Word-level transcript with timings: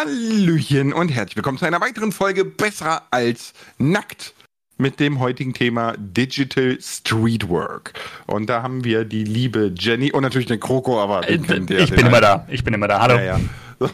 Hallöchen 0.00 0.94
und 0.94 1.10
herzlich 1.10 1.36
willkommen 1.36 1.58
zu 1.58 1.66
einer 1.66 1.82
weiteren 1.82 2.10
Folge 2.10 2.46
Besser 2.46 3.02
als 3.10 3.52
Nackt 3.76 4.32
mit 4.78 4.98
dem 4.98 5.20
heutigen 5.20 5.52
Thema 5.52 5.94
Digital 5.98 6.78
Streetwork. 6.80 7.92
Und 8.26 8.48
da 8.48 8.62
haben 8.62 8.82
wir 8.82 9.04
die 9.04 9.24
liebe 9.24 9.74
Jenny 9.78 10.10
und 10.10 10.22
natürlich 10.22 10.48
den 10.48 10.58
Kroko, 10.58 10.98
aber 10.98 11.20
den 11.20 11.68
äh, 11.68 11.82
ich 11.82 11.90
bin 11.90 12.06
immer 12.06 12.22
da. 12.22 12.46
Ich 12.48 12.64
bin 12.64 12.72
immer 12.72 12.88
da. 12.88 12.98
Hallo. 13.00 13.16
Ja, 13.16 13.38
ja. 13.38 13.40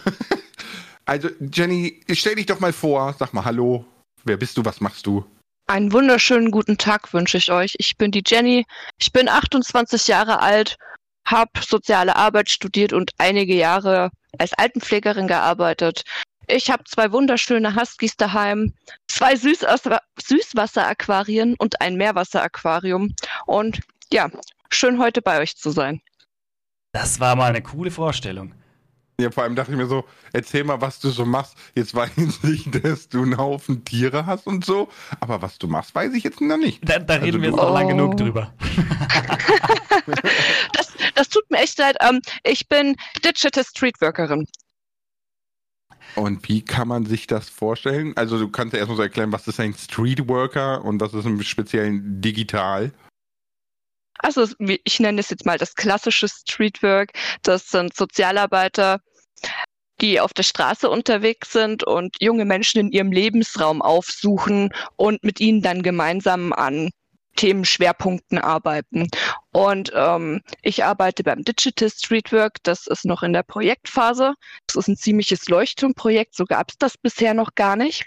Also 1.06 1.28
Jenny, 1.40 2.00
stell 2.12 2.36
dich 2.36 2.46
doch 2.46 2.60
mal 2.60 2.72
vor, 2.72 3.12
sag 3.18 3.34
mal 3.34 3.44
Hallo. 3.44 3.84
Wer 4.22 4.36
bist 4.36 4.56
du? 4.56 4.64
Was 4.64 4.80
machst 4.80 5.06
du? 5.06 5.24
Einen 5.66 5.92
wunderschönen 5.92 6.52
guten 6.52 6.78
Tag 6.78 7.12
wünsche 7.14 7.38
ich 7.38 7.50
euch. 7.50 7.74
Ich 7.78 7.96
bin 7.96 8.12
die 8.12 8.22
Jenny. 8.24 8.64
Ich 9.00 9.10
bin 9.12 9.28
28 9.28 10.06
Jahre 10.06 10.40
alt, 10.40 10.76
habe 11.24 11.50
soziale 11.60 12.14
Arbeit 12.14 12.48
studiert 12.48 12.92
und 12.92 13.10
einige 13.18 13.54
Jahre 13.54 14.12
als 14.38 14.52
Altenpflegerin 14.54 15.26
gearbeitet. 15.26 16.04
Ich 16.48 16.70
habe 16.70 16.84
zwei 16.84 17.10
wunderschöne 17.10 17.74
Huskies 17.74 18.16
daheim, 18.16 18.74
zwei 19.08 19.34
Süßwasser 19.34 20.00
Süßwasseraquarien 20.22 21.56
und 21.58 21.80
ein 21.80 21.96
Meerwasseraquarium. 21.96 23.14
Und 23.46 23.80
ja, 24.12 24.30
schön 24.70 25.00
heute 25.00 25.22
bei 25.22 25.40
euch 25.40 25.56
zu 25.56 25.70
sein. 25.70 26.00
Das 26.92 27.20
war 27.20 27.34
mal 27.36 27.48
eine 27.48 27.62
coole 27.62 27.90
Vorstellung. 27.90 28.54
Ja, 29.18 29.30
vor 29.30 29.44
allem 29.44 29.56
dachte 29.56 29.72
ich 29.72 29.78
mir 29.78 29.86
so, 29.86 30.04
erzähl 30.34 30.62
mal, 30.62 30.82
was 30.82 31.00
du 31.00 31.08
so 31.08 31.24
machst. 31.24 31.56
Jetzt 31.74 31.94
weiß 31.94 32.10
ich, 32.44 32.70
dass 32.70 33.08
du 33.08 33.22
einen 33.22 33.38
Haufen 33.38 33.84
Tiere 33.84 34.26
hast 34.26 34.46
und 34.46 34.64
so, 34.64 34.88
aber 35.20 35.40
was 35.40 35.58
du 35.58 35.68
machst, 35.68 35.94
weiß 35.94 36.12
ich 36.12 36.24
jetzt 36.24 36.40
noch 36.40 36.58
nicht. 36.58 36.86
Da, 36.86 36.98
da 36.98 37.14
reden 37.14 37.26
also, 37.26 37.40
wir 37.40 37.48
jetzt 37.48 37.56
noch 37.56 37.70
oh. 37.70 37.74
lang 37.74 37.88
genug 37.88 38.16
drüber. 38.18 38.52
das, 40.74 40.92
das 41.14 41.28
tut 41.30 41.50
mir 41.50 41.58
echt 41.58 41.78
leid. 41.78 41.96
Ähm, 42.00 42.20
ich 42.44 42.68
bin 42.68 42.94
Digital 43.24 43.64
Streetworkerin. 43.64 44.46
Und 46.14 46.46
wie 46.48 46.62
kann 46.62 46.88
man 46.88 47.06
sich 47.06 47.26
das 47.26 47.48
vorstellen? 47.48 48.14
Also 48.16 48.38
du 48.38 48.48
kannst 48.48 48.74
ja 48.74 48.78
erstmal 48.78 48.96
so 48.96 49.02
erklären, 49.02 49.32
was 49.32 49.48
ist 49.48 49.60
ein 49.60 49.74
Streetworker 49.74 50.84
und 50.84 51.00
was 51.00 51.14
ist 51.14 51.24
im 51.24 51.42
Speziellen 51.42 52.20
digital? 52.20 52.92
Also 54.18 54.46
ich 54.58 55.00
nenne 55.00 55.20
es 55.20 55.30
jetzt 55.30 55.46
mal 55.46 55.58
das 55.58 55.74
klassische 55.74 56.28
Streetwork. 56.28 57.12
Das 57.42 57.68
sind 57.68 57.96
Sozialarbeiter, 57.96 59.00
die 60.00 60.20
auf 60.20 60.32
der 60.32 60.42
Straße 60.42 60.88
unterwegs 60.88 61.52
sind 61.52 61.84
und 61.84 62.16
junge 62.20 62.44
Menschen 62.44 62.80
in 62.80 62.92
ihrem 62.92 63.12
Lebensraum 63.12 63.82
aufsuchen 63.82 64.70
und 64.96 65.24
mit 65.24 65.40
ihnen 65.40 65.62
dann 65.62 65.82
gemeinsam 65.82 66.52
an 66.52 66.90
Themenschwerpunkten 67.36 68.38
arbeiten. 68.38 69.08
Und 69.52 69.92
ähm, 69.94 70.40
ich 70.62 70.84
arbeite 70.84 71.22
beim 71.22 71.42
Digital 71.42 71.90
Streetwork, 71.90 72.56
das 72.62 72.86
ist 72.86 73.04
noch 73.04 73.22
in 73.22 73.32
der 73.32 73.42
Projektphase. 73.42 74.34
Das 74.66 74.76
ist 74.76 74.88
ein 74.88 74.96
ziemliches 74.96 75.48
Leuchtturmprojekt, 75.48 76.34
so 76.34 76.44
gab 76.44 76.70
es 76.70 76.78
das 76.78 76.98
bisher 76.98 77.34
noch 77.34 77.54
gar 77.54 77.76
nicht. 77.76 78.06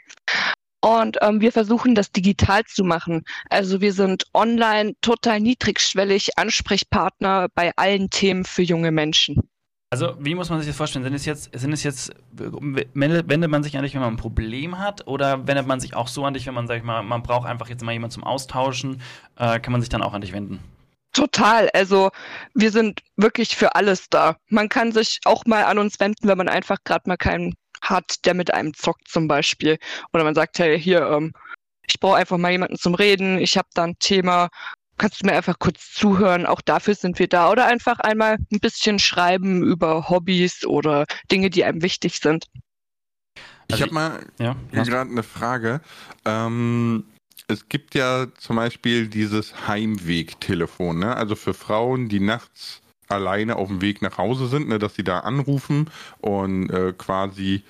Und 0.82 1.18
ähm, 1.22 1.42
wir 1.42 1.52
versuchen 1.52 1.94
das 1.96 2.12
digital 2.12 2.64
zu 2.66 2.84
machen. 2.84 3.24
Also 3.50 3.82
wir 3.82 3.94
sind 3.94 4.26
online 4.34 4.94
total 5.02 5.40
niedrigschwellig 5.42 6.38
Ansprechpartner 6.38 7.48
bei 7.54 7.72
allen 7.76 8.10
Themen 8.10 8.46
für 8.46 8.62
junge 8.62 8.92
Menschen. 8.92 9.50
Also, 9.92 10.16
wie 10.20 10.36
muss 10.36 10.52
man 10.52 10.60
sich 10.60 10.68
das 10.68 10.78
vorstellen? 10.78 11.04
Sind 11.04 11.16
es 11.16 11.26
jetzt, 11.26 11.50
sind 11.52 11.74
es 11.74 11.82
jetzt, 11.82 12.12
wendet 12.32 13.50
man 13.50 13.64
sich 13.64 13.76
an 13.76 13.82
dich, 13.82 13.96
wenn 13.96 14.02
man 14.02 14.14
ein 14.14 14.18
Problem 14.18 14.78
hat, 14.78 15.08
oder 15.08 15.48
wendet 15.48 15.66
man 15.66 15.80
sich 15.80 15.96
auch 15.96 16.08
so 16.08 16.26
an 16.26 16.36
dich, 16.36 16.46
wenn 16.46 16.54
man, 16.54 16.68
sag 16.68 16.78
ich 16.78 16.84
mal, 16.84 17.02
man 17.02 17.24
braucht 17.24 17.48
einfach 17.48 17.70
jetzt 17.70 17.84
mal 17.84 17.92
jemanden 17.92 18.14
zum 18.14 18.24
Austauschen, 18.24 19.02
äh, 19.36 19.60
kann 19.60 19.72
man 19.72 19.82
sich 19.82 19.90
dann 19.90 20.04
auch 20.04 20.14
an 20.14 20.22
dich 20.22 20.32
wenden? 20.32 20.60
Total. 21.12 21.70
Also 21.74 22.12
wir 22.54 22.72
sind 22.72 23.02
wirklich 23.16 23.56
für 23.56 23.74
alles 23.74 24.10
da. 24.10 24.38
Man 24.48 24.70
kann 24.70 24.92
sich 24.92 25.22
auch 25.26 25.46
mal 25.46 25.64
an 25.64 25.80
uns 25.80 26.00
wenden, 26.00 26.28
wenn 26.28 26.38
man 26.38 26.50
einfach 26.50 26.78
gerade 26.84 27.10
mal 27.10 27.18
keinen 27.18 27.56
hat, 27.82 28.26
der 28.26 28.34
mit 28.34 28.54
einem 28.54 28.74
zockt 28.74 29.08
zum 29.08 29.28
Beispiel. 29.28 29.78
Oder 30.14 30.24
man 30.24 30.36
sagt, 30.36 30.60
hey, 30.60 30.80
hier, 30.80 31.02
ähm, 31.02 31.34
ich 31.88 32.00
brauche 32.00 32.18
einfach 32.18 32.38
mal 32.38 32.52
jemanden 32.52 32.78
zum 32.78 32.94
Reden, 32.96 33.40
ich 33.40 33.58
habe 33.58 33.68
da 33.74 33.84
ein 33.84 33.98
Thema, 34.00 34.50
kannst 34.98 35.22
du 35.22 35.26
mir 35.26 35.34
einfach 35.34 35.58
kurz 35.58 35.94
zuhören, 35.94 36.46
auch 36.46 36.62
dafür 36.62 36.94
sind 36.94 37.18
wir 37.18 37.28
da. 37.28 37.50
Oder 37.50 37.66
einfach 37.66 38.00
einmal 38.00 38.38
ein 38.52 38.60
bisschen 38.60 39.00
schreiben 39.00 39.64
über 39.64 40.10
Hobbys 40.10 40.66
oder 40.66 41.06
Dinge, 41.32 41.50
die 41.50 41.64
einem 41.64 41.82
wichtig 41.82 42.20
sind. 42.20 42.46
Ich 43.68 43.74
also 43.74 43.86
habe 43.86 43.94
mal 43.94 44.26
ja, 44.40 44.56
gerade 44.72 45.12
eine 45.12 45.24
Frage. 45.24 45.82
Ähm, 46.26 47.06
es 47.48 47.70
gibt 47.70 47.96
ja 47.96 48.28
zum 48.38 48.58
Beispiel 48.58 49.08
dieses 49.08 49.68
Heimwegtelefon, 49.68 51.00
ne? 51.00 51.16
also 51.16 51.36
für 51.36 51.54
Frauen, 51.54 52.10
die 52.10 52.20
nachts 52.20 52.82
alleine 53.10 53.56
auf 53.56 53.68
dem 53.68 53.82
Weg 53.82 54.02
nach 54.02 54.18
Hause 54.18 54.48
sind, 54.48 54.68
ne, 54.70 54.80
dass 54.80 54.96
sie 54.96 55.04
da 55.04 55.20
anrufen 55.20 55.90
und 56.22 56.70
äh, 56.70 56.94
quasi 56.98 57.64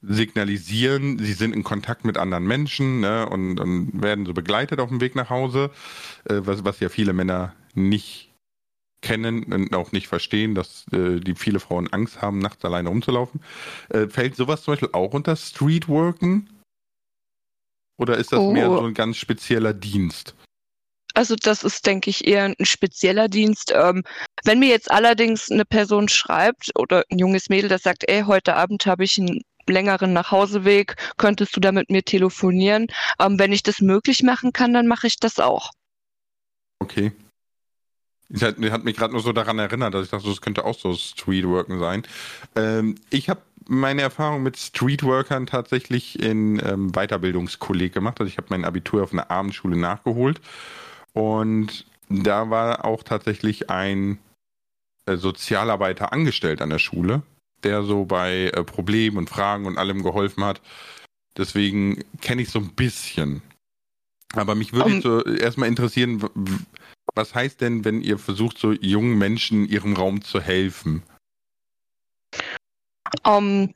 signalisieren, 0.00 1.18
sie 1.18 1.32
sind 1.32 1.54
in 1.54 1.64
Kontakt 1.64 2.04
mit 2.04 2.18
anderen 2.18 2.46
Menschen 2.46 3.00
ne, 3.00 3.28
und, 3.28 3.58
und 3.58 4.00
werden 4.00 4.26
so 4.26 4.32
begleitet 4.32 4.80
auf 4.80 4.88
dem 4.88 5.00
Weg 5.00 5.14
nach 5.16 5.30
Hause, 5.30 5.70
äh, 6.24 6.40
was, 6.40 6.64
was 6.64 6.80
ja 6.80 6.88
viele 6.88 7.12
Männer 7.12 7.54
nicht 7.74 8.32
kennen 9.00 9.44
und 9.44 9.74
auch 9.74 9.92
nicht 9.92 10.08
verstehen, 10.08 10.54
dass 10.54 10.86
äh, 10.92 11.20
die 11.20 11.34
viele 11.34 11.60
Frauen 11.60 11.88
Angst 11.92 12.20
haben, 12.22 12.38
nachts 12.38 12.64
alleine 12.64 12.88
rumzulaufen. 12.88 13.40
Äh, 13.90 14.08
fällt 14.08 14.36
sowas 14.36 14.62
zum 14.62 14.72
Beispiel 14.72 14.90
auch 14.92 15.14
unter 15.14 15.36
Streetworken? 15.36 16.48
Oder 17.96 18.16
ist 18.16 18.32
das 18.32 18.40
oh. 18.40 18.52
mehr 18.52 18.66
so 18.66 18.80
ein 18.80 18.94
ganz 18.94 19.16
spezieller 19.16 19.72
Dienst? 19.72 20.34
Also 21.14 21.34
das 21.36 21.64
ist, 21.64 21.86
denke 21.86 22.10
ich, 22.10 22.26
eher 22.26 22.44
ein 22.44 22.54
spezieller 22.62 23.28
Dienst. 23.28 23.72
Ähm, 23.74 24.04
wenn 24.44 24.58
mir 24.58 24.68
jetzt 24.68 24.90
allerdings 24.90 25.50
eine 25.50 25.64
Person 25.64 26.08
schreibt 26.08 26.70
oder 26.76 27.04
ein 27.10 27.18
junges 27.18 27.48
Mädel, 27.48 27.68
das 27.68 27.82
sagt, 27.82 28.08
ey, 28.08 28.22
heute 28.22 28.54
Abend 28.54 28.86
habe 28.86 29.04
ich 29.04 29.18
einen 29.18 29.42
längeren 29.66 30.12
Nachhauseweg, 30.12 30.96
könntest 31.16 31.54
du 31.56 31.60
da 31.60 31.72
mit 31.72 31.90
mir 31.90 32.02
telefonieren? 32.02 32.86
Ähm, 33.20 33.38
wenn 33.38 33.52
ich 33.52 33.62
das 33.62 33.80
möglich 33.80 34.22
machen 34.22 34.52
kann, 34.52 34.72
dann 34.72 34.86
mache 34.86 35.06
ich 35.06 35.16
das 35.16 35.38
auch. 35.38 35.70
Okay. 36.78 37.12
Ich 38.30 38.42
hat, 38.42 38.58
hat 38.58 38.84
mich 38.84 38.96
gerade 38.96 39.12
nur 39.12 39.22
so 39.22 39.32
daran 39.32 39.58
erinnert, 39.58 39.94
dass 39.94 40.04
ich 40.04 40.10
dachte, 40.10 40.28
das 40.28 40.40
könnte 40.40 40.64
auch 40.64 40.78
so 40.78 40.94
Streetworken 40.94 41.78
sein. 41.78 42.02
Ähm, 42.56 42.96
ich 43.10 43.28
habe 43.30 43.40
meine 43.66 44.02
Erfahrung 44.02 44.42
mit 44.42 44.56
Streetworkern 44.56 45.46
tatsächlich 45.46 46.22
in 46.22 46.60
ähm, 46.64 46.92
Weiterbildungskolleg 46.92 47.92
gemacht. 47.92 48.20
Also 48.20 48.28
ich 48.28 48.36
habe 48.36 48.48
mein 48.50 48.64
Abitur 48.64 49.02
auf 49.02 49.12
einer 49.12 49.30
Abendschule 49.30 49.76
nachgeholt 49.76 50.40
und 51.18 51.84
da 52.08 52.48
war 52.48 52.84
auch 52.84 53.02
tatsächlich 53.02 53.70
ein 53.70 54.20
äh, 55.04 55.16
Sozialarbeiter 55.16 56.12
angestellt 56.12 56.62
an 56.62 56.70
der 56.70 56.78
Schule, 56.78 57.22
der 57.64 57.82
so 57.82 58.04
bei 58.04 58.52
äh, 58.54 58.62
Problemen 58.62 59.16
und 59.16 59.28
Fragen 59.28 59.66
und 59.66 59.78
allem 59.78 60.04
geholfen 60.04 60.44
hat. 60.44 60.60
Deswegen 61.36 62.04
kenne 62.20 62.42
ich 62.42 62.50
so 62.50 62.60
ein 62.60 62.72
bisschen. 62.72 63.42
Aber 64.34 64.54
mich 64.54 64.72
würde 64.72 64.94
um, 64.94 65.02
so 65.02 65.24
erstmal 65.24 65.68
interessieren, 65.68 66.22
was 67.16 67.34
heißt 67.34 67.62
denn, 67.62 67.84
wenn 67.84 68.00
ihr 68.00 68.18
versucht, 68.18 68.56
so 68.56 68.70
jungen 68.70 69.18
Menschen 69.18 69.64
in 69.64 69.70
ihrem 69.70 69.96
Raum 69.96 70.22
zu 70.22 70.40
helfen? 70.40 71.02
Um, 73.26 73.74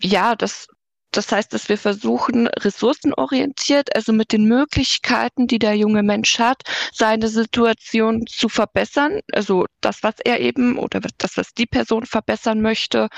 ja, 0.00 0.36
das 0.36 0.68
das 1.16 1.32
heißt, 1.32 1.52
dass 1.52 1.68
wir 1.68 1.78
versuchen, 1.78 2.46
ressourcenorientiert, 2.48 3.94
also 3.96 4.12
mit 4.12 4.32
den 4.32 4.44
Möglichkeiten, 4.44 5.46
die 5.46 5.58
der 5.58 5.74
junge 5.74 6.02
Mensch 6.02 6.38
hat, 6.38 6.62
seine 6.92 7.28
Situation 7.28 8.26
zu 8.26 8.48
verbessern. 8.48 9.20
Also 9.32 9.66
das, 9.80 10.02
was 10.02 10.14
er 10.24 10.40
eben 10.40 10.78
oder 10.78 11.00
das, 11.18 11.36
was 11.36 11.54
die 11.54 11.66
Person 11.66 12.04
verbessern 12.04 12.60
möchte. 12.60 13.08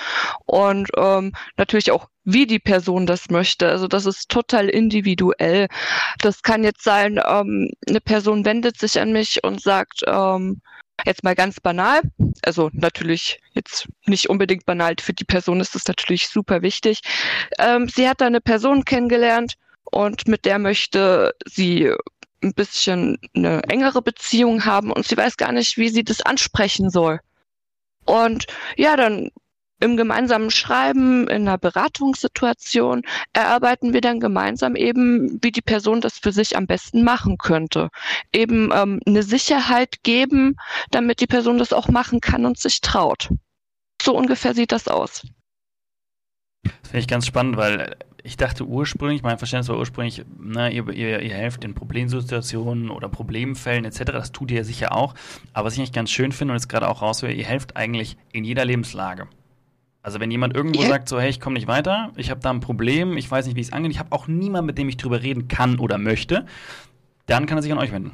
Und 0.47 0.89
ähm, 0.97 1.33
natürlich 1.57 1.91
auch 1.91 2.09
wie 2.25 2.47
die 2.47 2.59
Person 2.59 3.07
das 3.07 3.31
möchte. 3.31 3.69
Also 3.69 3.89
das 3.89 4.07
ist 4.07 4.29
total 4.29 4.69
individuell. 4.69 5.67
Das 6.21 6.43
kann 6.43 6.63
jetzt 6.63 6.85
sein, 6.85 7.21
ähm, 7.27 7.71
eine 7.89 8.01
Person 8.01 8.45
wendet 8.45 8.79
sich 8.79 9.01
an 9.01 9.13
mich 9.13 9.43
und 9.43 9.63
sagt, 9.63 10.03
ähm, 10.07 10.61
Jetzt 11.07 11.23
mal 11.23 11.35
ganz 11.35 11.61
banal, 11.61 12.01
also 12.43 12.71
natürlich 12.73 13.41
jetzt 13.53 13.87
nicht 14.07 14.29
unbedingt 14.29 14.67
banal, 14.67 14.95
für 15.01 15.13
die 15.13 15.25
Person 15.25 15.61
ist 15.61 15.77
es 15.77 15.87
natürlich 15.87 16.29
super 16.29 16.63
wichtig. 16.63 17.01
Ähm, 17.59 17.89
sie 17.89 18.09
hat 18.09 18.21
da 18.21 18.27
eine 18.27 18.41
Person 18.41 18.85
kennengelernt 18.85 19.55
und 19.85 20.27
mit 20.27 20.45
der 20.45 20.59
möchte 20.59 21.35
sie 21.47 21.93
ein 22.43 22.55
bisschen 22.55 23.19
eine 23.35 23.63
engere 23.65 24.03
Beziehung 24.03 24.65
haben 24.65 24.93
und 24.93 25.07
sie 25.07 25.17
weiß 25.17 25.37
gar 25.37 25.53
nicht, 25.53 25.77
wie 25.77 25.89
sie 25.89 26.05
das 26.05 26.21
ansprechen 26.21 26.91
soll. 26.91 27.21
Und 28.05 28.47
ja, 28.77 28.97
dann 28.97 29.31
im 29.81 29.97
gemeinsamen 29.97 30.51
Schreiben, 30.51 31.29
in 31.29 31.49
einer 31.49 31.59
Beratungssituation 31.59 33.03
erarbeiten 33.33 33.93
wir 33.93 34.01
dann 34.01 34.21
gemeinsam 34.21 34.77
eben, 34.77 35.39
wie 35.43 35.53
die 35.53 35.63
Person 35.63 36.01
das 36.01 36.19
für 36.19 36.33
sich 36.33 36.57
am 36.57 36.67
besten 36.67 37.05
machen 37.05 37.39
könnte. 37.39 37.89
Eben 38.33 38.71
ähm, 38.75 39.01
eine 39.07 39.23
Sicherheit 39.23 40.03
geben, 40.03 40.57
damit 40.91 41.21
die 41.21 41.27
Person 41.27 41.59
das 41.59 41.73
auch 41.73 41.89
machen 41.89 42.21
kann 42.21 42.45
und 42.45 42.59
sich 42.59 42.81
traut. 42.81 43.29
So 44.03 44.17
ungefähr 44.17 44.55
sieht 44.55 44.73
das 44.73 44.89
aus. 44.89 45.27
Das 46.63 46.91
finde 46.91 46.99
ich 47.01 47.09
ganz 47.09 47.27
spannend, 47.27 47.57
weil 47.57 47.97
ich 48.23 48.37
dachte 48.37 48.65
ursprünglich, 48.65 49.23
mein 49.23 49.39
Verständnis 49.39 49.69
war 49.69 49.79
ursprünglich, 49.79 50.25
na, 50.39 50.69
ihr, 50.69 50.89
ihr, 50.89 51.21
ihr 51.21 51.35
helft 51.35 51.65
in 51.65 51.75
Problemsituationen 51.75 52.91
oder 52.91 53.09
Problemfällen 53.09 53.85
etc. 53.85 54.05
Das 54.07 54.33
tut 54.33 54.51
ihr 54.51 54.65
sicher 54.65 54.95
auch. 54.95 55.15
Aber 55.53 55.67
was 55.67 55.75
ich 55.75 55.81
eigentlich 55.81 55.93
ganz 55.93 56.11
schön 56.11 56.33
finde 56.33 56.53
und 56.53 56.59
jetzt 56.59 56.69
gerade 56.69 56.89
auch 56.89 57.01
raushöre, 57.01 57.33
ihr 57.33 57.47
helft 57.47 57.77
eigentlich 57.77 58.17
in 58.33 58.45
jeder 58.45 58.65
Lebenslage. 58.65 59.29
Also 60.09 60.21
wenn 60.21 60.31
jemand 60.31 60.57
irgendwo 60.57 60.81
ja. 60.81 60.89
sagt, 60.89 61.07
so 61.07 61.21
hey, 61.21 61.29
ich 61.29 61.39
komme 61.39 61.53
nicht 61.53 61.67
weiter, 61.67 62.15
ich 62.17 62.31
habe 62.31 62.41
da 62.41 62.49
ein 62.49 62.61
Problem, 62.61 63.19
ich 63.19 63.31
weiß 63.31 63.45
nicht, 63.45 63.57
wie 63.57 63.61
es 63.61 63.75
angeht, 63.75 63.93
ich 63.93 63.99
habe 63.99 64.13
auch 64.13 64.27
niemanden, 64.27 64.65
mit 64.65 64.79
dem 64.79 64.89
ich 64.89 64.97
drüber 64.97 65.23
reden 65.23 65.49
kann 65.49 65.79
oder 65.79 65.99
möchte, 65.99 66.47
dann 67.27 67.45
kann 67.45 67.59
er 67.59 67.63
sich 67.63 67.71
an 67.73 67.77
euch 67.77 67.93
wenden. 67.93 68.13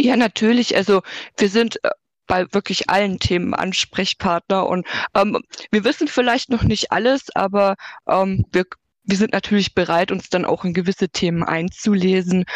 Ja, 0.00 0.16
natürlich. 0.16 0.74
Also 0.74 1.02
wir 1.36 1.48
sind 1.48 1.78
äh, 1.84 1.90
bei 2.26 2.52
wirklich 2.52 2.90
allen 2.90 3.20
Themen 3.20 3.54
Ansprechpartner 3.54 4.66
und 4.66 4.84
ähm, 5.14 5.38
wir 5.70 5.84
wissen 5.84 6.08
vielleicht 6.08 6.50
noch 6.50 6.64
nicht 6.64 6.90
alles, 6.90 7.28
aber 7.36 7.76
ähm, 8.08 8.44
wir 8.50 8.64
wir 9.04 9.16
sind 9.16 9.32
natürlich 9.32 9.74
bereit, 9.74 10.10
uns 10.10 10.28
dann 10.28 10.44
auch 10.44 10.64
in 10.64 10.74
gewisse 10.74 11.08
Themen 11.08 11.44
einzulesen. 11.44 12.46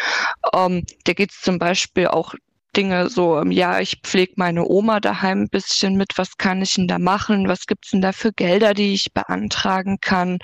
Ähm, 0.53 0.83
da 1.05 1.13
geht 1.13 1.31
es 1.31 1.39
zum 1.39 1.57
Beispiel 1.57 2.07
auch 2.07 2.33
Dinge 2.75 3.09
so, 3.09 3.39
ähm, 3.39 3.51
ja, 3.51 3.79
ich 3.79 3.99
pflege 4.03 4.33
meine 4.35 4.65
Oma 4.65 4.99
daheim 4.99 5.43
ein 5.43 5.49
bisschen 5.49 5.95
mit, 5.95 6.17
was 6.17 6.37
kann 6.37 6.61
ich 6.61 6.75
denn 6.75 6.87
da 6.87 6.99
machen, 6.99 7.47
was 7.47 7.65
gibt's 7.65 7.91
denn 7.91 8.01
da 8.01 8.11
für 8.11 8.31
Gelder, 8.31 8.73
die 8.73 8.93
ich 8.93 9.13
beantragen 9.13 9.99
kann? 10.01 10.39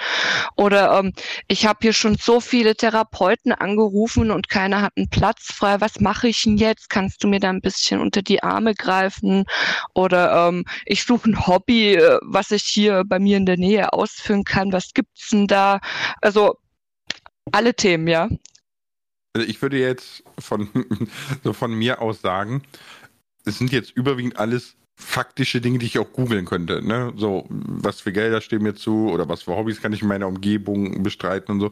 Oder 0.56 1.00
ähm, 1.00 1.13
ich 1.48 1.66
habe 1.66 1.80
hier 1.81 1.94
schon 1.94 2.18
so 2.18 2.39
viele 2.39 2.75
Therapeuten 2.75 3.51
angerufen 3.51 4.31
und 4.31 4.50
keiner 4.50 4.81
hat 4.81 4.94
einen 4.98 5.10
Platz 5.10 5.54
frei, 5.54 5.80
was 5.81 6.00
mache 6.00 6.27
ich 6.27 6.44
denn 6.44 6.57
jetzt? 6.57 6.89
Kannst 6.89 7.24
du 7.24 7.27
mir 7.27 7.39
da 7.39 7.50
ein 7.50 7.62
bisschen 7.62 8.00
unter 8.00 8.22
die 8.22 8.44
Arme 8.44 8.74
greifen? 8.74 9.45
Oder 9.94 10.48
ähm, 10.48 10.66
ich 10.86 11.04
suche 11.04 11.30
ein 11.30 11.48
Hobby, 11.48 11.95
äh, 11.95 12.19
was 12.24 12.51
ich 12.51 12.63
hier 12.63 13.04
bei 13.06 13.19
mir 13.19 13.38
in 13.38 13.45
der 13.45 13.57
Nähe 13.57 13.94
ausführen 13.94 14.44
kann, 14.44 14.71
was 14.74 14.94
gibt's 14.94 15.30
denn 15.30 15.48
da? 15.48 15.80
Also 16.21 16.56
alle 17.51 17.75
Themen, 17.75 18.07
ja. 18.07 18.30
Also 19.36 19.48
ich 19.48 19.62
würde 19.62 19.78
jetzt 19.78 20.24
von, 20.40 20.70
so 21.44 21.52
von 21.52 21.74
mir 21.74 22.02
aus 22.02 22.22
sagen, 22.22 22.64
es 23.44 23.58
sind 23.58 23.72
jetzt 23.72 23.92
überwiegend 23.92 24.40
alles 24.40 24.78
faktische 24.96 25.60
Dinge, 25.60 25.78
die 25.78 25.88
ich 25.88 26.00
auch 26.00 26.14
googeln 26.14 26.46
könnte. 26.46 26.82
Ne? 26.82 27.12
So, 27.18 27.46
was 27.50 28.00
für 28.00 28.14
Gelder 28.14 28.40
stehen 28.40 28.64
mir 28.64 28.76
zu 28.76 29.10
oder 29.10 29.28
was 29.28 29.44
für 29.44 29.58
Hobbys 29.58 29.82
kann 29.82 29.92
ich 29.92 30.02
in 30.02 30.08
meiner 30.08 30.28
Umgebung 30.28 31.04
bestreiten 31.04 31.52
und 31.52 31.60
so. 31.60 31.72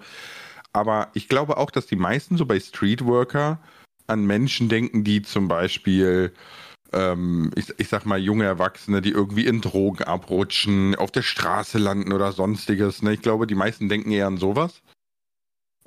Aber 0.73 1.09
ich 1.13 1.29
glaube 1.29 1.55
auch, 1.55 1.71
dass 1.71 1.85
die 1.85 1.95
meisten 1.95 2.35
so 2.35 2.45
bei 2.45 2.59
Streetworker 2.59 3.59
an 4.07 4.25
Menschen 4.25 4.67
denken, 4.67 5.05
die 5.05 5.21
zum 5.21 5.47
Beispiel, 5.47 6.33
ähm, 6.91 7.51
ich, 7.55 7.73
ich 7.77 7.87
sag 7.87 8.05
mal, 8.05 8.19
junge 8.19 8.43
Erwachsene, 8.43 9.01
die 9.01 9.11
irgendwie 9.11 9.45
in 9.45 9.61
Drogen 9.61 10.03
abrutschen, 10.03 10.95
auf 10.95 11.11
der 11.11 11.21
Straße 11.21 11.77
landen 11.77 12.11
oder 12.11 12.33
sonstiges. 12.33 13.01
Ne? 13.03 13.13
Ich 13.13 13.21
glaube, 13.21 13.47
die 13.47 13.55
meisten 13.55 13.87
denken 13.87 14.11
eher 14.11 14.27
an 14.27 14.37
sowas. 14.37 14.81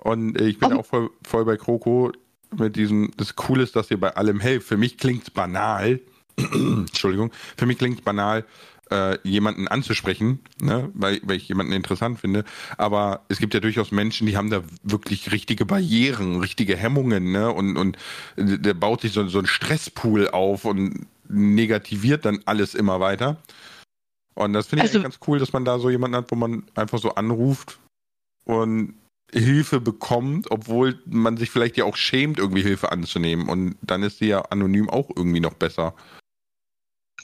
Und 0.06 0.40
ich 0.40 0.60
bin 0.60 0.72
um, 0.72 0.78
auch 0.78 0.86
voll, 0.86 1.10
voll 1.24 1.44
bei 1.44 1.56
Kroko 1.56 2.12
mit 2.56 2.76
diesem, 2.76 3.10
das 3.16 3.34
Coole 3.34 3.64
ist, 3.64 3.74
dass 3.74 3.90
ihr 3.90 3.98
bei 3.98 4.14
allem 4.14 4.38
helft. 4.38 4.68
Für 4.68 4.76
mich 4.76 4.98
klingt 4.98 5.24
es 5.24 5.30
banal, 5.30 6.00
Entschuldigung, 6.36 7.32
für 7.56 7.66
mich 7.66 7.76
klingt 7.76 7.98
es 7.98 8.04
banal, 8.04 8.44
äh, 8.92 9.18
jemanden 9.28 9.66
anzusprechen, 9.66 10.38
ne? 10.60 10.92
weil, 10.94 11.20
weil 11.24 11.38
ich 11.38 11.48
jemanden 11.48 11.72
interessant 11.72 12.20
finde. 12.20 12.44
Aber 12.76 13.24
es 13.28 13.40
gibt 13.40 13.52
ja 13.52 13.58
durchaus 13.58 13.90
Menschen, 13.90 14.28
die 14.28 14.36
haben 14.36 14.48
da 14.48 14.62
wirklich 14.84 15.32
richtige 15.32 15.66
Barrieren, 15.66 16.38
richtige 16.38 16.76
Hemmungen, 16.76 17.32
ne? 17.32 17.52
Und, 17.52 17.76
und 17.76 17.98
der 18.36 18.74
baut 18.74 19.00
sich 19.00 19.12
so, 19.12 19.26
so 19.26 19.40
ein 19.40 19.46
Stresspool 19.46 20.28
auf 20.28 20.64
und 20.64 21.06
negativiert 21.28 22.24
dann 22.24 22.38
alles 22.44 22.76
immer 22.76 23.00
weiter. 23.00 23.38
Und 24.34 24.52
das 24.52 24.68
finde 24.68 24.84
ich 24.84 24.90
also, 24.90 25.02
ganz 25.02 25.18
cool, 25.26 25.40
dass 25.40 25.52
man 25.52 25.64
da 25.64 25.80
so 25.80 25.90
jemanden 25.90 26.16
hat, 26.16 26.30
wo 26.30 26.36
man 26.36 26.62
einfach 26.76 27.00
so 27.00 27.16
anruft 27.16 27.80
und 28.44 28.94
Hilfe 29.32 29.80
bekommt, 29.80 30.50
obwohl 30.50 31.00
man 31.06 31.36
sich 31.36 31.50
vielleicht 31.50 31.76
ja 31.76 31.84
auch 31.84 31.96
schämt, 31.96 32.38
irgendwie 32.38 32.62
Hilfe 32.62 32.92
anzunehmen. 32.92 33.48
Und 33.48 33.76
dann 33.82 34.02
ist 34.02 34.18
sie 34.18 34.28
ja 34.28 34.42
anonym 34.42 34.88
auch 34.88 35.10
irgendwie 35.14 35.40
noch 35.40 35.54
besser. 35.54 35.94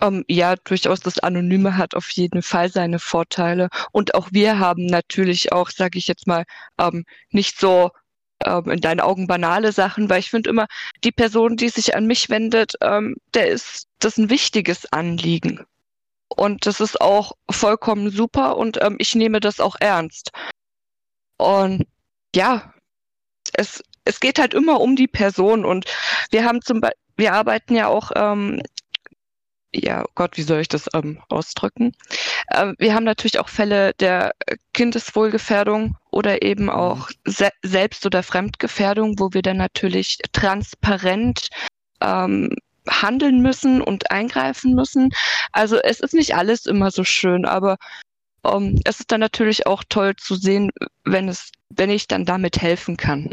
Um, 0.00 0.16
ähm, 0.16 0.24
ja, 0.28 0.56
durchaus 0.56 1.00
das 1.00 1.18
Anonyme 1.18 1.76
hat 1.76 1.94
auf 1.94 2.08
jeden 2.10 2.42
Fall 2.42 2.70
seine 2.70 2.98
Vorteile. 2.98 3.68
Und 3.92 4.14
auch 4.14 4.28
wir 4.32 4.58
haben 4.58 4.86
natürlich 4.86 5.52
auch, 5.52 5.70
sage 5.70 5.98
ich 5.98 6.08
jetzt 6.08 6.26
mal, 6.26 6.44
ähm, 6.78 7.04
nicht 7.30 7.60
so 7.60 7.90
ähm, 8.44 8.70
in 8.70 8.80
deinen 8.80 9.00
Augen 9.00 9.26
banale 9.26 9.72
Sachen, 9.72 10.10
weil 10.10 10.20
ich 10.20 10.30
finde 10.30 10.50
immer, 10.50 10.66
die 11.04 11.12
Person, 11.12 11.56
die 11.56 11.68
sich 11.68 11.94
an 11.94 12.06
mich 12.06 12.30
wendet, 12.30 12.74
ähm, 12.80 13.16
der 13.34 13.48
ist 13.48 13.86
das 14.00 14.18
ein 14.18 14.30
wichtiges 14.30 14.92
Anliegen. 14.92 15.64
Und 16.28 16.66
das 16.66 16.80
ist 16.80 17.00
auch 17.00 17.32
vollkommen 17.50 18.10
super 18.10 18.56
und 18.56 18.78
ähm, 18.82 18.96
ich 18.98 19.14
nehme 19.14 19.40
das 19.40 19.60
auch 19.60 19.76
ernst. 19.80 20.30
Und 21.42 21.86
ja, 22.34 22.72
es, 23.54 23.82
es 24.04 24.20
geht 24.20 24.38
halt 24.38 24.54
immer 24.54 24.80
um 24.80 24.96
die 24.96 25.08
Person 25.08 25.64
und 25.64 25.86
wir 26.30 26.44
haben 26.44 26.62
zum 26.62 26.80
Beispiel, 26.80 26.98
wir 27.16 27.34
arbeiten 27.34 27.74
ja 27.74 27.88
auch, 27.88 28.10
ähm, 28.14 28.62
ja, 29.74 30.04
oh 30.04 30.10
Gott, 30.14 30.36
wie 30.36 30.42
soll 30.42 30.60
ich 30.60 30.68
das 30.68 30.86
ähm, 30.94 31.22
ausdrücken? 31.28 31.92
Ähm, 32.54 32.74
wir 32.78 32.94
haben 32.94 33.04
natürlich 33.04 33.38
auch 33.38 33.48
Fälle 33.48 33.92
der 33.94 34.32
Kindeswohlgefährdung 34.74 35.96
oder 36.10 36.42
eben 36.42 36.64
mhm. 36.64 36.70
auch 36.70 37.10
Se 37.24 37.50
Selbst- 37.62 38.06
oder 38.06 38.22
Fremdgefährdung, 38.22 39.18
wo 39.18 39.30
wir 39.32 39.42
dann 39.42 39.56
natürlich 39.56 40.18
transparent 40.32 41.48
ähm, 42.00 42.54
handeln 42.88 43.40
müssen 43.40 43.80
und 43.80 44.10
eingreifen 44.10 44.74
müssen. 44.74 45.10
Also 45.52 45.78
es 45.78 46.00
ist 46.00 46.14
nicht 46.14 46.34
alles 46.34 46.66
immer 46.66 46.90
so 46.90 47.04
schön, 47.04 47.44
aber 47.44 47.76
um, 48.42 48.64
ähm, 48.64 48.80
es 48.84 49.00
ist 49.00 49.12
dann 49.12 49.20
natürlich 49.20 49.66
auch 49.66 49.84
toll 49.88 50.14
zu 50.16 50.34
sehen, 50.34 50.70
wenn 51.04 51.28
es, 51.28 51.50
wenn 51.70 51.90
ich 51.90 52.08
dann 52.08 52.24
damit 52.24 52.60
helfen 52.60 52.96
kann. 52.96 53.30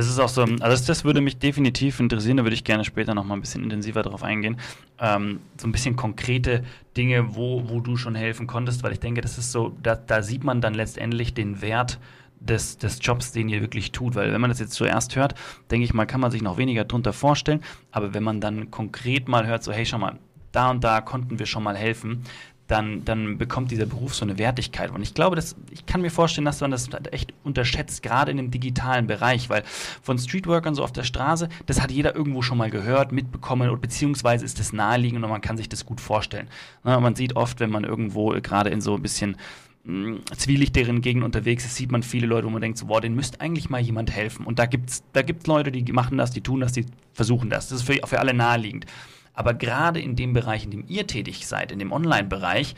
Das 0.00 0.08
ist 0.08 0.18
auch 0.18 0.30
so, 0.30 0.46
also 0.60 0.86
das, 0.86 1.04
würde 1.04 1.20
mich 1.20 1.36
definitiv 1.38 2.00
interessieren, 2.00 2.38
da 2.38 2.42
würde 2.42 2.54
ich 2.54 2.64
gerne 2.64 2.86
später 2.86 3.14
noch 3.14 3.24
mal 3.24 3.34
ein 3.34 3.42
bisschen 3.42 3.62
intensiver 3.62 4.02
darauf 4.02 4.22
eingehen. 4.22 4.58
Ähm, 4.98 5.40
so 5.58 5.68
ein 5.68 5.72
bisschen 5.72 5.94
konkrete 5.94 6.64
Dinge, 6.96 7.34
wo, 7.34 7.68
wo 7.68 7.80
du 7.80 7.98
schon 7.98 8.14
helfen 8.14 8.46
konntest, 8.46 8.82
weil 8.82 8.92
ich 8.92 9.00
denke, 9.00 9.20
das 9.20 9.36
ist 9.36 9.52
so, 9.52 9.76
da, 9.82 9.96
da 9.96 10.22
sieht 10.22 10.42
man 10.42 10.62
dann 10.62 10.72
letztendlich 10.72 11.34
den 11.34 11.60
Wert 11.60 11.98
des, 12.40 12.78
des 12.78 12.98
Jobs, 13.02 13.32
den 13.32 13.50
ihr 13.50 13.60
wirklich 13.60 13.92
tut. 13.92 14.14
Weil 14.14 14.32
wenn 14.32 14.40
man 14.40 14.48
das 14.48 14.58
jetzt 14.58 14.72
zuerst 14.72 15.16
hört, 15.16 15.34
denke 15.70 15.84
ich 15.84 15.92
mal, 15.92 16.06
kann 16.06 16.22
man 16.22 16.30
sich 16.30 16.40
noch 16.40 16.56
weniger 16.56 16.84
drunter 16.84 17.12
vorstellen. 17.12 17.62
Aber 17.90 18.14
wenn 18.14 18.22
man 18.22 18.40
dann 18.40 18.70
konkret 18.70 19.28
mal 19.28 19.46
hört, 19.46 19.62
so, 19.62 19.70
hey, 19.70 19.84
schau 19.84 19.98
mal, 19.98 20.18
da 20.52 20.70
und 20.70 20.82
da 20.82 21.00
konnten 21.00 21.38
wir 21.38 21.46
schon 21.46 21.62
mal 21.62 21.76
helfen, 21.76 22.24
dann, 22.70 23.04
dann 23.04 23.38
bekommt 23.38 23.70
dieser 23.70 23.86
Beruf 23.86 24.14
so 24.14 24.24
eine 24.24 24.38
Wertigkeit. 24.38 24.90
Und 24.90 25.02
ich 25.02 25.14
glaube, 25.14 25.36
dass, 25.36 25.56
ich 25.70 25.86
kann 25.86 26.00
mir 26.00 26.10
vorstellen, 26.10 26.44
dass 26.44 26.60
man 26.60 26.70
das 26.70 26.88
echt 27.10 27.34
unterschätzt, 27.42 28.02
gerade 28.02 28.30
in 28.30 28.36
dem 28.36 28.50
digitalen 28.50 29.06
Bereich, 29.06 29.48
weil 29.50 29.62
von 30.02 30.18
Streetworkern 30.18 30.74
so 30.74 30.84
auf 30.84 30.92
der 30.92 31.04
Straße, 31.04 31.48
das 31.66 31.80
hat 31.80 31.90
jeder 31.90 32.14
irgendwo 32.14 32.42
schon 32.42 32.58
mal 32.58 32.70
gehört, 32.70 33.12
mitbekommen, 33.12 33.80
beziehungsweise 33.80 34.44
ist 34.44 34.60
das 34.60 34.72
naheliegend 34.72 35.24
und 35.24 35.30
man 35.30 35.40
kann 35.40 35.56
sich 35.56 35.68
das 35.68 35.84
gut 35.84 36.00
vorstellen. 36.00 36.48
Na, 36.84 37.00
man 37.00 37.14
sieht 37.14 37.36
oft, 37.36 37.60
wenn 37.60 37.70
man 37.70 37.84
irgendwo 37.84 38.28
gerade 38.40 38.70
in 38.70 38.80
so 38.80 38.94
ein 38.94 39.02
bisschen 39.02 39.36
hm, 39.84 40.20
zwielichteren 40.36 41.00
Gegend 41.00 41.24
unterwegs 41.24 41.64
ist, 41.64 41.74
sieht 41.74 41.90
man 41.90 42.02
viele 42.02 42.26
Leute, 42.26 42.46
wo 42.46 42.50
man 42.50 42.60
denkt, 42.60 42.78
so, 42.78 42.86
boah, 42.86 43.00
denen 43.00 43.16
müsste 43.16 43.40
eigentlich 43.40 43.70
mal 43.70 43.80
jemand 43.80 44.12
helfen. 44.12 44.46
Und 44.46 44.58
da 44.58 44.66
gibt 44.66 44.90
es 44.90 45.02
da 45.12 45.22
gibt's 45.22 45.46
Leute, 45.46 45.72
die 45.72 45.92
machen 45.92 46.18
das, 46.18 46.30
die 46.30 46.42
tun 46.42 46.60
das, 46.60 46.72
die 46.72 46.86
versuchen 47.14 47.50
das. 47.50 47.68
Das 47.68 47.80
ist 47.80 47.86
für, 47.86 48.06
für 48.06 48.20
alle 48.20 48.34
naheliegend. 48.34 48.86
Aber 49.40 49.54
gerade 49.54 50.00
in 50.00 50.16
dem 50.16 50.34
Bereich, 50.34 50.64
in 50.64 50.70
dem 50.70 50.84
ihr 50.86 51.06
tätig 51.06 51.46
seid, 51.46 51.72
in 51.72 51.78
dem 51.78 51.92
Online-Bereich, 51.92 52.74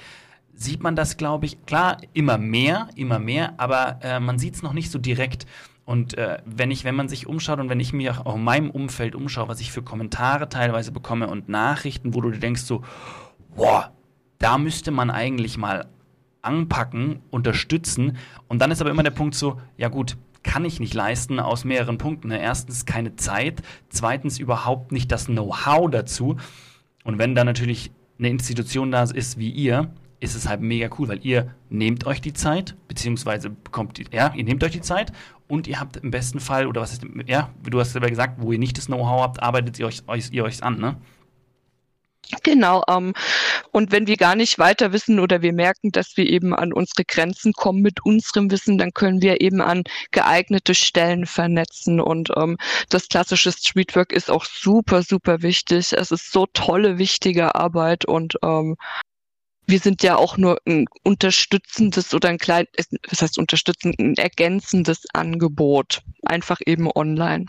sieht 0.55 0.81
man 0.81 0.95
das, 0.95 1.17
glaube 1.17 1.45
ich, 1.45 1.67
klar, 1.67 1.97
immer 2.13 2.39
mehr, 2.39 2.89
immer 2.95 3.19
mehr, 3.19 3.55
aber 3.57 3.99
äh, 4.01 4.21
man 4.21 4.39
sieht 4.39 4.55
es 4.55 4.63
noch 4.63 4.73
nicht 4.73 4.89
so 4.93 5.01
direkt. 5.01 5.45
Und 5.85 6.17
äh, 6.17 6.39
wenn 6.45 6.71
ich, 6.71 6.85
wenn 6.85 6.95
man 6.95 7.09
sich 7.09 7.27
umschaut 7.27 7.59
und 7.59 7.69
wenn 7.69 7.81
ich 7.81 7.93
mir 7.93 8.25
auch 8.25 8.37
in 8.37 8.45
meinem 8.45 8.71
Umfeld 8.71 9.17
umschaue, 9.17 9.49
was 9.49 9.59
ich 9.59 9.73
für 9.73 9.83
Kommentare 9.83 10.49
teilweise 10.49 10.93
bekomme 10.93 11.27
und 11.27 11.49
Nachrichten, 11.49 12.15
wo 12.15 12.21
du 12.21 12.31
dir 12.31 12.39
denkst 12.39 12.63
so, 12.63 12.83
boah, 13.57 13.91
da 14.39 14.57
müsste 14.57 14.93
man 14.93 15.11
eigentlich 15.11 15.59
mal 15.59 15.89
anpacken, 16.43 17.23
unterstützen. 17.31 18.19
Und 18.47 18.63
dann 18.63 18.71
ist 18.71 18.81
aber 18.81 18.91
immer 18.91 19.03
der 19.03 19.11
Punkt 19.11 19.35
so, 19.35 19.61
ja 19.77 19.89
gut, 19.89 20.17
kann 20.43 20.65
ich 20.65 20.81
nicht 20.81 20.95
leisten 20.95 21.41
aus 21.41 21.65
mehreren 21.65 21.99
Punkten. 21.99 22.31
Erstens 22.31 22.87
keine 22.87 23.17
Zeit, 23.17 23.63
zweitens 23.89 24.39
überhaupt 24.39 24.93
nicht 24.93 25.13
das 25.13 25.27
Know-how 25.27 25.91
dazu. 25.91 26.37
Und 27.05 27.19
wenn 27.19 27.35
da 27.35 27.45
natürlich 27.45 27.91
eine 28.19 28.29
Institution 28.29 28.91
da 28.91 29.03
ist 29.03 29.39
wie 29.39 29.51
ihr, 29.51 29.91
ist 30.21 30.37
es 30.37 30.49
halt 30.49 30.61
mega 30.61 30.89
cool, 30.99 31.09
weil 31.09 31.25
ihr 31.27 31.53
nehmt 31.69 32.07
euch 32.07 32.21
die 32.21 32.33
Zeit, 32.33 32.77
beziehungsweise 32.87 33.51
bekommt, 33.51 34.01
ja, 34.13 34.33
ihr 34.35 34.45
nehmt 34.45 34.63
euch 34.63 34.71
die 34.71 34.81
Zeit 34.81 35.13
und 35.49 35.67
ihr 35.67 35.81
habt 35.81 35.97
im 35.97 36.13
besten 36.13 36.39
Fall, 36.39 36.69
oder 36.69 36.81
was 36.81 36.93
ist, 36.93 37.05
ja, 37.27 37.51
du 37.69 37.81
hast 37.81 37.93
selber 37.93 38.09
gesagt, 38.09 38.41
wo 38.41 38.53
ihr 38.53 38.59
nicht 38.59 38.79
das 38.79 38.87
Know-how 38.87 39.21
habt, 39.21 39.43
arbeitet 39.43 39.81
ihr 39.81 39.87
euch, 39.87 40.07
euch, 40.07 40.31
ihr 40.31 40.45
euch 40.45 40.63
an, 40.63 40.79
ne? 40.79 40.97
Genau. 42.43 42.83
Ähm, 42.89 43.13
und 43.71 43.93
wenn 43.93 44.07
wir 44.07 44.17
gar 44.17 44.35
nicht 44.35 44.59
weiter 44.59 44.93
wissen 44.93 45.21
oder 45.21 45.43
wir 45.43 45.53
merken, 45.53 45.91
dass 45.93 46.17
wir 46.17 46.27
eben 46.27 46.55
an 46.55 46.73
unsere 46.73 47.05
Grenzen 47.05 47.53
kommen 47.53 47.83
mit 47.83 48.05
unserem 48.05 48.51
Wissen, 48.51 48.79
dann 48.79 48.93
können 48.93 49.23
wir 49.23 49.41
eben 49.41 49.61
an 49.61 49.85
geeignete 50.11 50.75
Stellen 50.75 51.27
vernetzen. 51.27 52.01
Und 52.01 52.31
ähm, 52.37 52.57
das 52.89 53.09
klassische 53.09 53.53
Streetwork 53.53 54.13
ist 54.13 54.31
auch 54.31 54.45
super, 54.45 55.03
super 55.03 55.43
wichtig. 55.43 55.93
Es 55.93 56.11
ist 56.11 56.33
so 56.33 56.47
tolle, 56.53 56.99
wichtige 56.99 57.55
Arbeit 57.55 58.05
und 58.05 58.37
ähm, 58.43 58.77
wir 59.67 59.79
sind 59.79 60.03
ja 60.03 60.17
auch 60.17 60.37
nur 60.37 60.59
ein 60.67 60.87
unterstützendes 61.05 62.13
oder 62.15 62.29
ein 62.29 62.39
klein, 62.39 62.67
was 63.09 63.23
heißt 63.23 63.39
unterstützend, 63.39 63.99
ein 63.99 64.17
ergänzendes 64.17 65.05
Angebot. 65.13 66.03
Einfach 66.25 66.59
eben 66.67 66.91
online. 66.93 67.47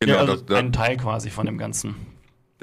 Genau, 0.00 0.14
ja, 0.14 0.20
also 0.20 0.32
das, 0.32 0.46
das, 0.46 0.58
ein 0.58 0.72
Teil 0.72 0.96
quasi 0.96 1.30
von 1.30 1.46
dem 1.46 1.56
Ganzen. 1.56 2.13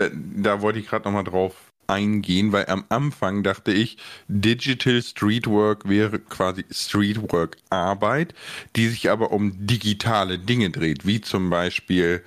Da, 0.01 0.09
da 0.13 0.61
wollte 0.61 0.79
ich 0.79 0.87
gerade 0.87 1.05
nochmal 1.05 1.23
drauf 1.23 1.53
eingehen, 1.85 2.51
weil 2.51 2.65
am 2.67 2.85
Anfang 2.89 3.43
dachte 3.43 3.71
ich, 3.71 3.97
Digital 4.27 5.01
Streetwork 5.01 5.87
wäre 5.87 6.19
quasi 6.19 6.65
Streetwork 6.71 7.57
Arbeit, 7.69 8.33
die 8.75 8.87
sich 8.87 9.11
aber 9.11 9.31
um 9.31 9.67
digitale 9.67 10.39
Dinge 10.39 10.71
dreht, 10.71 11.05
wie 11.05 11.21
zum 11.21 11.49
Beispiel 11.49 12.23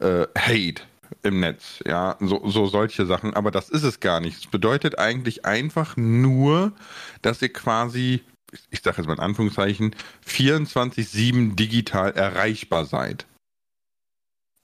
äh, 0.00 0.26
Hate 0.38 0.82
im 1.22 1.40
Netz, 1.40 1.82
ja, 1.86 2.16
so, 2.20 2.48
so 2.48 2.66
solche 2.66 3.04
Sachen. 3.04 3.34
Aber 3.34 3.50
das 3.50 3.68
ist 3.68 3.82
es 3.82 4.00
gar 4.00 4.20
nicht. 4.20 4.38
Es 4.38 4.46
bedeutet 4.46 4.98
eigentlich 4.98 5.44
einfach 5.44 5.96
nur, 5.96 6.72
dass 7.20 7.42
ihr 7.42 7.52
quasi, 7.52 8.22
ich 8.70 8.80
sage 8.82 8.98
jetzt 8.98 9.06
mal 9.06 9.14
in 9.14 9.20
Anführungszeichen, 9.20 9.94
24-7 10.26 11.56
digital 11.56 12.12
erreichbar 12.12 12.86
seid. 12.86 13.26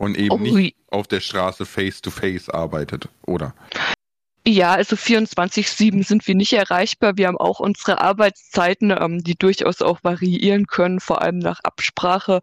Und 0.04 0.18
eben 0.18 0.34
oh, 0.34 0.38
nicht 0.38 0.76
auf 0.90 1.06
der 1.06 1.20
Straße 1.20 1.64
face-to-face 1.64 2.49
-face 2.49 2.52
arbeitet, 2.52 3.08
oder? 3.26 3.54
Ja, 4.46 4.75
also 4.75 4.96
24-7 4.96 6.04
sind 6.04 6.26
wir 6.26 6.34
nicht 6.34 6.52
erreichbar. 6.52 7.16
Wir 7.16 7.28
haben 7.28 7.38
auch 7.38 7.61
unsere 7.61 8.02
Arbeitszeiten, 8.02 8.90
ähm, 8.90 9.25
die 9.25 9.34
durchaus 9.34 9.80
auch 9.80 10.00
variieren 10.02 10.66
können, 10.66 11.00
vor 11.00 11.23
allem 11.23 11.38
nach 11.38 11.61
Absprache. 11.62 12.40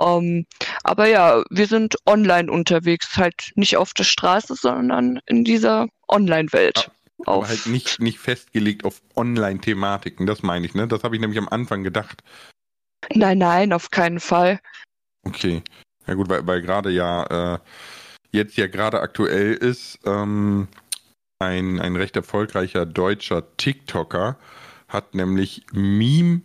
Ähm, 0.00 0.46
aber 0.84 1.08
ja, 1.08 1.42
wir 1.50 1.66
sind 1.66 1.96
online 2.06 2.50
unterwegs, 2.50 3.16
halt 3.16 3.50
nicht 3.56 3.76
auf 3.76 3.92
der 3.92 4.04
Straße, 4.04 4.54
sondern 4.54 5.18
in 5.26 5.42
dieser 5.42 5.88
Online-Welt. 6.06 6.92
Aber 7.26 7.38
auf 7.38 7.48
halt 7.48 7.66
nicht, 7.66 7.98
nicht 7.98 8.20
festgelegt 8.20 8.84
auf 8.84 9.02
Online-Thematiken, 9.16 10.26
das 10.26 10.44
meine 10.44 10.64
ich, 10.64 10.74
ne? 10.74 10.86
Das 10.86 11.02
habe 11.02 11.16
ich 11.16 11.20
nämlich 11.20 11.38
am 11.38 11.48
Anfang 11.48 11.82
gedacht. 11.82 12.22
Nein, 13.12 13.38
nein, 13.38 13.72
auf 13.72 13.90
keinen 13.90 14.20
Fall. 14.20 14.60
Okay. 15.24 15.62
Ja 16.06 16.14
gut, 16.14 16.28
weil, 16.28 16.46
weil 16.46 16.62
gerade 16.62 16.90
ja 16.90 17.54
äh, 17.54 17.58
jetzt 18.32 18.56
ja 18.56 18.66
gerade 18.66 19.00
aktuell 19.00 19.54
ist, 19.54 19.98
ähm, 20.04 20.68
ein, 21.38 21.80
ein 21.80 21.96
recht 21.96 22.16
erfolgreicher 22.16 22.84
deutscher 22.84 23.56
TikToker 23.56 24.36
hat 24.88 25.14
nämlich 25.14 25.64
Meme 25.72 26.42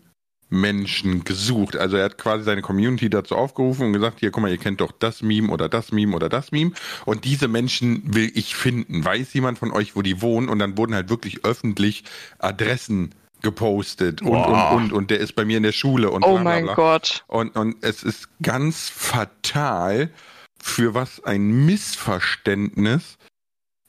Menschen 0.49 1.23
gesucht. 1.23 1.75
Also 1.75 1.97
er 1.97 2.05
hat 2.05 2.17
quasi 2.17 2.43
seine 2.43 2.61
Community 2.61 3.09
dazu 3.09 3.35
aufgerufen 3.35 3.87
und 3.87 3.93
gesagt, 3.93 4.19
hier, 4.19 4.31
guck 4.31 4.43
mal, 4.43 4.51
ihr 4.51 4.57
kennt 4.57 4.79
doch 4.79 4.91
das 4.91 5.21
Meme 5.21 5.51
oder 5.51 5.67
das 5.67 5.91
Meme 5.91 6.15
oder 6.15 6.29
das 6.29 6.51
Meme. 6.51 6.71
Und 7.05 7.25
diese 7.25 7.47
Menschen 7.47 8.13
will 8.13 8.31
ich 8.35 8.55
finden. 8.55 9.03
Weiß 9.03 9.33
jemand 9.33 9.59
von 9.59 9.71
euch, 9.71 9.95
wo 9.95 10.01
die 10.01 10.21
wohnen? 10.21 10.47
Und 10.47 10.59
dann 10.59 10.77
wurden 10.77 10.93
halt 10.93 11.09
wirklich 11.09 11.43
öffentlich 11.43 12.03
Adressen 12.39 13.13
gepostet 13.45 14.21
und, 14.23 14.31
wow. 14.31 14.73
und, 14.73 14.85
und, 14.85 14.93
und 14.93 15.11
der 15.11 15.19
ist 15.19 15.33
bei 15.33 15.45
mir 15.45 15.57
in 15.57 15.63
der 15.63 15.71
Schule 15.71 16.09
und 16.09 16.23
Oh 16.23 16.37
mein 16.39 16.65
Gott. 16.65 17.23
Und, 17.27 17.55
und 17.55 17.77
es 17.81 18.03
ist 18.03 18.27
ganz 18.41 18.89
fatal, 18.89 20.09
für 20.61 20.95
was 20.95 21.23
ein 21.23 21.65
Missverständnis 21.65 23.17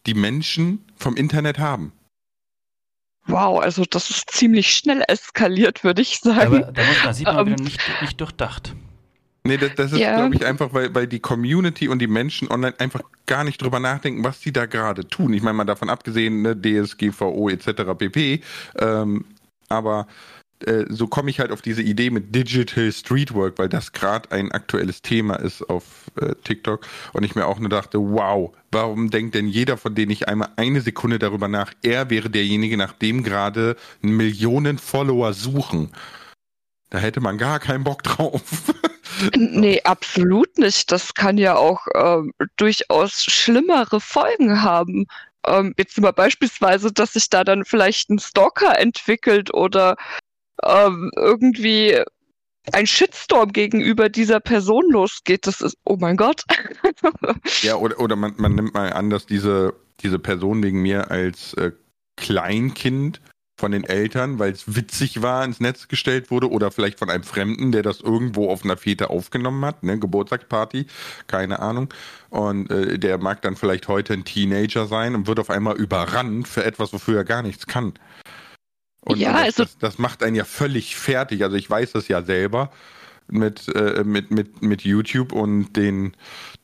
die 0.05 0.13
Menschen 0.13 0.85
vom 0.95 1.17
Internet 1.17 1.59
haben. 1.59 1.93
Wow, 3.27 3.61
also 3.61 3.85
das 3.89 4.11
ist 4.11 4.31
ziemlich 4.31 4.71
schnell 4.77 5.03
eskaliert, 5.09 5.83
würde 5.83 6.03
ich 6.03 6.19
sagen. 6.19 6.63
Aber 6.63 6.73
da 6.73 6.85
muss 6.85 7.05
man, 7.05 7.15
sieht 7.15 7.27
man 7.27 7.39
um, 7.39 7.49
ähm, 7.49 7.55
nicht, 7.55 7.81
nicht 8.03 8.21
durchdacht. 8.21 8.75
Nee, 9.43 9.57
das, 9.57 9.75
das 9.75 9.93
ist, 9.93 9.99
ja. 9.99 10.17
glaube 10.17 10.35
ich, 10.35 10.45
einfach, 10.45 10.73
weil, 10.75 10.95
weil 10.95 11.07
die 11.07 11.21
Community 11.21 11.89
und 11.89 12.01
die 12.01 12.09
Menschen 12.09 12.49
online 12.51 12.75
einfach 12.79 13.01
gar 13.27 13.45
nicht 13.45 13.63
drüber 13.63 13.81
nachdenken, 13.81 14.23
was 14.23 14.41
sie 14.41 14.53
da 14.53 14.67
gerade 14.67 15.09
tun. 15.09 15.33
Ich 15.33 15.43
meine 15.43 15.55
mal 15.55 15.65
davon 15.65 15.89
abgesehen, 15.89 16.43
ne, 16.43 16.57
DSGVO 16.61 17.49
etc. 17.49 17.95
pp. 17.97 18.43
Ähm, 18.79 19.25
aber 19.69 20.07
äh, 20.65 20.85
so 20.89 21.07
komme 21.07 21.31
ich 21.31 21.41
halt 21.41 21.53
auf 21.53 21.61
diese 21.61 21.83
Idee 21.83 22.11
mit 22.11 22.35
Digital 22.35 22.91
Streetwork, 22.91 23.59
weil 23.59 23.69
das 23.69 23.93
gerade 23.93 24.31
ein 24.33 24.53
aktuelles 24.53 25.03
Thema 25.03 25.37
ist 25.37 25.63
auf 25.69 25.85
äh, 26.21 26.35
TikTok 26.45 26.87
und 27.13 27.25
ich 27.25 27.35
mir 27.35 27.47
auch 27.47 27.59
nur 27.59 27.69
dachte, 27.69 27.99
wow, 27.99 28.55
warum 28.73 29.11
denkt 29.11 29.35
denn 29.35 29.49
jeder, 29.49 29.77
von 29.77 29.95
denen 29.95 30.11
ich 30.13 30.29
einmal 30.29 30.49
eine 30.57 30.81
Sekunde 30.81 31.19
darüber 31.19 31.49
nach, 31.49 31.73
er 31.83 32.09
wäre 32.09 32.31
derjenige, 32.31 32.77
nach 32.77 32.93
dem 32.93 33.23
gerade 33.23 33.77
Millionen 34.01 34.79
Follower 34.79 35.35
suchen? 35.35 35.93
Da 36.89 36.99
hätte 36.99 37.21
man 37.21 37.37
gar 37.37 37.59
keinen 37.59 37.85
Bock 37.85 38.03
drauf. 38.03 38.43
nee, 39.37 39.83
absolut 39.83 40.57
nicht. 40.57 40.91
Das 40.93 41.15
kann 41.15 41.37
ja 41.37 41.57
auch 41.57 41.87
ähm, 41.95 42.33
durchaus 42.57 43.25
schlimmere 43.25 44.01
Folgen 44.01 44.63
haben. 44.63 45.07
Ähm, 45.47 45.75
jetzt 45.79 46.01
mal 46.01 46.13
beispielsweise, 46.13 46.93
dass 46.93 47.15
sich 47.15 47.29
da 47.31 47.45
dann 47.45 47.65
vielleicht 47.65 48.11
ein 48.11 48.19
Stalker 48.19 48.79
entwickelt 48.79 49.53
oder 49.55 49.97
ähm, 50.65 51.11
irgendwie 51.17 52.03
ein 52.73 52.87
Shitstorm 52.87 53.53
gegenüber 53.53 54.09
dieser 54.09 54.41
Person 54.41 54.85
losgeht, 54.91 55.47
das 55.47 55.61
ist, 55.61 55.77
oh 55.85 55.97
mein 56.01 56.17
Gott. 56.17 56.43
ja, 57.63 57.77
oder, 57.77 58.01
oder 58.01 58.17
man, 58.17 58.35
man 58.37 58.55
nimmt 58.55 58.75
mal 58.75 58.93
an, 58.93 59.11
dass 59.11 59.27
diese, 59.27 59.75
diese 60.01 60.19
Person 60.19 60.63
wegen 60.63 60.83
mir 60.83 61.11
als 61.11 61.55
äh, 61.55 61.73
Kleinkind 62.17 63.21
von 63.57 63.73
den 63.73 63.85
Eltern, 63.85 64.39
weil 64.39 64.53
es 64.53 64.77
witzig 64.77 65.23
war, 65.23 65.45
ins 65.45 65.61
Netz 65.61 65.89
gestellt 65.89 66.31
wurde 66.31 66.51
oder 66.51 66.71
vielleicht 66.71 66.99
von 66.99 67.09
einem 67.09 67.25
Fremden, 67.25 67.73
der 67.73 67.83
das 67.83 68.01
irgendwo 68.01 68.51
auf 68.51 68.65
einer 68.65 68.77
Fete 68.77 69.09
aufgenommen 69.09 69.65
hat, 69.65 69.83
ne, 69.83 69.99
Geburtstagsparty, 69.99 70.87
keine 71.27 71.61
Ahnung. 71.61 71.89
Und 72.29 72.71
äh, 72.71 72.99
der 72.99 73.19
mag 73.19 73.41
dann 73.43 73.57
vielleicht 73.57 73.89
heute 73.89 74.13
ein 74.13 74.25
Teenager 74.25 74.87
sein 74.87 75.15
und 75.15 75.27
wird 75.27 75.41
auf 75.41 75.49
einmal 75.49 75.77
überrannt 75.77 76.49
für 76.49 76.65
etwas, 76.65 76.93
wofür 76.93 77.19
er 77.19 77.25
gar 77.25 77.43
nichts 77.43 77.67
kann. 77.67 77.95
Und, 79.01 79.19
ja, 79.19 79.33
das, 79.33 79.43
also 79.43 79.63
das, 79.63 79.79
das, 79.79 79.99
macht 79.99 80.23
einen 80.23 80.37
ja 80.37 80.45
völlig 80.45 80.97
fertig. 80.97 81.43
Also 81.43 81.57
ich 81.57 81.71
weiß 81.71 81.93
das 81.93 82.09
ja 82.09 82.23
selber 82.23 82.71
mit, 83.29 83.69
äh, 83.75 84.05
mit, 84.05 84.31
mit, 84.31 84.63
mit 84.63 84.83
YouTube 84.83 85.33
und 85.33 85.75
den 85.75 86.13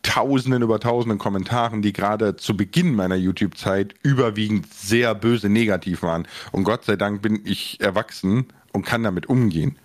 Tausenden 0.03 0.63
über 0.63 0.81
Tausenden 0.81 1.19
Kommentaren, 1.19 1.83
die 1.83 1.93
gerade 1.93 2.37
zu 2.37 2.57
Beginn 2.57 2.95
meiner 2.95 3.17
YouTube-Zeit 3.17 3.95
überwiegend 4.03 4.73
sehr 4.73 5.15
böse 5.15 5.49
negativ 5.49 6.03
waren. 6.03 6.27
Und 6.51 6.65
Gott 6.65 6.85
sei 6.85 6.97
Dank 6.97 7.23
bin 7.23 7.41
ich 7.45 7.81
erwachsen 7.81 8.47
und 8.73 8.85
kann 8.85 9.03
damit 9.03 9.29
umgehen. 9.29 9.79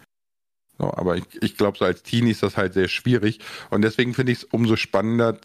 So, 0.79 0.93
aber 0.93 1.17
ich, 1.17 1.25
ich 1.41 1.57
glaube, 1.57 1.77
so 1.77 1.85
als 1.85 2.03
Teenie 2.03 2.31
ist 2.31 2.43
das 2.43 2.57
halt 2.57 2.73
sehr 2.73 2.87
schwierig. 2.87 3.39
Und 3.69 3.81
deswegen 3.81 4.13
finde 4.13 4.31
ich 4.31 4.39
es 4.39 4.43
umso 4.43 4.75
spannender, 4.75 5.39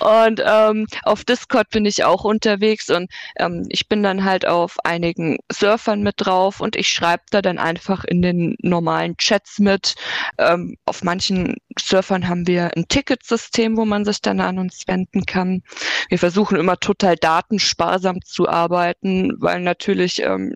und 0.00 0.42
ähm, 0.42 0.86
auf 1.02 1.24
Discord 1.24 1.68
bin 1.68 1.84
ich 1.84 2.04
auch 2.04 2.24
unterwegs 2.24 2.88
und 2.88 3.10
ähm, 3.36 3.66
ich 3.68 3.86
bin 3.86 4.02
dann 4.02 4.24
halt 4.24 4.46
auf 4.46 4.78
einigen 4.82 5.36
Surfern 5.52 6.02
mit 6.02 6.14
drauf 6.16 6.60
und 6.60 6.74
ich 6.74 6.88
schreibe 6.88 7.24
da 7.30 7.42
dann 7.42 7.58
einfach 7.58 8.04
in 8.04 8.22
den 8.22 8.56
normalen 8.62 9.18
Chats 9.18 9.58
mit. 9.58 9.94
Ähm, 10.38 10.78
auf 10.86 11.04
manchen 11.04 11.56
Surfern 11.78 12.28
haben 12.28 12.46
wir 12.46 12.74
ein 12.74 12.88
Ticketsystem, 12.88 13.76
wo 13.76 13.84
man 13.84 14.06
sich 14.06 14.22
dann 14.22 14.40
an 14.40 14.58
uns 14.58 14.88
wenden 14.88 15.26
kann. 15.26 15.62
Wir 16.08 16.18
versuchen 16.18 16.56
immer 16.56 16.80
total 16.80 17.16
datensparsam 17.16 18.22
zu 18.22 18.48
arbeiten, 18.48 19.34
weil 19.38 19.60
natürlich 19.60 20.22
ähm, 20.22 20.54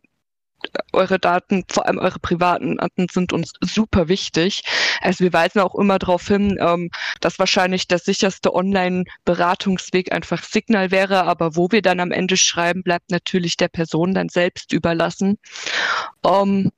eure 0.93 1.19
Daten, 1.19 1.65
vor 1.69 1.87
allem 1.87 1.99
eure 1.99 2.19
privaten 2.19 2.77
Daten, 2.77 3.09
sind 3.11 3.33
uns 3.33 3.53
super 3.61 4.09
wichtig. 4.09 4.63
Also 5.01 5.25
wir 5.25 5.33
weisen 5.33 5.61
auch 5.61 5.75
immer 5.75 5.99
darauf 5.99 6.27
hin, 6.27 6.59
ähm, 6.61 6.91
dass 7.21 7.39
wahrscheinlich 7.39 7.89
der 7.89 7.99
sicherste 7.99 8.55
Online-Beratungsweg 8.55 10.13
einfach 10.13 10.43
Signal 10.43 10.91
wäre, 10.91 11.25
aber 11.25 11.57
wo 11.57 11.71
wir 11.71 11.83
dann 11.83 12.01
am 12.01 12.13
Ende 12.13 12.37
schreiben, 12.37 12.83
bleibt 12.83 13.11
natürlich 13.11 13.57
der 13.57 13.69
Person 13.69 14.15
dann 14.15 14.29
selbst 14.29 14.73
überlassen. 14.73 15.39
Ähm, 16.25 16.71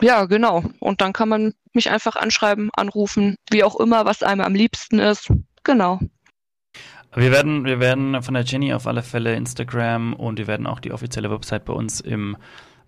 ja, 0.00 0.26
genau. 0.26 0.64
Und 0.80 1.00
dann 1.00 1.12
kann 1.12 1.28
man 1.28 1.54
mich 1.72 1.90
einfach 1.90 2.16
anschreiben, 2.16 2.70
anrufen, 2.74 3.36
wie 3.50 3.64
auch 3.64 3.78
immer, 3.78 4.04
was 4.04 4.22
einem 4.22 4.42
am 4.42 4.54
liebsten 4.54 4.98
ist. 4.98 5.30
Genau. 5.64 6.00
Wir 7.14 7.32
werden, 7.32 7.64
wir 7.64 7.80
werden 7.80 8.22
von 8.22 8.34
der 8.34 8.44
Jenny 8.44 8.72
auf 8.74 8.86
alle 8.86 9.02
Fälle 9.02 9.34
Instagram 9.34 10.12
und 10.12 10.38
wir 10.38 10.46
werden 10.46 10.66
auch 10.66 10.78
die 10.78 10.92
offizielle 10.92 11.30
Website 11.30 11.64
bei 11.64 11.72
uns 11.72 12.00
im 12.00 12.36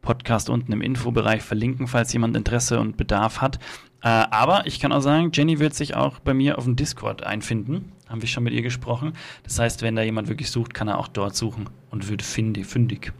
Podcast 0.03 0.51
unten 0.51 0.73
im 0.73 0.81
Infobereich 0.81 1.43
verlinken, 1.43 1.87
falls 1.87 2.13
jemand 2.13 2.37
Interesse 2.37 2.81
und 2.81 2.97
Bedarf 2.97 3.41
hat. 3.41 3.59
Äh, 4.03 4.09
aber 4.09 4.67
ich 4.67 4.81
kann 4.81 4.93
auch 4.93 5.01
sagen, 5.01 5.31
Jenny 5.33 5.59
wird 5.59 5.75
sich 5.75 5.95
auch 5.95 6.21
bei 6.21 6.35
mir 6.35 6.59
auf 6.59 6.65
dem 6.65 6.77
Discord 6.77 7.23
einfinden. 7.23 7.93
Haben 8.09 8.23
wir 8.23 8.29
schon 8.29 8.45
mit 8.45 8.53
ihr 8.55 8.63
gesprochen. 8.63 9.13
Das 9.45 9.59
heißt, 9.59 9.83
wenn 9.83 9.97
da 9.97 10.03
jemand 10.03 10.29
wirklich 10.29 10.51
sucht, 10.51 10.75
kann 10.75 10.89
er 10.89 10.99
auch 10.99 11.09
dort 11.09 11.37
suchen 11.37 11.69
und 11.91 12.09
wird 12.09 12.23
fündig. 12.23 13.13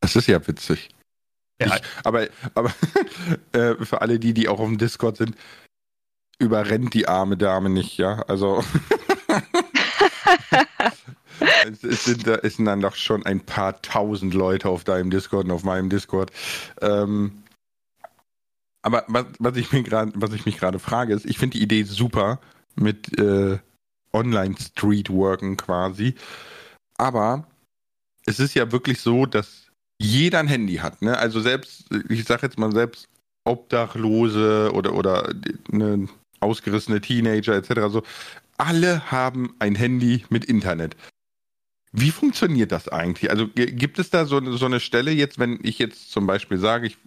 Das 0.00 0.16
ist 0.16 0.26
ja 0.26 0.46
witzig. 0.46 0.90
Ja. 1.60 1.76
Ich, 1.76 1.82
aber 2.02 2.26
aber 2.54 2.74
äh, 3.52 3.76
für 3.84 4.02
alle 4.02 4.18
die, 4.18 4.34
die 4.34 4.48
auch 4.48 4.58
auf 4.58 4.66
dem 4.66 4.78
Discord 4.78 5.16
sind, 5.16 5.36
überrennt 6.38 6.94
die 6.94 7.08
arme 7.08 7.36
Dame 7.36 7.70
nicht, 7.70 7.96
ja? 7.96 8.22
Also. 8.22 8.62
es, 11.82 12.04
sind, 12.04 12.26
es 12.26 12.56
sind 12.56 12.64
dann 12.66 12.80
doch 12.80 12.94
schon 12.94 13.24
ein 13.26 13.40
paar 13.40 13.80
tausend 13.82 14.34
Leute 14.34 14.68
auf 14.68 14.84
deinem 14.84 15.10
Discord 15.10 15.46
und 15.46 15.50
auf 15.50 15.64
meinem 15.64 15.90
Discord. 15.90 16.30
Ähm, 16.80 17.44
aber 18.82 19.04
was, 19.08 19.26
was 19.38 19.56
ich 19.56 19.72
mir 19.72 19.82
gerade, 19.82 20.12
was 20.14 20.32
ich 20.32 20.44
mich 20.46 20.58
gerade 20.58 20.78
frage, 20.78 21.14
ist, 21.14 21.24
ich 21.24 21.38
finde 21.38 21.56
die 21.56 21.62
Idee 21.62 21.84
super 21.84 22.40
mit 22.74 23.18
äh, 23.18 23.58
Online-Streetworken 24.12 25.56
quasi. 25.56 26.14
Aber 26.98 27.46
es 28.26 28.40
ist 28.40 28.54
ja 28.54 28.72
wirklich 28.72 29.00
so, 29.00 29.26
dass 29.26 29.70
jeder 29.98 30.38
ein 30.38 30.48
Handy 30.48 30.76
hat. 30.76 31.02
Ne? 31.02 31.16
Also 31.16 31.40
selbst, 31.40 31.86
ich 32.08 32.24
sag 32.24 32.42
jetzt 32.42 32.58
mal 32.58 32.72
selbst 32.72 33.08
Obdachlose 33.44 34.70
oder, 34.72 34.94
oder 34.94 35.34
eine 35.72 36.08
ausgerissene 36.40 37.00
Teenager 37.00 37.54
etc. 37.54 37.90
So, 37.90 38.02
alle 38.56 39.10
haben 39.10 39.54
ein 39.58 39.74
Handy 39.74 40.24
mit 40.28 40.44
Internet. 40.44 40.96
Wie 41.96 42.10
funktioniert 42.10 42.72
das 42.72 42.88
eigentlich? 42.88 43.30
Also 43.30 43.46
gibt 43.54 44.00
es 44.00 44.10
da 44.10 44.24
so, 44.26 44.40
so 44.56 44.66
eine 44.66 44.80
Stelle 44.80 45.12
jetzt, 45.12 45.38
wenn 45.38 45.60
ich 45.62 45.78
jetzt 45.78 46.10
zum 46.10 46.26
Beispiel 46.26 46.58
sage, 46.58 46.88
ich 46.88 46.98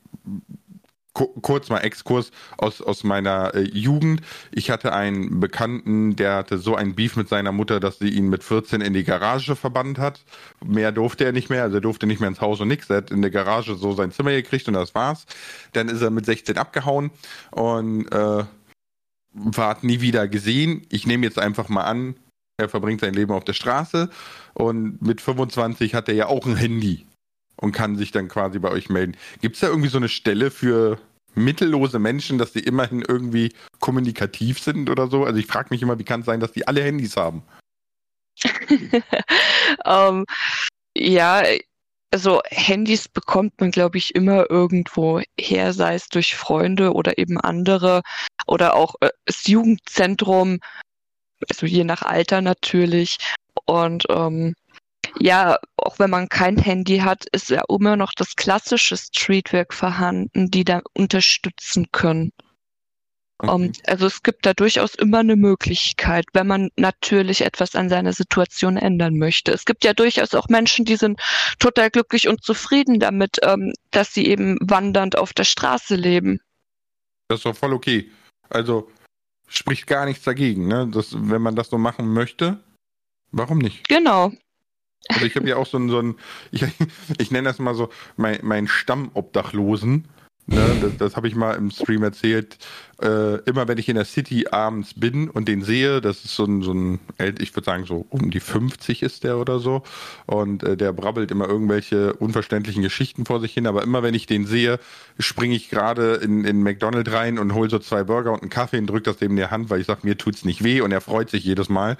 kurz 1.14 1.68
mal 1.70 1.80
Exkurs 1.80 2.32
aus, 2.58 2.82
aus 2.82 3.04
meiner 3.04 3.54
äh, 3.54 3.62
Jugend. 3.62 4.22
Ich 4.52 4.70
hatte 4.70 4.94
einen 4.94 5.42
Bekannten, 5.42 6.16
der 6.16 6.36
hatte 6.36 6.58
so 6.58 6.76
ein 6.76 6.96
Beef 6.96 7.18
mit 7.18 7.28
seiner 7.28 7.52
Mutter, 7.52 7.80
dass 7.82 8.00
sie 8.00 8.10
ihn 8.10 8.30
mit 8.30 8.46
14 8.46 8.80
in 8.80 8.94
die 8.94 9.04
Garage 9.04 9.58
verbannt 9.58 9.98
hat. 9.98 10.24
Mehr 10.64 10.94
durfte 10.94 11.26
er 11.26 11.32
nicht 11.32 11.50
mehr, 11.50 11.64
also 11.64 11.78
er 11.78 11.82
durfte 11.82 12.08
nicht 12.08 12.22
mehr 12.22 12.30
ins 12.30 12.40
Haus 12.40 12.62
und 12.62 12.70
nichts. 12.70 12.90
Er 12.90 12.98
hat 12.98 13.12
in 13.12 13.22
der 13.22 13.32
Garage 13.32 13.76
so 13.76 13.94
sein 13.94 14.12
Zimmer 14.12 14.32
gekriegt 14.32 14.68
und 14.68 14.76
das 14.76 14.96
war's. 14.96 15.26
Dann 15.74 15.90
ist 15.90 16.02
er 16.02 16.12
mit 16.12 16.26
16 16.26 16.58
abgehauen 16.58 17.12
und 17.52 18.08
äh, 18.12 18.46
war 19.34 19.78
nie 19.82 20.00
wieder 20.00 20.28
gesehen. 20.28 20.86
Ich 20.90 21.08
nehme 21.08 21.26
jetzt 21.26 21.40
einfach 21.40 21.68
mal 21.68 21.84
an, 21.84 22.16
er 22.58 22.70
verbringt 22.70 23.02
sein 23.02 23.14
Leben 23.14 23.32
auf 23.32 23.44
der 23.44 23.54
Straße 23.54 24.10
und 24.54 25.02
mit 25.02 25.22
25 25.22 25.94
hat 25.94 26.10
er 26.10 26.16
ja 26.16 26.28
auch 26.28 26.46
ein 26.46 26.56
Handy 26.56 27.06
und 27.56 27.72
kann 27.72 27.96
sich 27.96 28.12
dann 28.12 28.28
quasi 28.28 28.60
bei 28.60 28.70
euch 28.70 28.90
melden. 28.90 29.16
Gibt 29.42 29.56
es 29.56 29.62
da 29.62 29.68
irgendwie 29.68 29.90
so 29.90 29.98
eine 29.98 30.10
Stelle 30.10 30.50
für 30.50 31.00
mittellose 31.36 32.00
Menschen, 32.00 32.40
dass 32.40 32.54
die 32.54 32.62
immerhin 32.62 33.04
irgendwie 33.08 33.54
kommunikativ 33.80 34.60
sind 34.60 34.90
oder 34.90 35.08
so? 35.08 35.24
Also 35.24 35.40
ich 35.40 35.46
frage 35.46 35.68
mich 35.70 35.84
immer, 35.84 36.00
wie 36.00 36.04
kann 36.04 36.22
es 36.22 36.26
sein, 36.26 36.40
dass 36.40 36.52
die 36.52 36.68
alle 36.68 36.82
Handys 36.82 37.16
haben? 37.16 37.44
um, 38.44 39.02
ähm, 39.86 40.26
ja, 40.96 41.44
also 42.12 42.42
Handys 42.50 43.08
bekommt 43.08 43.60
man, 43.60 43.70
glaube 43.70 43.98
ich, 43.98 44.16
immer 44.16 44.50
irgendwo 44.50 45.22
her, 45.40 45.74
sei 45.74 45.96
es 45.96 46.10
durch 46.10 46.36
Freunde 46.36 46.94
oder 46.94 47.18
eben 47.18 47.40
andere 47.40 48.02
oder 48.48 48.76
auch 48.76 48.96
äh, 49.02 49.10
das 49.26 49.46
Jugendzentrum, 49.46 50.60
also 51.50 51.66
je 51.66 51.84
nach 51.84 52.02
Alter 52.02 52.42
natürlich. 52.42 53.18
Und 53.66 54.06
ähm, 54.10 54.56
ja, 55.20 55.58
auch 55.78 56.00
wenn 56.00 56.10
man 56.10 56.30
kein 56.30 56.58
Handy 56.58 57.00
hat, 57.00 57.26
ist 57.32 57.50
ja 57.50 57.64
immer 57.70 57.96
noch 57.96 58.14
das 58.16 58.36
klassische 58.36 58.98
Streetwork 58.98 59.74
vorhanden, 59.74 60.52
die 60.52 60.64
da 60.64 60.82
unterstützen 60.94 61.88
können. 61.92 62.32
Okay. 63.40 63.52
Um, 63.52 63.72
also 63.86 64.08
es 64.08 64.24
gibt 64.24 64.48
da 64.48 64.54
durchaus 64.56 64.96
immer 64.96 65.20
eine 65.20 65.36
Möglichkeit, 65.36 66.26
wenn 66.34 66.48
man 66.48 66.70
natürlich 66.76 67.42
etwas 67.42 67.76
an 67.76 67.88
seiner 67.88 68.14
Situation 68.14 68.78
ändern 68.78 69.16
möchte. 69.18 69.52
Es 69.52 69.66
gibt 69.66 69.84
ja 69.84 69.94
durchaus 69.94 70.34
auch 70.34 70.50
Menschen, 70.50 70.86
die 70.86 70.96
sind 70.96 71.22
total 71.60 71.92
glücklich 71.92 72.28
und 72.28 72.44
zufrieden 72.44 73.00
damit, 73.00 73.38
ähm, 73.44 73.74
dass 73.92 74.12
sie 74.12 74.26
eben 74.26 74.58
wandernd 74.62 75.20
auf 75.20 75.34
der 75.34 75.44
Straße 75.44 75.96
leben. 75.96 76.40
Das 77.28 77.40
ist 77.40 77.46
doch 77.46 77.56
voll 77.56 77.74
okay. 77.74 78.10
Also 78.50 78.90
spricht 79.48 79.88
gar 79.88 80.06
nichts 80.06 80.24
dagegen, 80.24 80.68
ne? 80.68 80.88
Das, 80.92 81.16
wenn 81.18 81.42
man 81.42 81.56
das 81.56 81.70
so 81.70 81.78
machen 81.78 82.14
möchte, 82.14 82.60
warum 83.32 83.58
nicht? 83.58 83.88
Genau. 83.88 84.32
Also 85.10 85.26
ich 85.26 85.36
habe 85.36 85.48
ja 85.48 85.56
auch 85.56 85.68
so 85.68 85.78
ein, 85.78 85.90
so 85.90 86.00
ein 86.00 86.16
ich, 86.52 86.64
ich 87.18 87.32
nenne 87.32 87.48
das 87.48 87.60
mal 87.60 87.76
so 87.76 87.90
mein, 88.16 88.40
mein 88.44 88.68
Stammobdachlosen. 88.68 90.08
Ne, 90.50 90.66
das, 90.82 90.98
das 90.98 91.16
habe 91.18 91.28
ich 91.28 91.36
mal 91.36 91.56
im 91.56 91.72
Stream 91.72 92.04
erzählt. 92.04 92.58
Äh, 93.02 93.42
immer 93.42 93.68
wenn 93.68 93.78
ich 93.78 93.90
in 93.90 93.96
der 93.96 94.06
City 94.06 94.48
abends 94.50 94.94
bin 94.94 95.30
und 95.30 95.50
den 95.50 95.62
sehe, 95.62 96.00
das 96.00 96.24
ist 96.24 96.36
so 96.36 96.46
ein, 96.46 96.62
so 96.62 96.74
ein 96.74 97.00
ich 97.40 97.54
würde 97.54 97.66
sagen 97.66 97.86
so 97.86 98.06
um 98.10 98.32
die 98.32 98.40
50 98.40 99.04
ist 99.04 99.26
der 99.26 99.38
oder 99.38 99.60
so. 99.60 99.84
Und 100.26 100.64
äh, 100.64 100.78
der 100.78 100.94
brabbelt 100.94 101.32
immer 101.32 101.50
irgendwelche 101.50 102.14
unverständlichen 102.14 102.82
Geschichten 102.82 103.26
vor 103.26 103.42
sich 103.42 103.54
hin. 103.54 103.68
Aber 103.68 103.84
immer 103.84 104.04
wenn 104.04 104.14
ich 104.14 104.26
den 104.26 104.46
sehe, 104.46 104.80
springe 105.20 105.54
ich 105.54 105.70
gerade 105.70 106.14
in, 106.16 106.46
in 106.46 106.64
McDonald's 106.64 107.12
rein 107.12 107.40
und 107.40 107.54
hole 107.54 107.70
so 107.70 107.80
zwei 107.80 108.06
Burger 108.06 108.32
und 108.32 108.42
einen 108.42 108.50
Kaffee 108.50 108.78
und 108.78 108.88
drücke 108.88 109.04
das 109.04 109.18
dem 109.18 109.32
in 109.32 109.38
die 109.38 109.48
Hand, 109.48 109.70
weil 109.70 109.82
ich 109.82 109.88
sage, 109.88 110.02
mir 110.04 110.18
tut's 110.18 110.46
nicht 110.46 110.64
weh 110.64 110.80
und 110.80 110.94
er 110.94 111.02
freut 111.02 111.30
sich 111.30 111.44
jedes 111.44 111.68
Mal. 111.68 111.98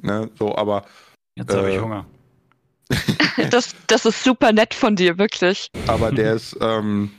Ne, 0.00 0.30
so, 0.38 0.54
aber. 0.54 0.84
Jetzt 1.34 1.52
habe 1.52 1.70
äh, 1.70 1.74
ich 1.74 1.82
Hunger. 1.82 2.06
das, 3.50 3.74
das 3.88 4.06
ist 4.06 4.22
super 4.22 4.52
nett 4.52 4.74
von 4.74 4.94
dir, 4.94 5.18
wirklich. 5.18 5.66
Aber 5.88 6.12
der 6.12 6.34
ist, 6.34 6.56
ähm, 6.60 7.10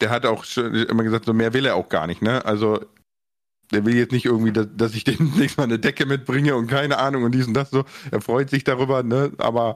der 0.00 0.10
hat 0.10 0.26
auch 0.26 0.44
schon 0.44 0.74
immer 0.74 1.02
gesagt, 1.02 1.26
so 1.26 1.32
mehr 1.32 1.52
will 1.52 1.66
er 1.66 1.76
auch 1.76 1.88
gar 1.88 2.06
nicht, 2.06 2.22
ne? 2.22 2.44
Also 2.44 2.80
der 3.70 3.84
will 3.84 3.96
jetzt 3.96 4.12
nicht 4.12 4.26
irgendwie, 4.26 4.52
dass, 4.52 4.68
dass 4.76 4.94
ich 4.94 5.04
dem 5.04 5.32
nächstes 5.36 5.56
Mal 5.56 5.64
eine 5.64 5.78
Decke 5.78 6.06
mitbringe 6.06 6.56
und 6.56 6.66
keine 6.66 6.98
Ahnung 6.98 7.24
und 7.24 7.32
dies 7.32 7.46
und 7.46 7.54
das 7.54 7.70
so. 7.70 7.84
Er 8.10 8.20
freut 8.20 8.50
sich 8.50 8.64
darüber, 8.64 9.02
ne? 9.02 9.32
Aber 9.38 9.74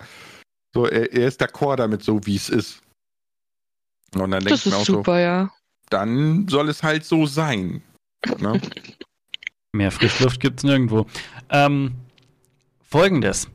so, 0.74 0.86
er, 0.86 1.12
er 1.12 1.28
ist 1.28 1.42
d'accord 1.42 1.76
damit, 1.76 2.02
so 2.02 2.24
wie 2.26 2.36
es 2.36 2.48
ist. 2.48 2.82
Und 4.14 4.30
dann 4.30 4.44
das 4.44 4.66
ist 4.66 4.72
auch 4.72 4.84
super, 4.84 5.14
so, 5.14 5.18
ja. 5.18 5.50
Dann 5.90 6.48
soll 6.48 6.68
es 6.68 6.82
halt 6.82 7.04
so 7.04 7.26
sein. 7.26 7.82
Ne? 8.38 8.60
Mehr 9.72 9.90
Frischluft 9.90 10.40
gibt 10.40 10.60
es 10.60 10.64
nirgendwo. 10.64 11.06
Ähm, 11.50 11.94
Folgendes. 12.82 13.48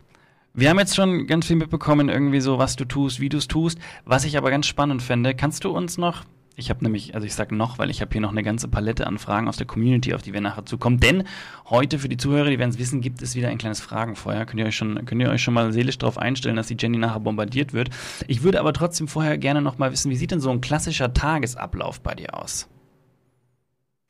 Wir 0.54 0.70
haben 0.70 0.78
jetzt 0.78 0.96
schon 0.96 1.26
ganz 1.26 1.48
viel 1.48 1.56
mitbekommen, 1.56 2.10
irgendwie 2.10 2.40
so, 2.40 2.60
was 2.60 2.76
du 2.76 2.86
tust, 2.86 3.20
wie 3.20 3.30
du 3.30 3.38
es 3.38 3.48
tust. 3.48 3.80
Was 4.06 4.24
ich 4.24 4.38
aber 4.38 4.52
ganz 4.52 4.68
spannend 4.68 5.02
fände, 5.02 5.34
kannst 5.34 5.64
du 5.64 5.72
uns 5.72 5.98
noch, 5.98 6.24
ich 6.56 6.70
habe 6.70 6.84
nämlich, 6.84 7.16
also 7.16 7.26
ich 7.26 7.34
sage 7.34 7.56
noch, 7.56 7.80
weil 7.80 7.90
ich 7.90 8.02
habe 8.02 8.12
hier 8.12 8.22
noch 8.22 8.32
eine 8.32 8.44
ganze 8.44 8.68
Palette 8.68 9.08
an 9.08 9.18
Fragen 9.18 9.48
aus 9.48 9.58
der 9.58 9.66
Community, 9.66 10.14
auf 10.14 10.22
die 10.22 10.34
wir 10.34 10.42
nachher 10.42 10.66
zukommen. 10.66 11.00
Denn 11.00 11.24
heute 11.70 11.98
für 11.98 12.10
die 12.10 12.18
Zuhörer, 12.18 12.50
die 12.50 12.60
werden 12.60 12.70
es 12.70 12.78
wissen, 12.78 13.02
gibt 13.02 13.22
es 13.22 13.36
wieder 13.36 13.50
ein 13.50 13.58
kleines 13.58 13.82
Fragenfeuer. 13.82 14.46
Könnt 14.46 14.60
ihr 14.60 14.68
euch 14.68 14.76
schon, 14.76 15.06
könnt 15.06 15.22
ihr 15.22 15.30
euch 15.30 15.42
schon 15.42 15.54
mal 15.54 15.74
seelisch 15.74 15.98
darauf 15.98 16.18
einstellen, 16.18 16.56
dass 16.56 16.68
die 16.68 16.78
Jenny 16.80 16.98
nachher 16.98 17.20
bombardiert 17.20 17.74
wird. 17.74 17.90
Ich 18.28 18.44
würde 18.44 18.60
aber 18.60 18.74
trotzdem 18.74 19.08
vorher 19.08 19.38
gerne 19.38 19.62
noch 19.62 19.78
mal 19.78 19.92
wissen, 19.92 20.12
wie 20.12 20.16
sieht 20.16 20.32
denn 20.32 20.42
so 20.42 20.52
ein 20.52 20.62
klassischer 20.62 21.14
Tagesablauf 21.14 22.02
bei 22.02 22.14
dir 22.14 22.38
aus? 22.38 22.68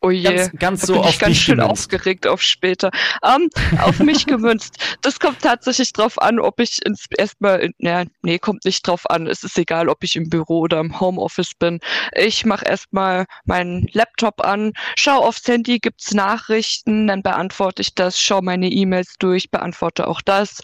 Oh 0.06 0.12
je, 0.12 0.22
ganz, 0.22 0.52
ganz 0.60 0.82
so 0.82 0.96
bin 0.96 1.04
ich 1.06 1.18
ganz 1.18 1.38
schön 1.38 1.60
gemünzt. 1.60 1.72
aufgeregt 1.72 2.28
auf 2.28 2.42
später. 2.42 2.92
Ähm, 3.24 3.50
auf 3.80 4.00
mich 4.00 4.26
gemünzt. 4.28 4.76
Das 5.02 5.18
kommt 5.18 5.42
tatsächlich 5.42 5.94
drauf 5.94 6.22
an, 6.22 6.42
ob 6.42 6.60
ich 6.60 6.86
ins 6.86 7.06
erstmal, 7.18 7.70
ja, 7.78 8.04
nee, 8.22 8.38
kommt 8.38 8.66
nicht 8.66 8.86
drauf 8.86 9.10
an. 9.10 9.28
Es 9.28 9.46
ist 9.46 9.58
egal, 9.58 9.88
ob 9.88 10.04
ich 10.04 10.18
im 10.18 10.30
Büro 10.30 10.60
oder 10.60 10.82
im 10.82 11.00
Homeoffice 11.00 11.54
bin. 11.58 11.80
Ich 12.18 12.46
mache 12.46 12.66
erstmal 12.66 13.28
meinen 13.46 13.88
Laptop 13.94 14.44
an, 14.44 14.74
schau 14.98 15.24
aufs 15.24 15.48
Handy, 15.48 15.80
gibt's 15.80 16.14
Nachrichten, 16.14 17.08
dann 17.08 17.24
beantworte 17.24 17.82
ich 17.82 17.96
das, 17.96 18.20
schau 18.20 18.42
meine 18.42 18.68
E-Mails 18.68 19.16
durch, 19.20 19.52
beantworte 19.52 20.10
auch 20.10 20.20
das. 20.20 20.60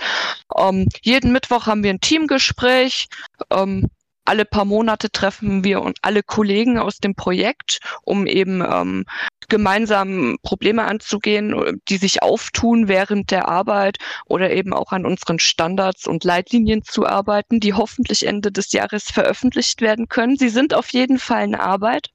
Ähm, 0.57 0.89
jeden 1.01 1.31
Mittwoch 1.31 1.65
haben 1.65 1.83
wir 1.83 1.91
ein 1.91 2.01
Teamgespräch. 2.01 3.07
Ähm, 3.51 3.87
alle 4.29 4.45
paar 4.45 4.65
Monate 4.65 5.09
treffen 5.09 5.63
wir 5.63 5.81
und 5.81 5.97
alle 6.03 6.21
Kollegen 6.21 6.77
aus 6.77 6.99
dem 6.99 7.15
Projekt, 7.15 7.79
um 8.03 8.27
eben 8.27 8.61
ähm, 8.61 9.05
gemeinsam 9.49 10.37
Probleme 10.43 10.83
anzugehen, 10.83 11.81
die 11.89 11.97
sich 11.97 12.21
auftun 12.21 12.87
während 12.87 13.31
der 13.31 13.47
Arbeit 13.47 13.97
oder 14.27 14.51
eben 14.51 14.71
auch 14.71 14.91
an 14.91 15.07
unseren 15.07 15.39
Standards 15.39 16.05
und 16.05 16.23
Leitlinien 16.23 16.83
zu 16.83 17.07
arbeiten, 17.07 17.59
die 17.59 17.73
hoffentlich 17.73 18.27
Ende 18.27 18.51
des 18.51 18.71
Jahres 18.71 19.05
veröffentlicht 19.05 19.81
werden 19.81 20.07
können. 20.09 20.37
Sie 20.37 20.49
sind 20.49 20.75
auf 20.75 20.89
jeden 20.89 21.17
Fall 21.17 21.45
in 21.45 21.55
Arbeit. 21.55 22.09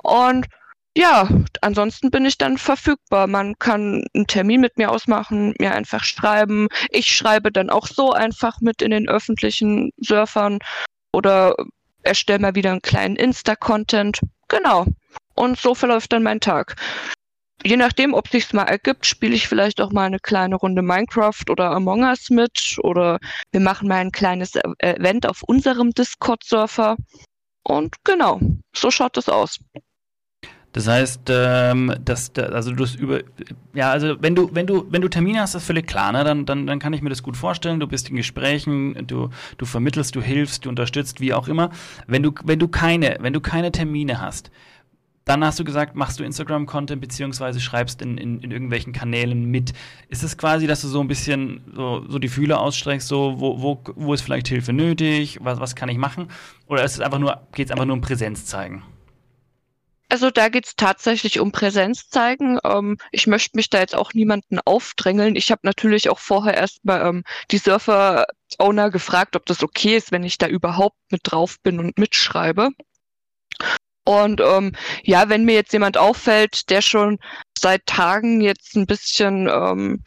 Und 0.00 0.46
ja, 0.96 1.28
ansonsten 1.60 2.12
bin 2.12 2.24
ich 2.24 2.38
dann 2.38 2.56
verfügbar. 2.56 3.26
Man 3.26 3.58
kann 3.58 4.04
einen 4.14 4.28
Termin 4.28 4.60
mit 4.60 4.78
mir 4.78 4.92
ausmachen, 4.92 5.54
mir 5.58 5.74
einfach 5.74 6.04
schreiben. 6.04 6.68
Ich 6.90 7.14
schreibe 7.14 7.50
dann 7.50 7.68
auch 7.68 7.88
so 7.88 8.12
einfach 8.12 8.60
mit 8.60 8.80
in 8.80 8.92
den 8.92 9.08
öffentlichen 9.08 9.90
Surfern 9.98 10.60
oder 11.16 11.56
erstelle 12.02 12.38
mal 12.38 12.54
wieder 12.54 12.70
einen 12.70 12.82
kleinen 12.82 13.16
Insta-Content. 13.16 14.20
Genau. 14.48 14.84
Und 15.34 15.58
so 15.58 15.74
verläuft 15.74 16.12
dann 16.12 16.22
mein 16.22 16.40
Tag. 16.40 16.76
Je 17.64 17.76
nachdem, 17.76 18.12
ob 18.12 18.28
sich's 18.28 18.52
mal 18.52 18.64
ergibt, 18.64 19.06
spiele 19.06 19.34
ich 19.34 19.48
vielleicht 19.48 19.80
auch 19.80 19.90
mal 19.90 20.04
eine 20.04 20.20
kleine 20.20 20.56
Runde 20.56 20.82
Minecraft 20.82 21.42
oder 21.48 21.70
Among 21.70 22.02
Us 22.02 22.28
mit 22.28 22.76
oder 22.82 23.18
wir 23.50 23.60
machen 23.60 23.88
mal 23.88 23.96
ein 23.96 24.12
kleines 24.12 24.54
e-, 24.54 24.60
Event 24.78 25.26
auf 25.26 25.42
unserem 25.42 25.90
Discord-Surfer. 25.90 26.96
Und 27.64 27.96
genau, 28.04 28.40
so 28.74 28.90
schaut 28.90 29.16
es 29.16 29.28
aus. 29.28 29.58
Das 30.76 30.88
heißt, 30.88 31.30
ähm, 31.30 31.94
dass, 32.04 32.34
also 32.36 32.70
du 32.70 32.84
über, 32.98 33.20
ja, 33.72 33.92
also 33.92 34.16
wenn 34.20 34.34
du, 34.34 34.50
wenn 34.52 34.66
du, 34.66 34.84
wenn 34.90 35.00
du 35.00 35.08
Termine 35.08 35.40
hast, 35.40 35.54
das 35.54 35.62
ist 35.62 35.66
völlig 35.66 35.86
klar, 35.86 36.12
ne? 36.12 36.22
dann, 36.22 36.44
dann, 36.44 36.66
dann 36.66 36.78
kann 36.78 36.92
ich 36.92 37.00
mir 37.00 37.08
das 37.08 37.22
gut 37.22 37.34
vorstellen. 37.34 37.80
Du 37.80 37.86
bist 37.86 38.10
in 38.10 38.16
Gesprächen, 38.16 39.06
du, 39.06 39.30
du 39.56 39.64
vermittelst, 39.64 40.14
du 40.14 40.20
hilfst, 40.20 40.66
du 40.66 40.68
unterstützt, 40.68 41.18
wie 41.18 41.32
auch 41.32 41.48
immer. 41.48 41.70
Wenn 42.06 42.22
du, 42.22 42.30
wenn 42.44 42.58
du 42.58 42.68
keine, 42.68 43.16
wenn 43.20 43.32
du 43.32 43.40
keine 43.40 43.72
Termine 43.72 44.20
hast, 44.20 44.50
dann 45.24 45.42
hast 45.42 45.58
du 45.58 45.64
gesagt, 45.64 45.96
machst 45.96 46.20
du 46.20 46.24
Instagram-Content 46.24 47.00
beziehungsweise 47.00 47.58
schreibst 47.58 48.02
in, 48.02 48.18
in, 48.18 48.40
in, 48.42 48.50
irgendwelchen 48.50 48.92
Kanälen 48.92 49.46
mit. 49.46 49.72
Ist 50.10 50.24
es 50.24 50.36
quasi, 50.36 50.66
dass 50.66 50.82
du 50.82 50.88
so 50.88 51.00
ein 51.00 51.08
bisschen 51.08 51.62
so, 51.74 52.04
so 52.06 52.18
die 52.18 52.28
Fühler 52.28 52.60
ausstreckst, 52.60 53.08
so 53.08 53.36
wo, 53.38 53.62
wo, 53.62 53.82
wo 53.94 54.12
ist 54.12 54.20
vielleicht 54.20 54.48
Hilfe 54.48 54.74
nötig, 54.74 55.38
was, 55.40 55.58
was 55.58 55.74
kann 55.74 55.88
ich 55.88 55.96
machen? 55.96 56.28
Oder 56.66 56.84
ist 56.84 56.92
es 56.92 57.00
einfach 57.00 57.18
nur, 57.18 57.40
geht 57.52 57.68
es 57.68 57.72
einfach 57.72 57.86
nur 57.86 57.94
um 57.94 58.02
Präsenz 58.02 58.44
zeigen? 58.44 58.82
Also 60.08 60.30
da 60.30 60.48
geht's 60.48 60.76
tatsächlich 60.76 61.40
um 61.40 61.50
Präsenz 61.50 62.08
zeigen. 62.08 62.58
Ähm, 62.64 62.96
ich 63.10 63.26
möchte 63.26 63.56
mich 63.56 63.70
da 63.70 63.80
jetzt 63.80 63.94
auch 63.94 64.12
niemanden 64.14 64.60
aufdrängeln. 64.64 65.34
Ich 65.34 65.50
habe 65.50 65.62
natürlich 65.64 66.08
auch 66.10 66.20
vorher 66.20 66.54
erstmal 66.54 67.06
ähm, 67.06 67.24
die 67.50 67.58
Surfer-Owner 67.58 68.90
gefragt, 68.90 69.34
ob 69.34 69.46
das 69.46 69.62
okay 69.64 69.96
ist, 69.96 70.12
wenn 70.12 70.22
ich 70.22 70.38
da 70.38 70.46
überhaupt 70.46 70.96
mit 71.10 71.22
drauf 71.24 71.56
bin 71.62 71.80
und 71.80 71.98
mitschreibe. 71.98 72.70
Und 74.04 74.40
ähm, 74.40 74.72
ja, 75.02 75.28
wenn 75.28 75.44
mir 75.44 75.54
jetzt 75.54 75.72
jemand 75.72 75.98
auffällt, 75.98 76.70
der 76.70 76.80
schon 76.80 77.18
seit 77.58 77.84
Tagen 77.86 78.40
jetzt 78.40 78.76
ein 78.76 78.86
bisschen 78.86 79.48
ähm, 79.48 80.04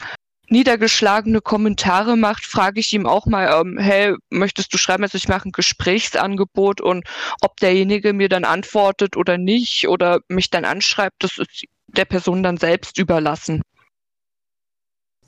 niedergeschlagene 0.52 1.42
Kommentare 1.42 2.18
macht, 2.18 2.46
frage 2.46 2.80
ich 2.80 2.94
ihm 2.94 3.06
auch 3.06 3.26
mal, 3.26 3.62
ähm, 3.62 3.78
hey, 3.78 4.16
möchtest 4.30 4.74
du 4.74 4.78
schreiben, 4.78 5.04
also 5.04 5.18
ich 5.18 5.28
mache 5.28 5.50
ein 5.50 5.52
Gesprächsangebot 5.52 6.82
und 6.82 7.06
ob 7.42 7.58
derjenige 7.58 8.14
mir 8.14 8.30
dann 8.30 8.46
antwortet 8.46 9.18
oder 9.18 9.38
nicht 9.38 9.88
oder 9.88 10.20
mich 10.28 10.50
dann 10.50 10.66
anschreibt, 10.66 11.16
das 11.20 11.38
ist 11.38 11.66
der 11.88 12.06
Person 12.06 12.44
dann 12.44 12.58
selbst 12.58 12.98
überlassen. 12.98 13.62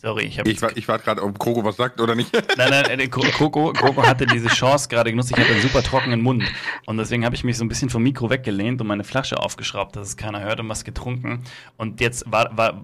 Sorry, 0.01 0.23
ich 0.23 0.39
habe. 0.39 0.49
Ich, 0.49 0.59
war, 0.63 0.75
ich 0.75 0.87
warte 0.87 1.03
gerade, 1.03 1.21
ob 1.21 1.37
Kroko 1.37 1.63
was 1.63 1.77
sagt 1.77 2.01
oder 2.01 2.15
nicht. 2.15 2.33
Nein, 2.57 2.71
nein, 2.71 2.99
äh, 2.99 3.07
Kroko, 3.07 3.71
Kroko 3.71 4.01
hatte 4.01 4.25
diese 4.25 4.47
Chance 4.47 4.89
gerade 4.89 5.11
genutzt. 5.11 5.29
Ich 5.29 5.37
hatte 5.37 5.51
einen 5.51 5.61
super 5.61 5.83
trockenen 5.83 6.21
Mund. 6.21 6.43
Und 6.87 6.97
deswegen 6.97 7.23
habe 7.23 7.35
ich 7.35 7.43
mich 7.43 7.55
so 7.55 7.63
ein 7.63 7.67
bisschen 7.67 7.91
vom 7.91 8.01
Mikro 8.01 8.31
weggelehnt 8.31 8.81
und 8.81 8.87
meine 8.87 9.03
Flasche 9.03 9.37
aufgeschraubt, 9.37 9.95
dass 9.95 10.07
es 10.07 10.17
keiner 10.17 10.41
hört 10.41 10.59
und 10.59 10.69
was 10.69 10.83
getrunken. 10.83 11.43
Und 11.77 12.01
jetzt 12.01 12.23
war, 12.31 12.57
war, 12.57 12.83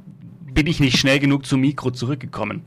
bin 0.57 0.65
ich 0.65 0.79
nicht 0.79 0.97
schnell 0.97 1.19
genug 1.19 1.45
zum 1.45 1.61
Mikro 1.61 1.91
zurückgekommen. 1.91 2.65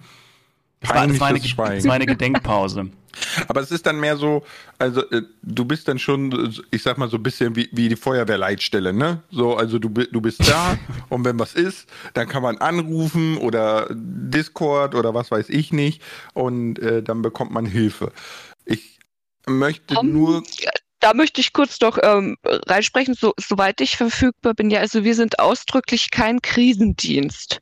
Das 0.79 0.91
war, 0.91 1.09
das 1.09 1.19
war, 1.19 1.29
eine, 1.29 1.41
das 1.41 1.85
war 1.85 1.95
eine 1.95 2.07
Gedenkpause. 2.07 2.89
Aber 3.49 3.61
es 3.61 3.73
ist 3.73 3.85
dann 3.85 3.99
mehr 3.99 4.17
so, 4.17 4.45
also 4.79 5.03
äh, 5.11 5.23
du 5.43 5.65
bist 5.65 5.89
dann 5.89 5.99
schon, 5.99 6.55
ich 6.71 6.85
sag 6.85 6.99
mal 6.99 7.09
so 7.11 7.17
ein 7.17 7.23
bisschen 7.25 7.57
wie, 7.57 7.69
wie 7.73 7.89
die 7.89 7.97
Feuerwehrleitstelle, 7.97 8.93
ne? 8.93 9.25
So, 9.33 9.57
also 9.57 9.81
du, 9.81 9.89
du 9.89 10.21
bist 10.21 10.49
da 10.49 10.79
und 11.09 11.25
wenn 11.25 11.37
was 11.41 11.55
ist, 11.55 11.89
dann 12.15 12.29
kann 12.29 12.45
man 12.45 12.59
anrufen 12.59 13.37
oder 13.39 13.89
Discord 13.91 14.95
oder 14.95 15.13
was 15.13 15.33
weiß 15.33 15.49
ich 15.49 15.73
nicht 15.73 16.01
und 16.33 16.79
äh, 16.79 17.03
dann 17.03 17.23
bekommt 17.23 17.51
man 17.51 17.67
Hilfe. 17.67 18.13
Ich 18.65 19.01
möchte 19.49 19.99
um, 19.99 20.13
nur 20.13 20.45
da 21.01 21.15
möchte 21.15 21.41
ich 21.41 21.53
kurz 21.53 21.79
doch 21.79 21.99
ähm, 22.03 22.37
reinsprechen, 22.45 23.15
so, 23.15 23.33
soweit 23.39 23.81
ich 23.81 23.97
verfügbar 23.97 24.55
bin. 24.55 24.71
Ja, 24.71 24.81
also 24.81 25.05
wir 25.05 25.15
sind 25.15 25.39
ausdrücklich 25.39 26.11
kein 26.11 26.41
Krisendienst. 26.43 27.61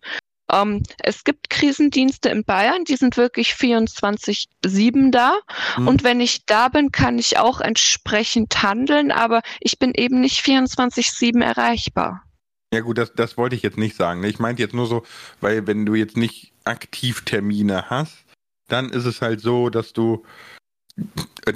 Ähm, 0.51 0.83
es 0.99 1.25
gibt 1.25 1.51
Krisendienste 1.51 2.31
in 2.31 2.45
Bayern, 2.45 2.85
die 2.85 2.97
sind 2.97 3.17
wirklich 3.17 3.53
24-7 3.53 5.11
da. 5.11 5.39
Mhm. 5.77 5.89
Und 5.89 6.05
wenn 6.05 6.21
ich 6.21 6.47
da 6.47 6.69
bin, 6.69 6.91
kann 6.91 7.19
ich 7.19 7.39
auch 7.39 7.61
entsprechend 7.61 8.63
handeln, 8.63 9.13
aber 9.13 9.43
ich 9.61 9.79
bin 9.79 9.93
eben 9.95 10.21
nicht 10.21 10.45
24-7 10.45 11.43
erreichbar. 11.43 12.25
Ja 12.73 12.81
gut, 12.81 12.99
das, 12.99 13.13
das 13.15 13.37
wollte 13.37 13.57
ich 13.57 13.63
jetzt 13.63 13.79
nicht 13.79 13.97
sagen. 13.97 14.23
Ich 14.25 14.39
meinte 14.39 14.63
jetzt 14.63 14.75
nur 14.75 14.87
so, 14.87 15.05
weil 15.41 15.67
wenn 15.67 15.87
du 15.87 15.95
jetzt 15.95 16.17
nicht 16.17 16.53
aktiv 16.65 17.25
Termine 17.25 17.89
hast, 17.89 18.25
dann 18.69 18.91
ist 18.91 19.07
es 19.07 19.23
halt 19.23 19.41
so, 19.41 19.71
dass 19.71 19.95
du 19.95 20.25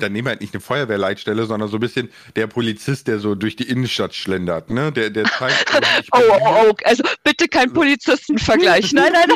dann 0.01 0.13
nehmen 0.13 0.27
wir 0.27 0.31
halt 0.31 0.41
nicht 0.41 0.55
eine 0.55 0.61
Feuerwehrleitstelle, 0.61 1.47
sondern 1.47 1.69
so 1.69 1.77
ein 1.77 1.81
bisschen 1.81 2.11
der 2.37 2.47
Polizist, 2.47 3.09
der 3.09 3.19
so 3.19 3.35
durch 3.35 3.57
die 3.57 3.69
Innenstadt 3.69 4.15
schlendert, 4.15 4.71
ne? 4.71 4.93
Der, 4.93 5.11
der 5.11 5.25
zeigt. 5.25 5.67
oh, 6.13 6.19
oh, 6.29 6.67
oh, 6.71 6.73
also 6.85 7.03
bitte 7.25 7.49
kein 7.49 7.73
Polizistenvergleich. 7.73 8.93
nein, 8.95 9.13
nein, 9.13 9.29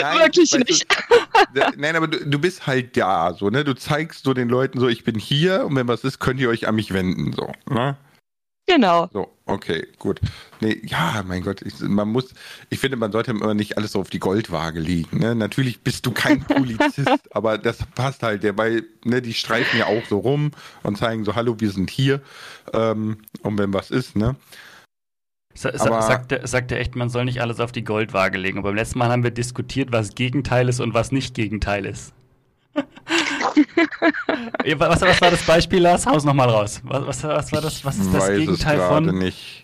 nein. 0.00 0.18
Wirklich 0.18 0.52
nicht. 0.52 0.86
Du, 1.54 1.60
nein, 1.76 1.96
aber 1.96 2.08
du, 2.08 2.26
du 2.26 2.38
bist 2.38 2.66
halt 2.66 2.96
da, 2.96 3.34
so, 3.34 3.50
ne? 3.50 3.64
Du 3.64 3.74
zeigst 3.74 4.24
so 4.24 4.34
den 4.34 4.48
Leuten 4.48 4.78
so, 4.80 4.88
ich 4.88 5.04
bin 5.04 5.18
hier 5.18 5.64
und 5.64 5.76
wenn 5.76 5.88
was 5.88 6.04
ist, 6.04 6.18
könnt 6.18 6.40
ihr 6.40 6.48
euch 6.48 6.68
an 6.68 6.74
mich 6.74 6.92
wenden, 6.92 7.32
so, 7.32 7.52
ne? 7.68 7.96
Genau. 8.66 9.08
So, 9.12 9.28
okay, 9.46 9.86
gut. 9.98 10.20
Nee, 10.60 10.80
ja, 10.84 11.22
mein 11.26 11.42
Gott, 11.42 11.62
ich, 11.62 11.80
man 11.80 12.08
muss, 12.08 12.32
ich 12.70 12.78
finde, 12.78 12.96
man 12.96 13.10
sollte 13.10 13.32
immer 13.32 13.54
nicht 13.54 13.76
alles 13.76 13.92
so 13.92 14.00
auf 14.00 14.10
die 14.10 14.20
Goldwaage 14.20 14.78
legen. 14.78 15.18
Ne? 15.18 15.34
Natürlich 15.34 15.80
bist 15.80 16.06
du 16.06 16.12
kein 16.12 16.40
Polizist, 16.46 17.34
aber 17.34 17.58
das 17.58 17.78
passt 17.94 18.22
halt, 18.22 18.44
der 18.44 18.52
bei, 18.52 18.82
ne, 19.04 19.20
die 19.20 19.34
streifen 19.34 19.78
ja 19.78 19.86
auch 19.86 20.04
so 20.08 20.18
rum 20.18 20.52
und 20.84 20.96
zeigen 20.96 21.24
so, 21.24 21.34
hallo, 21.34 21.56
wir 21.58 21.70
sind 21.70 21.90
hier. 21.90 22.20
Ähm, 22.72 23.18
und 23.42 23.58
wenn 23.58 23.74
was 23.74 23.90
ist, 23.90 24.16
ne? 24.16 24.36
Sa 25.54 25.70
aber, 25.78 26.02
sagt, 26.02 26.32
er, 26.32 26.46
sagt 26.46 26.72
er 26.72 26.78
echt, 26.78 26.96
man 26.96 27.10
soll 27.10 27.26
nicht 27.26 27.42
alles 27.42 27.60
auf 27.60 27.72
die 27.72 27.84
Goldwaage 27.84 28.38
legen. 28.38 28.58
Und 28.58 28.64
beim 28.64 28.74
letzten 28.74 28.98
Mal 28.98 29.10
haben 29.10 29.22
wir 29.22 29.32
diskutiert, 29.32 29.92
was 29.92 30.14
Gegenteil 30.14 30.68
ist 30.68 30.80
und 30.80 30.94
was 30.94 31.12
nicht 31.12 31.34
Gegenteil 31.34 31.84
ist. 31.84 32.14
was, 34.76 35.00
was, 35.00 35.20
war 35.20 35.30
das 35.30 35.42
Beispiel, 35.44 35.80
Lars? 35.80 36.06
Haus 36.06 36.24
nochmal 36.24 36.48
raus. 36.48 36.80
Was, 36.84 37.06
was, 37.06 37.24
was, 37.24 37.52
war 37.52 37.60
das? 37.60 37.84
Was 37.84 37.98
ist 37.98 38.12
das 38.12 38.28
Gegenteil 38.28 38.78
von? 38.78 39.18
Nicht. 39.18 39.62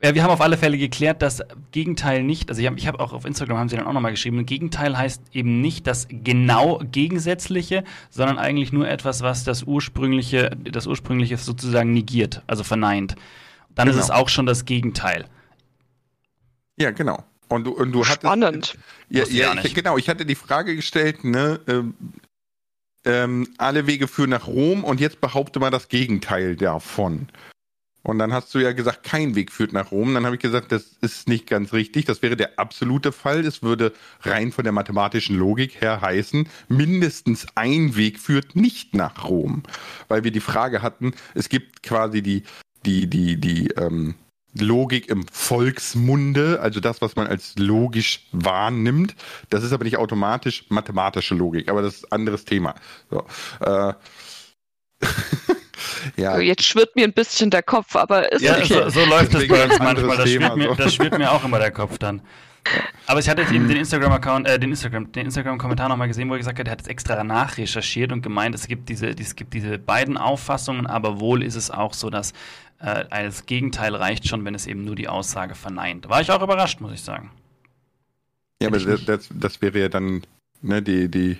Ja, 0.00 0.14
wir 0.14 0.22
haben 0.22 0.30
auf 0.30 0.40
alle 0.40 0.56
Fälle 0.56 0.78
geklärt, 0.78 1.22
dass 1.22 1.42
Gegenteil 1.72 2.22
nicht, 2.22 2.48
also 2.50 2.60
ich 2.60 2.68
habe 2.68 2.80
hab 2.86 3.00
auch 3.00 3.12
auf 3.12 3.24
Instagram 3.24 3.58
haben 3.58 3.68
sie 3.68 3.76
dann 3.76 3.86
auch 3.86 3.92
nochmal 3.92 4.12
geschrieben, 4.12 4.46
Gegenteil 4.46 4.96
heißt 4.96 5.22
eben 5.32 5.60
nicht 5.60 5.88
das 5.88 6.06
genau 6.08 6.80
Gegensätzliche, 6.92 7.82
sondern 8.08 8.38
eigentlich 8.38 8.72
nur 8.72 8.88
etwas, 8.88 9.22
was 9.22 9.42
das 9.42 9.64
ursprüngliche, 9.64 10.50
das 10.70 10.86
ursprüngliche 10.86 11.36
sozusagen 11.36 11.92
negiert, 11.92 12.42
also 12.46 12.62
verneint. 12.62 13.16
Dann 13.74 13.88
genau. 13.88 13.98
ist 13.98 14.04
es 14.04 14.10
auch 14.12 14.28
schon 14.28 14.46
das 14.46 14.66
Gegenteil. 14.66 15.24
Ja, 16.76 16.92
genau. 16.92 17.24
Und 17.48 17.64
du, 17.64 17.72
und 17.72 17.90
du 17.90 18.04
Spannend. 18.04 18.78
Hattest, 19.10 19.32
ja, 19.32 19.54
ja, 19.54 19.64
ich, 19.64 19.74
genau. 19.74 19.98
Ich 19.98 20.08
hatte 20.08 20.24
die 20.24 20.36
Frage 20.36 20.76
gestellt, 20.76 21.24
ne, 21.24 21.58
ähm, 23.04 23.48
alle 23.58 23.86
Wege 23.86 24.08
führen 24.08 24.30
nach 24.30 24.46
Rom 24.46 24.84
und 24.84 25.00
jetzt 25.00 25.20
behaupte 25.20 25.60
mal 25.60 25.70
das 25.70 25.88
Gegenteil 25.88 26.56
davon. 26.56 27.28
Und 28.02 28.18
dann 28.18 28.32
hast 28.32 28.54
du 28.54 28.58
ja 28.58 28.72
gesagt, 28.72 29.02
kein 29.02 29.34
Weg 29.34 29.52
führt 29.52 29.74
nach 29.74 29.90
Rom. 29.90 30.14
Dann 30.14 30.24
habe 30.24 30.36
ich 30.36 30.40
gesagt, 30.40 30.72
das 30.72 30.96
ist 31.02 31.28
nicht 31.28 31.46
ganz 31.46 31.74
richtig. 31.74 32.06
Das 32.06 32.22
wäre 32.22 32.36
der 32.36 32.58
absolute 32.58 33.12
Fall. 33.12 33.44
Es 33.44 33.62
würde 33.62 33.92
rein 34.22 34.50
von 34.50 34.64
der 34.64 34.72
mathematischen 34.72 35.36
Logik 35.36 35.82
her 35.82 36.00
heißen, 36.00 36.48
mindestens 36.68 37.46
ein 37.54 37.96
Weg 37.96 38.18
führt 38.18 38.56
nicht 38.56 38.94
nach 38.94 39.28
Rom. 39.28 39.62
Weil 40.08 40.24
wir 40.24 40.30
die 40.30 40.40
Frage 40.40 40.80
hatten, 40.80 41.12
es 41.34 41.50
gibt 41.50 41.82
quasi 41.82 42.22
die, 42.22 42.44
die, 42.86 43.08
die, 43.08 43.36
die, 43.36 43.68
ähm, 43.72 44.14
Logik 44.54 45.08
im 45.08 45.26
Volksmunde, 45.28 46.60
also 46.60 46.80
das, 46.80 47.00
was 47.02 47.16
man 47.16 47.26
als 47.26 47.54
logisch 47.58 48.26
wahrnimmt. 48.32 49.14
Das 49.50 49.62
ist 49.62 49.72
aber 49.72 49.84
nicht 49.84 49.98
automatisch 49.98 50.64
mathematische 50.68 51.34
Logik, 51.34 51.68
aber 51.68 51.82
das 51.82 51.96
ist 51.96 52.04
ein 52.06 52.20
anderes 52.20 52.44
Thema. 52.44 52.74
So, 53.10 53.24
äh, 53.60 53.92
ja. 56.16 56.38
Jetzt 56.38 56.64
schwirrt 56.64 56.96
mir 56.96 57.04
ein 57.04 57.12
bisschen 57.12 57.50
der 57.50 57.62
Kopf, 57.62 57.94
aber 57.94 58.32
ist 58.32 58.42
ja, 58.42 58.56
okay. 58.56 58.66
so, 58.66 58.88
so 58.88 59.04
läuft 59.04 59.34
es 59.34 59.46
bei 59.46 59.64
uns 59.64 59.78
manchmal. 59.78 60.16
Das 60.16 60.30
schwirrt, 60.30 60.56
mir, 60.56 60.74
das 60.74 60.94
schwirrt 60.94 61.18
mir 61.18 61.30
auch 61.30 61.44
immer 61.44 61.58
der 61.58 61.70
Kopf 61.70 61.98
dann. 61.98 62.22
Aber 63.06 63.20
ich 63.20 63.28
hatte 63.28 63.42
jetzt 63.42 63.52
eben 63.52 63.66
den 63.68 63.78
Instagram-Account, 63.78 64.46
äh, 64.46 64.58
den 64.58 64.70
Instagram, 64.70 65.10
den 65.12 65.26
Instagram-Kommentar 65.26 65.88
nochmal 65.88 66.08
gesehen, 66.08 66.28
wo 66.28 66.34
er 66.34 66.38
gesagt 66.38 66.58
hat, 66.58 66.66
er 66.66 66.72
hat 66.72 66.80
jetzt 66.80 66.88
extra 66.88 67.22
nachrecherchiert 67.24 68.12
und 68.12 68.22
gemeint, 68.22 68.54
es 68.54 68.66
gibt 68.66 68.88
diese, 68.88 69.08
es 69.08 69.36
gibt 69.36 69.54
diese 69.54 69.78
beiden 69.78 70.18
Auffassungen, 70.18 70.86
aber 70.86 71.18
wohl 71.20 71.42
ist 71.42 71.54
es 71.54 71.70
auch 71.70 71.94
so, 71.94 72.10
dass 72.10 72.34
äh, 72.80 73.04
als 73.10 73.46
Gegenteil 73.46 73.94
reicht 73.94 74.28
schon, 74.28 74.44
wenn 74.44 74.54
es 74.54 74.66
eben 74.66 74.84
nur 74.84 74.94
die 74.94 75.08
Aussage 75.08 75.54
verneint. 75.54 76.08
War 76.08 76.20
ich 76.20 76.30
auch 76.30 76.42
überrascht, 76.42 76.80
muss 76.80 76.92
ich 76.92 77.02
sagen. 77.02 77.30
Ja, 78.60 78.68
aber 78.68 78.78
das, 78.78 79.04
das, 79.04 79.28
das 79.32 79.62
wäre 79.62 79.78
ja 79.78 79.88
dann 79.88 80.22
ne, 80.62 80.82
die, 80.82 81.08
die 81.08 81.38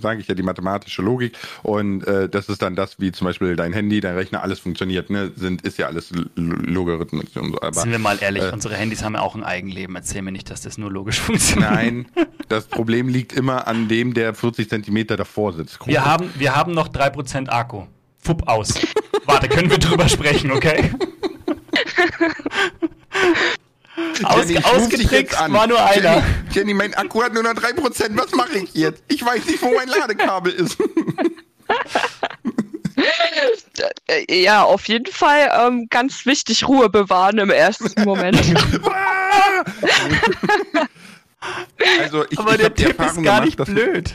sage 0.00 0.20
ich 0.20 0.28
ja, 0.28 0.34
die 0.34 0.42
mathematische 0.42 1.02
Logik. 1.02 1.36
Und 1.62 2.06
äh, 2.06 2.28
das 2.28 2.48
ist 2.48 2.62
dann 2.62 2.76
das, 2.76 3.00
wie 3.00 3.12
zum 3.12 3.26
Beispiel 3.26 3.56
dein 3.56 3.72
Handy, 3.72 4.00
dein 4.00 4.14
Rechner, 4.14 4.42
alles 4.42 4.60
funktioniert. 4.60 5.10
Ne? 5.10 5.32
Sind, 5.34 5.62
ist 5.62 5.78
ja 5.78 5.86
alles 5.86 6.12
Logarithmen 6.36 7.22
und 7.22 7.52
so. 7.52 7.60
Aber, 7.60 7.72
Sind 7.72 7.90
wir 7.90 7.98
mal 7.98 8.18
ehrlich, 8.20 8.44
äh, 8.44 8.52
unsere 8.52 8.76
Handys 8.76 9.02
haben 9.02 9.14
ja 9.14 9.20
auch 9.20 9.34
ein 9.34 9.44
Eigenleben. 9.44 9.96
Erzähl 9.96 10.22
mir 10.22 10.32
nicht, 10.32 10.50
dass 10.50 10.62
das 10.62 10.78
nur 10.78 10.90
logisch 10.90 11.20
funktioniert. 11.20 11.70
Nein, 11.70 12.06
das 12.48 12.66
Problem 12.66 13.08
liegt 13.08 13.32
immer 13.32 13.66
an 13.66 13.88
dem, 13.88 14.14
der 14.14 14.34
40 14.34 14.68
Zentimeter 14.68 15.16
davor 15.16 15.52
sitzt. 15.52 15.84
Wir 15.86 16.04
haben, 16.04 16.30
wir 16.36 16.54
haben 16.54 16.72
noch 16.72 16.88
3% 16.88 17.48
Akku. 17.48 17.86
Fupp 18.18 18.48
aus. 18.48 18.74
Warte, 19.26 19.48
können 19.48 19.70
wir 19.70 19.78
drüber 19.78 20.08
sprechen, 20.08 20.50
okay? 20.52 20.90
Aus, 24.24 24.48
Jenny, 24.48 24.64
ausgetrickst 24.64 25.38
war 25.50 25.66
nur 25.66 25.82
einer. 25.82 26.14
Jenny, 26.14 26.24
Jenny, 26.52 26.74
mein 26.74 26.94
Akku 26.94 27.22
hat 27.22 27.32
nur 27.34 27.42
noch 27.42 27.54
3%. 27.54 28.10
Was 28.16 28.32
mache 28.32 28.58
ich 28.58 28.74
jetzt? 28.74 29.02
Ich 29.08 29.24
weiß 29.24 29.46
nicht, 29.46 29.62
wo 29.62 29.72
mein 29.74 29.88
Ladekabel 29.88 30.52
ist. 30.52 30.76
ja, 34.28 34.62
auf 34.62 34.86
jeden 34.88 35.12
Fall 35.12 35.50
ähm, 35.60 35.86
ganz 35.90 36.26
wichtig, 36.26 36.68
Ruhe 36.68 36.88
bewahren 36.88 37.38
im 37.38 37.50
ersten 37.50 38.02
Moment. 38.02 38.36
also 42.00 42.24
ich, 42.28 42.38
Aber 42.38 42.52
ich 42.52 42.58
der 42.58 42.74
Tipp 42.74 43.00
ist 43.00 43.22
gar 43.22 43.42
gemacht, 43.42 43.44
nicht 43.44 43.64
blöd. 43.64 44.14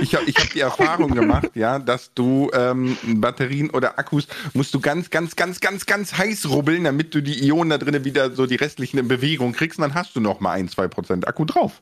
Ich 0.00 0.14
habe 0.14 0.24
ich 0.26 0.36
hab 0.36 0.50
die 0.50 0.60
Erfahrung 0.60 1.14
gemacht, 1.14 1.50
ja, 1.54 1.78
dass 1.78 2.12
du 2.14 2.50
ähm, 2.54 2.96
Batterien 3.02 3.70
oder 3.70 3.98
Akkus 3.98 4.26
musst 4.52 4.72
du 4.74 4.80
ganz, 4.80 5.10
ganz, 5.10 5.34
ganz, 5.36 5.60
ganz, 5.60 5.86
ganz 5.86 6.16
heiß 6.16 6.48
rubbeln, 6.48 6.84
damit 6.84 7.14
du 7.14 7.20
die 7.20 7.44
Ionen 7.46 7.70
da 7.70 7.78
drinnen 7.78 8.04
wieder 8.04 8.30
so 8.30 8.46
die 8.46 8.56
restlichen 8.56 8.98
in 8.98 9.08
Bewegung 9.08 9.52
kriegst 9.52 9.78
und 9.78 9.82
dann 9.82 9.94
hast 9.94 10.14
du 10.14 10.20
noch 10.20 10.40
mal 10.40 10.52
ein, 10.52 10.68
zwei 10.68 10.88
Prozent 10.88 11.26
Akku 11.26 11.44
drauf. 11.44 11.80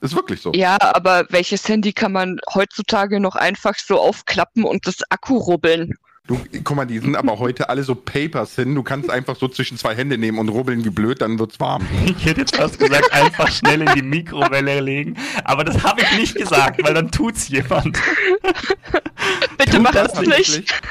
Ist 0.00 0.14
wirklich 0.14 0.40
so. 0.40 0.52
Ja, 0.54 0.78
aber 0.80 1.26
welches 1.30 1.68
Handy 1.68 1.92
kann 1.92 2.12
man 2.12 2.38
heutzutage 2.54 3.20
noch 3.20 3.36
einfach 3.36 3.74
so 3.76 4.00
aufklappen 4.00 4.64
und 4.64 4.86
das 4.86 4.98
Akku 5.10 5.36
rubbeln? 5.36 5.94
Du, 6.26 6.38
guck 6.62 6.76
mal, 6.76 6.84
die 6.84 6.98
sind 6.98 7.16
aber 7.16 7.38
heute 7.40 7.68
alle 7.68 7.82
so 7.82 7.94
Papers 7.94 8.54
hin. 8.54 8.74
Du 8.74 8.82
kannst 8.82 9.10
einfach 9.10 9.36
so 9.36 9.48
zwischen 9.48 9.78
zwei 9.78 9.94
Hände 9.94 10.18
nehmen 10.18 10.38
und 10.38 10.48
rubbeln 10.48 10.84
wie 10.84 10.90
blöd, 10.90 11.20
dann 11.20 11.38
wird's 11.38 11.58
warm. 11.58 11.86
Ich 12.04 12.24
hätte 12.24 12.40
jetzt 12.40 12.56
fast 12.56 12.78
gesagt, 12.78 13.12
einfach 13.12 13.50
schnell 13.50 13.82
in 13.82 13.94
die 13.94 14.02
Mikrowelle 14.02 14.80
legen. 14.80 15.16
Aber 15.44 15.64
das 15.64 15.82
habe 15.82 16.02
ich 16.02 16.18
nicht 16.18 16.34
gesagt, 16.36 16.82
weil 16.84 16.94
dann 16.94 17.10
tut's 17.10 17.48
jemand. 17.48 17.98
Bitte 19.58 19.72
Tut 19.72 19.82
mach 19.82 19.92
das 19.92 20.20
nicht. 20.20 20.56
nicht. 20.56 20.82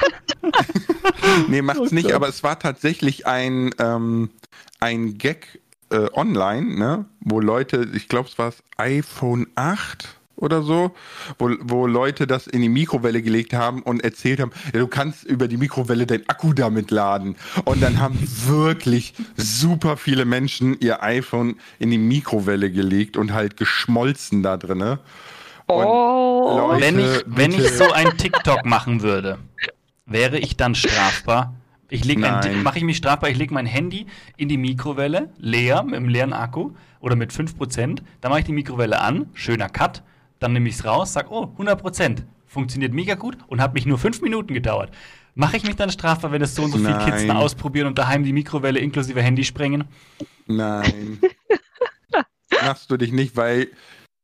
nee, 1.48 1.62
macht's 1.62 1.80
oh 1.80 1.94
nicht, 1.94 2.12
aber 2.12 2.28
es 2.28 2.42
war 2.42 2.58
tatsächlich 2.58 3.26
ein, 3.26 3.70
ähm, 3.78 4.30
ein 4.78 5.18
Gag 5.18 5.60
äh, 5.90 6.08
online, 6.12 6.78
ne? 6.78 7.06
Wo 7.20 7.40
Leute, 7.40 7.88
ich 7.94 8.08
glaube, 8.08 8.28
es 8.28 8.38
war 8.38 8.50
das 8.50 8.62
iPhone 8.76 9.46
8 9.54 10.19
oder 10.40 10.62
so, 10.62 10.92
wo, 11.38 11.50
wo 11.60 11.86
Leute 11.86 12.26
das 12.26 12.46
in 12.46 12.62
die 12.62 12.68
Mikrowelle 12.68 13.22
gelegt 13.22 13.52
haben 13.52 13.82
und 13.82 14.02
erzählt 14.02 14.40
haben, 14.40 14.52
ja, 14.72 14.80
du 14.80 14.88
kannst 14.88 15.24
über 15.24 15.48
die 15.48 15.56
Mikrowelle 15.56 16.06
dein 16.06 16.28
Akku 16.28 16.52
damit 16.52 16.90
laden. 16.90 17.36
Und 17.64 17.82
dann 17.82 18.00
haben 18.00 18.18
wirklich 18.46 19.14
super 19.36 19.96
viele 19.96 20.24
Menschen 20.24 20.78
ihr 20.80 21.02
iPhone 21.02 21.56
in 21.78 21.90
die 21.90 21.98
Mikrowelle 21.98 22.70
gelegt 22.70 23.16
und 23.16 23.32
halt 23.32 23.56
geschmolzen 23.56 24.42
da 24.42 24.56
drinne. 24.56 25.00
Oh. 25.68 26.68
Leute, 26.70 26.80
wenn 26.80 26.98
ich, 26.98 27.22
wenn 27.26 27.52
ich 27.52 27.70
so 27.70 27.90
ein 27.92 28.16
TikTok 28.16 28.64
machen 28.64 29.02
würde, 29.02 29.38
wäre 30.06 30.38
ich 30.38 30.56
dann 30.56 30.74
strafbar? 30.74 31.54
Ich 31.90 32.04
mache 32.04 32.78
ich 32.78 32.84
mich 32.84 32.96
strafbar, 32.96 33.30
ich 33.30 33.36
lege 33.36 33.52
mein 33.52 33.66
Handy 33.66 34.06
in 34.36 34.48
die 34.48 34.56
Mikrowelle, 34.56 35.32
leer, 35.38 35.82
mit 35.82 35.96
einem 35.96 36.08
leeren 36.08 36.32
Akku 36.32 36.70
oder 37.00 37.16
mit 37.16 37.32
5%, 37.32 37.98
dann 38.20 38.30
mache 38.30 38.40
ich 38.40 38.46
die 38.46 38.52
Mikrowelle 38.52 39.00
an, 39.00 39.28
schöner 39.34 39.68
Cut, 39.68 40.04
dann 40.40 40.52
nehme 40.52 40.68
ich 40.68 40.74
es 40.74 40.84
raus, 40.84 41.12
sage, 41.12 41.28
oh, 41.30 41.54
100% 41.58 42.24
Funktioniert 42.50 42.92
mega 42.92 43.14
gut 43.14 43.38
und 43.46 43.60
hat 43.60 43.74
mich 43.74 43.86
nur 43.86 43.96
fünf 43.96 44.22
Minuten 44.22 44.54
gedauert. 44.54 44.90
Mache 45.36 45.56
ich 45.56 45.62
mich 45.62 45.76
dann 45.76 45.88
strafbar, 45.92 46.32
wenn 46.32 46.42
es 46.42 46.56
so 46.56 46.64
und 46.64 46.72
so 46.72 46.78
viele 46.78 46.98
Kids 46.98 47.30
ausprobieren 47.30 47.86
und 47.86 47.96
daheim 47.96 48.24
die 48.24 48.32
Mikrowelle 48.32 48.80
inklusive 48.80 49.22
Handy 49.22 49.44
sprengen? 49.44 49.84
Nein. 50.48 51.20
Machst 52.64 52.90
du 52.90 52.96
dich 52.96 53.12
nicht, 53.12 53.36
weil 53.36 53.68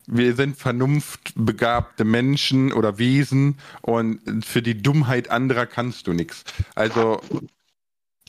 wir 0.09 0.35
sind 0.35 0.57
vernunftbegabte 0.57 2.05
Menschen 2.05 2.73
oder 2.73 2.99
Wesen 2.99 3.59
und 3.81 4.45
für 4.45 4.61
die 4.61 4.83
Dummheit 4.83 5.31
anderer 5.31 5.67
kannst 5.67 6.09
du 6.09 6.13
nichts. 6.13 6.43
Also 6.75 7.21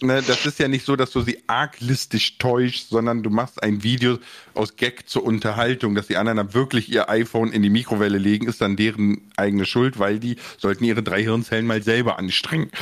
ne, 0.02 0.22
das 0.22 0.46
ist 0.46 0.60
ja 0.60 0.68
nicht 0.68 0.86
so, 0.86 0.96
dass 0.96 1.12
du 1.12 1.22
sie 1.22 1.44
arglistisch 1.48 2.38
täuschst, 2.38 2.90
sondern 2.90 3.24
du 3.24 3.30
machst 3.30 3.62
ein 3.64 3.84
Video 3.84 4.20
aus 4.54 4.76
Gag 4.76 5.08
zur 5.08 5.24
Unterhaltung, 5.24 5.96
dass 5.96 6.08
die 6.08 6.18
anderen 6.18 6.38
dann 6.38 6.54
wirklich 6.54 6.92
ihr 6.92 7.10
iPhone 7.10 7.52
in 7.52 7.62
die 7.64 7.70
Mikrowelle 7.70 8.18
legen, 8.18 8.48
ist 8.48 8.62
dann 8.62 8.76
deren 8.76 9.32
eigene 9.38 9.66
Schuld, 9.66 10.00
weil 10.00 10.20
die 10.20 10.38
sollten 10.58 10.84
ihre 10.84 11.04
drei 11.04 11.24
Hirnzellen 11.24 11.66
mal 11.66 11.82
selber 11.82 12.20
anstrengen. 12.20 12.72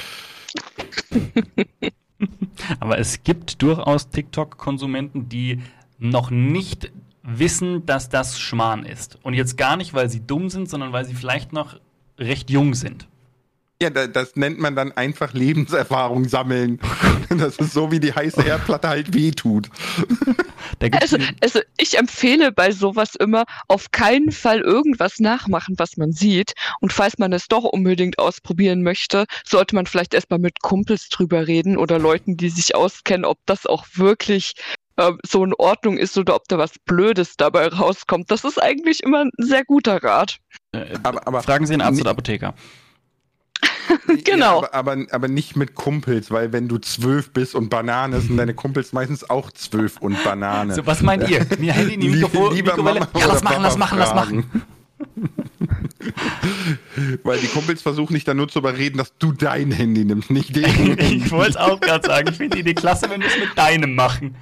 Aber 2.80 2.98
es 3.00 3.24
gibt 3.24 3.62
durchaus 3.62 4.10
TikTok-Konsumenten, 4.10 5.30
die 5.30 5.62
noch 5.98 6.30
nicht 6.30 6.92
wissen, 7.24 7.86
dass 7.86 8.10
das 8.10 8.40
Schmarrn 8.40 8.86
ist. 8.86 9.18
Und 9.24 9.34
jetzt 9.34 9.58
gar 9.58 9.78
nicht, 9.78 9.94
weil 9.94 10.10
sie 10.10 10.26
dumm 10.26 10.50
sind, 10.50 10.70
sondern 10.70 10.94
weil 10.94 11.06
sie 11.06 11.16
vielleicht 11.16 11.54
noch 11.54 11.80
recht 12.18 12.50
jung 12.50 12.74
sind. 12.76 13.08
Ja, 13.82 13.90
das 13.90 14.38
nennt 14.38 14.58
man 14.58 14.76
dann 14.76 14.94
einfach 14.94 15.34
Lebenserfahrung 15.34 16.28
sammeln. 16.28 16.80
Das 17.28 17.58
ist 17.58 17.74
so, 17.74 17.92
wie 17.92 18.00
die 18.00 18.14
heiße 18.14 18.44
Erdplatte 18.44 18.88
halt 18.88 19.14
wehtut. 19.14 19.70
Also, 21.02 21.18
also 21.42 21.60
ich 21.78 21.98
empfehle 21.98 22.52
bei 22.52 22.72
sowas 22.72 23.16
immer 23.16 23.46
auf 23.68 23.92
keinen 23.92 24.32
Fall 24.32 24.60
irgendwas 24.62 25.20
nachmachen, 25.20 25.76
was 25.78 25.96
man 25.96 26.12
sieht. 26.12 26.54
Und 26.82 26.92
falls 26.92 27.18
man 27.18 27.32
es 27.34 27.48
doch 27.48 27.64
unbedingt 27.64 28.20
ausprobieren 28.20 28.82
möchte, 28.82 29.26
sollte 29.46 29.76
man 29.76 29.86
vielleicht 29.86 30.14
erstmal 30.14 30.40
mit 30.40 30.62
Kumpels 30.62 31.10
drüber 31.10 31.48
reden 31.48 31.78
oder 31.78 32.00
Leuten, 32.00 32.36
die 32.36 32.50
sich 32.50 32.76
auskennen, 32.76 33.26
ob 33.26 33.38
das 33.46 33.66
auch 33.66 33.86
wirklich 33.94 34.54
äh, 34.98 35.12
so 35.26 35.44
in 35.44 35.54
Ordnung 35.54 35.98
ist 35.98 36.18
oder 36.18 36.36
ob 36.36 36.48
da 36.48 36.58
was 36.58 36.74
Blödes 36.86 37.38
dabei 37.38 37.68
rauskommt. 37.68 38.32
Das 38.32 38.44
ist 38.44 38.62
eigentlich 38.62 39.04
immer 39.04 39.26
ein 39.26 39.32
sehr 39.38 39.64
guter 39.64 40.04
Rat. 40.04 40.38
Äh, 40.72 40.98
aber, 41.04 41.28
aber 41.28 41.44
fragen 41.44 41.68
Sie 41.68 41.74
einen 41.74 41.82
Arzt 41.82 42.02
oder 42.02 42.12
Apotheker. 42.12 42.54
Genau. 44.24 44.62
Ja, 44.62 44.74
aber, 44.74 44.94
aber, 44.94 45.06
aber, 45.12 45.28
nicht 45.28 45.56
mit 45.56 45.76
Kumpels, 45.76 46.32
weil 46.32 46.54
wenn 46.54 46.68
du 46.68 46.78
zwölf 46.78 47.32
bist 47.32 47.56
und 47.56 47.70
Banane 47.70 48.22
sind 48.22 48.38
deine 48.38 48.54
Kumpels 48.54 48.94
meistens 48.94 49.30
auch 49.30 49.52
zwölf 49.52 49.98
und 49.98 50.24
Banane. 50.24 50.76
So, 50.76 50.86
was 50.86 51.02
meint 51.02 51.30
ihr? 51.30 51.46
Mir 51.60 51.74
Handy 51.74 51.98
die 51.98 52.10
Mikro 52.10 52.52
Mikrowelle? 52.52 53.08
Ja, 53.18 53.28
lass 53.28 53.44
machen, 53.44 53.64
lass 53.64 53.78
machen, 53.78 54.00
lass 54.00 54.14
machen. 54.14 54.50
Weil 57.24 57.40
die 57.40 57.48
Kumpels 57.48 57.82
versuchen 57.82 58.14
dich 58.14 58.24
dann 58.24 58.38
nur 58.38 58.48
zu 58.48 58.60
überreden, 58.60 58.98
dass 58.98 59.18
du 59.18 59.32
dein 59.32 59.72
Handy 59.72 60.06
nimmst, 60.06 60.30
nicht 60.30 60.56
den. 60.56 60.66
ich 61.00 61.32
wollte 61.32 61.52
es 61.52 61.58
auch 61.58 61.80
gerade 61.80 62.06
sagen. 62.06 62.30
Ich 62.30 62.38
finde 62.38 62.56
die 62.56 62.62
Idee 62.62 62.74
klasse, 62.74 63.10
wenn 63.10 63.22
wir 63.22 63.28
es 63.28 63.40
mit 63.40 63.58
deinem 63.58 63.96
machen. 63.96 64.36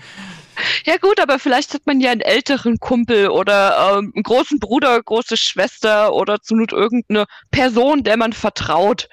Ja 0.85 0.97
gut, 0.97 1.19
aber 1.19 1.39
vielleicht 1.39 1.73
hat 1.73 1.85
man 1.85 2.01
ja 2.01 2.11
einen 2.11 2.21
älteren 2.21 2.77
Kumpel 2.79 3.29
oder 3.29 3.97
ähm, 3.97 4.11
einen 4.15 4.23
großen 4.23 4.59
Bruder, 4.59 5.01
große 5.01 5.37
Schwester 5.37 6.13
oder 6.13 6.41
zu 6.41 6.55
Not 6.55 6.73
irgendeine 6.73 7.25
Person, 7.51 8.03
der 8.03 8.17
man 8.17 8.33
vertraut. 8.33 9.07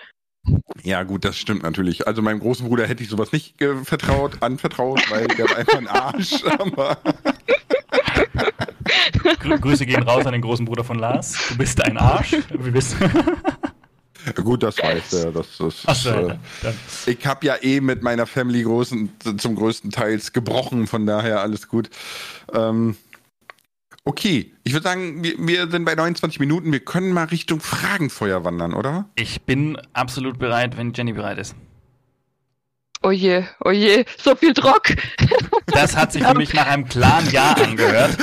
Ja, 0.82 1.02
gut, 1.02 1.24
das 1.24 1.36
stimmt 1.36 1.62
natürlich. 1.62 2.06
Also 2.06 2.22
meinem 2.22 2.40
großen 2.40 2.66
Bruder 2.66 2.86
hätte 2.86 3.02
ich 3.02 3.10
sowas 3.10 3.32
nicht 3.32 3.60
äh, 3.60 3.76
vertraut, 3.84 4.38
anvertraut, 4.40 5.00
weil 5.10 5.28
der 5.28 5.48
war 5.50 5.56
einfach 5.56 5.78
ein 5.78 5.88
Arsch. 5.88 6.42
Aber 6.58 6.98
Grüße 9.60 9.86
gehen 9.86 10.02
raus 10.02 10.26
an 10.26 10.32
den 10.32 10.42
großen 10.42 10.64
Bruder 10.64 10.84
von 10.84 10.98
Lars. 10.98 11.36
Du 11.48 11.58
bist 11.58 11.84
ein 11.84 11.98
Arsch. 11.98 12.36
Wie 12.50 12.70
bist 12.70 12.96
Gut, 14.34 14.62
das 14.62 14.78
weiß 14.78 15.12
er. 15.14 15.32
Das 15.32 15.60
ist, 15.60 15.84
Ach 15.86 15.94
so, 15.94 16.10
äh, 16.10 16.36
ich 17.06 17.26
habe 17.26 17.46
ja 17.46 17.56
eh 17.62 17.80
mit 17.80 18.02
meiner 18.02 18.26
Family 18.26 18.62
großen, 18.62 19.10
zum 19.38 19.56
größten 19.56 19.90
Teils 19.90 20.32
gebrochen, 20.32 20.86
von 20.86 21.06
daher 21.06 21.40
alles 21.40 21.68
gut. 21.68 21.90
Ähm, 22.52 22.96
Okay, 24.02 24.54
ich 24.64 24.72
würde 24.72 24.84
sagen, 24.84 25.22
wir, 25.22 25.34
wir, 25.38 25.70
sind 25.70 25.84
bei 25.84 25.94
29 25.94 26.40
Minuten. 26.40 26.72
Wir 26.72 26.80
können 26.80 27.12
mal 27.12 27.24
Richtung 27.24 27.60
Fragenfeuer 27.60 28.44
wandern, 28.44 28.72
oder? 28.72 29.10
Ich 29.14 29.42
bin 29.42 29.76
absolut 29.92 30.38
bereit, 30.38 30.78
wenn 30.78 30.94
Jenny 30.94 31.12
bereit 31.12 31.38
ist. 31.38 31.54
Oje, 33.02 33.48
oje, 33.64 34.04
so 34.18 34.34
viel 34.36 34.52
Druck. 34.52 34.82
Das 35.66 35.96
hat 35.96 36.12
sich 36.12 36.22
für 36.22 36.34
mich 36.34 36.52
nach 36.52 36.66
einem 36.66 36.86
klaren 36.86 37.30
Ja 37.30 37.52
angehört. 37.52 38.16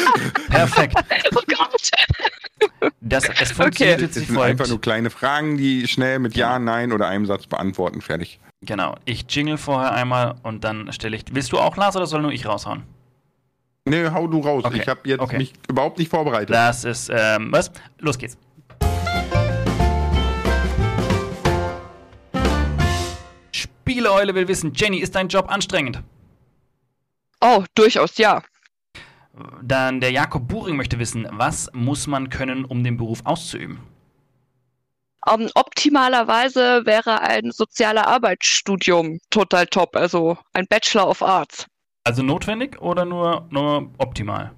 Perfekt. 0.49 0.95
Oh 1.35 1.41
Gott. 1.47 2.91
Das, 3.01 3.23
es 3.41 3.51
funktioniert 3.51 3.97
okay. 3.97 4.05
jetzt 4.05 4.29
wie 4.29 4.33
folgt. 4.33 4.51
einfach 4.51 4.67
nur 4.67 4.79
kleine 4.79 5.09
Fragen, 5.09 5.57
die 5.57 5.87
schnell 5.87 6.19
mit 6.19 6.35
Ja, 6.35 6.59
Nein 6.59 6.91
oder 6.91 7.07
einem 7.07 7.25
Satz 7.25 7.47
beantworten. 7.47 8.01
Fertig. 8.01 8.39
Genau. 8.61 8.95
Ich 9.05 9.25
jingle 9.29 9.57
vorher 9.57 9.93
einmal 9.93 10.35
und 10.43 10.63
dann 10.63 10.91
stelle 10.93 11.15
ich. 11.15 11.23
Willst 11.31 11.51
du 11.51 11.59
auch, 11.59 11.75
Lars, 11.75 11.95
oder 11.95 12.05
soll 12.05 12.21
nur 12.21 12.31
ich 12.31 12.45
raushauen? 12.45 12.83
Nee, 13.85 14.09
hau 14.11 14.27
du 14.27 14.41
raus. 14.41 14.63
Okay. 14.65 14.79
Ich 14.81 14.87
habe 14.87 14.99
jetzt 15.05 15.21
Okay. 15.21 15.37
mich 15.37 15.53
überhaupt 15.69 15.97
nicht 15.97 16.09
vorbereitet. 16.09 16.49
Das 16.53 16.83
ist, 16.83 17.09
ähm, 17.11 17.51
was? 17.51 17.71
Los 17.99 18.17
geht's. 18.17 18.37
Spieleeule 23.97 24.35
will 24.35 24.47
wissen, 24.47 24.73
Jenny, 24.75 24.99
ist 24.99 25.15
dein 25.15 25.27
Job 25.27 25.49
anstrengend? 25.49 26.03
Oh, 27.41 27.63
durchaus 27.73 28.19
ja. 28.19 28.43
Dann 29.63 30.01
der 30.01 30.11
Jakob 30.11 30.47
Buring 30.47 30.75
möchte 30.75 30.99
wissen, 30.99 31.27
was 31.31 31.71
muss 31.73 32.05
man 32.05 32.29
können, 32.29 32.63
um 32.63 32.83
den 32.83 32.97
Beruf 32.97 33.21
auszuüben? 33.23 33.79
Ähm, 35.27 35.49
optimalerweise 35.55 36.85
wäre 36.85 37.21
ein 37.21 37.49
sozialer 37.51 38.07
Arbeitsstudium 38.07 39.19
total 39.31 39.65
top, 39.65 39.95
also 39.95 40.37
ein 40.53 40.67
Bachelor 40.67 41.07
of 41.09 41.23
Arts. 41.23 41.65
Also 42.03 42.21
notwendig 42.21 42.79
oder 42.79 43.03
nur, 43.03 43.47
nur 43.49 43.89
optimal? 43.97 44.51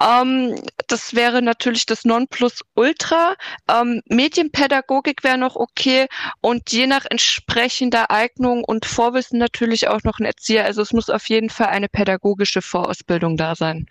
Ähm, 0.00 0.60
das 0.88 1.14
wäre 1.14 1.40
natürlich 1.40 1.86
das 1.86 2.04
Nonplusultra. 2.04 3.36
Ähm, 3.68 4.02
Medienpädagogik 4.06 5.22
wäre 5.22 5.38
noch 5.38 5.56
okay 5.56 6.06
und 6.40 6.72
je 6.72 6.86
nach 6.86 7.04
entsprechender 7.08 8.10
Eignung 8.10 8.64
und 8.64 8.86
Vorwissen 8.86 9.38
natürlich 9.38 9.88
auch 9.88 10.02
noch 10.02 10.18
ein 10.18 10.24
Erzieher. 10.24 10.64
Also 10.64 10.82
es 10.82 10.92
muss 10.92 11.10
auf 11.10 11.28
jeden 11.28 11.50
Fall 11.50 11.68
eine 11.68 11.88
pädagogische 11.88 12.62
Vorausbildung 12.62 13.36
da 13.36 13.54
sein. 13.54 13.86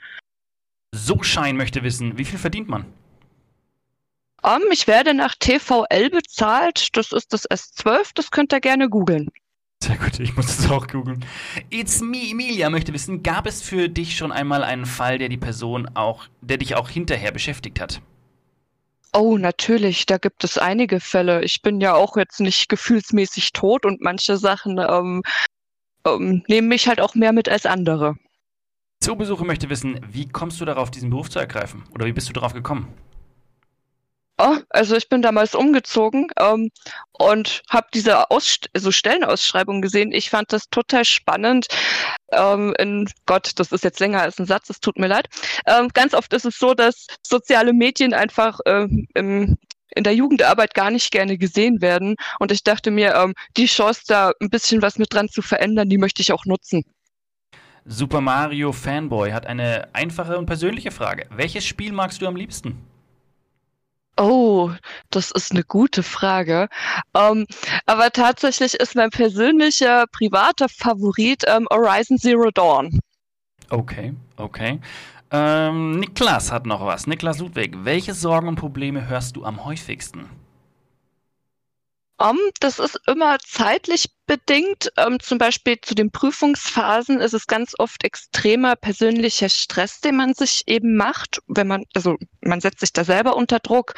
So-Schein 0.94 1.56
möchte 1.58 1.84
wissen, 1.84 2.18
wie 2.18 2.26
viel 2.26 2.38
verdient 2.38 2.70
man? 2.70 2.86
Ähm, 4.44 4.64
ich 4.72 4.88
werde 4.88 5.14
nach 5.14 5.36
TVL 5.36 6.10
bezahlt. 6.10 6.96
Das 6.98 7.12
ist 7.12 7.34
das 7.34 7.50
S12. 7.50 8.12
Das 8.14 8.30
könnt 8.30 8.54
ihr 8.54 8.60
gerne 8.60 8.90
googeln. 8.90 9.30
Sehr 9.84 9.98
gut, 9.98 10.18
ich 10.22 10.34
muss 10.38 10.60
es 10.60 10.72
auch 10.72 10.88
googeln. 10.88 11.26
It's 11.70 12.00
me, 12.00 12.30
Emilia 12.32 12.70
möchte 12.70 12.94
wissen, 12.94 13.22
gab 13.22 13.46
es 13.46 13.62
für 13.62 13.90
dich 13.90 14.16
schon 14.16 14.32
einmal 14.32 14.64
einen 14.64 14.86
Fall, 14.86 15.18
der 15.18 15.28
die 15.28 15.36
Person 15.36 15.90
auch, 15.94 16.24
der 16.40 16.56
dich 16.56 16.76
auch 16.76 16.88
hinterher 16.88 17.34
beschäftigt 17.34 17.82
hat? 17.82 18.02
Oh, 19.12 19.38
natürlich, 19.38 20.06
da 20.06 20.20
gibt 20.20 20.46
es 20.46 20.58
einige 20.58 21.02
Fälle. 21.02 21.44
Ich 21.44 21.62
bin 21.62 21.82
ja 21.82 21.96
auch 21.96 22.16
jetzt 22.16 22.40
nicht 22.40 22.70
gefühlsmäßig 22.70 23.52
tot 23.52 23.86
und 23.86 24.00
manche 24.00 24.38
Sachen 24.38 24.78
ähm, 24.80 25.22
ähm, 26.08 26.46
nehmen 26.48 26.70
mich 26.70 26.88
halt 26.88 27.02
auch 27.02 27.14
mehr 27.14 27.34
mit 27.34 27.50
als 27.50 27.66
andere. 27.66 28.16
Zoobesucher 29.02 29.44
möchte 29.44 29.70
wissen, 29.70 30.00
wie 30.10 30.30
kommst 30.30 30.62
du 30.62 30.66
darauf, 30.66 30.92
diesen 30.92 31.10
Beruf 31.10 31.30
zu 31.30 31.40
ergreifen? 31.40 31.84
Oder 31.94 32.06
wie 32.06 32.14
bist 32.14 32.30
du 32.30 32.34
darauf 32.34 32.54
gekommen? 32.54 32.88
Also 34.70 34.96
ich 34.96 35.08
bin 35.08 35.22
damals 35.22 35.56
umgezogen 35.56 36.28
ähm, 36.38 36.70
und 37.14 37.62
habe 37.70 37.88
diese 37.94 38.30
Ausst 38.30 38.70
also 38.74 38.92
Stellenausschreibung 38.92 39.82
gesehen. 39.82 40.12
Ich 40.12 40.30
fand 40.30 40.52
das 40.52 40.70
total 40.70 41.06
spannend. 41.06 41.68
Ähm, 42.32 42.74
in 42.78 43.10
Gott, 43.26 43.52
das 43.56 43.72
ist 43.72 43.84
jetzt 43.84 44.00
länger 44.00 44.22
als 44.22 44.40
ein 44.40 44.46
Satz, 44.46 44.70
es 44.70 44.80
tut 44.82 45.00
mir 45.00 45.08
leid. 45.08 45.30
Ähm, 45.66 45.88
ganz 45.94 46.14
oft 46.14 46.34
ist 46.34 46.46
es 46.46 46.58
so, 46.58 46.74
dass 46.74 47.08
soziale 47.26 47.72
Medien 47.72 48.14
einfach 48.14 48.60
ähm, 48.66 49.08
im, 49.14 49.58
in 49.96 50.04
der 50.04 50.16
Jugendarbeit 50.16 50.74
gar 50.74 50.92
nicht 50.92 51.12
gerne 51.12 51.38
gesehen 51.38 51.82
werden. 51.82 52.16
Und 52.40 52.52
ich 52.52 52.64
dachte 52.64 52.92
mir, 52.92 53.16
ähm, 53.16 53.34
die 53.56 53.68
Chance, 53.68 54.02
da 54.08 54.34
ein 54.42 54.50
bisschen 54.50 54.82
was 54.82 54.98
mit 54.98 55.14
dran 55.14 55.30
zu 55.30 55.42
verändern, 55.42 55.88
die 55.88 55.98
möchte 55.98 56.22
ich 56.22 56.34
auch 56.34 56.46
nutzen. 56.46 56.84
Super 57.86 58.22
Mario 58.22 58.72
Fanboy 58.72 59.32
hat 59.32 59.46
eine 59.46 59.90
einfache 59.94 60.38
und 60.38 60.48
persönliche 60.48 60.92
Frage. 60.92 61.28
Welches 61.30 61.66
Spiel 61.66 61.94
magst 61.94 62.22
du 62.22 62.28
am 62.28 62.36
liebsten? 62.36 62.93
Oh, 64.18 64.72
das 65.10 65.32
ist 65.32 65.52
eine 65.52 65.64
gute 65.64 66.04
Frage. 66.04 66.70
Ähm, 67.16 67.48
aber 67.86 68.12
tatsächlich 68.12 68.76
ist 68.76 68.96
mein 68.96 69.10
persönlicher, 69.10 70.06
privater 70.12 70.70
Favorit 70.70 71.44
ähm, 71.48 71.68
Horizon 71.72 72.18
Zero 72.18 72.52
Dawn. 72.52 73.00
Okay, 73.70 74.14
okay. 74.38 74.80
Ähm, 75.32 76.00
Niklas 76.00 76.52
hat 76.52 76.68
noch 76.68 76.86
was. 76.86 77.08
Niklas 77.08 77.40
Ludwig, 77.40 77.74
welche 77.84 78.14
Sorgen 78.14 78.48
und 78.50 78.56
Probleme 78.56 79.08
hörst 79.08 79.36
du 79.36 79.46
am 79.46 79.66
häufigsten? 79.66 80.30
Um, 82.20 82.38
das 82.60 82.78
ist 82.78 83.00
immer 83.08 83.40
zeitlich 83.40 84.13
bedingt. 84.26 84.92
Ähm, 84.98 85.20
zum 85.20 85.38
Beispiel 85.38 85.80
zu 85.82 85.96
den 85.96 86.12
Prüfungsphasen 86.12 87.20
ist 87.20 87.34
es 87.34 87.48
ganz 87.48 87.74
oft 87.78 88.04
extremer 88.04 88.76
persönlicher 88.76 89.50
Stress, 89.50 90.02
den 90.02 90.16
man 90.16 90.34
sich 90.34 90.64
eben 90.68 90.96
macht, 90.96 91.42
wenn 91.48 91.68
man, 91.68 91.86
also 91.94 92.18
man 92.42 92.62
setzt 92.62 92.82
sich 92.82 92.94
da 92.94 93.04
selber 93.04 93.36
unter 93.36 93.60
Druck. 93.60 93.94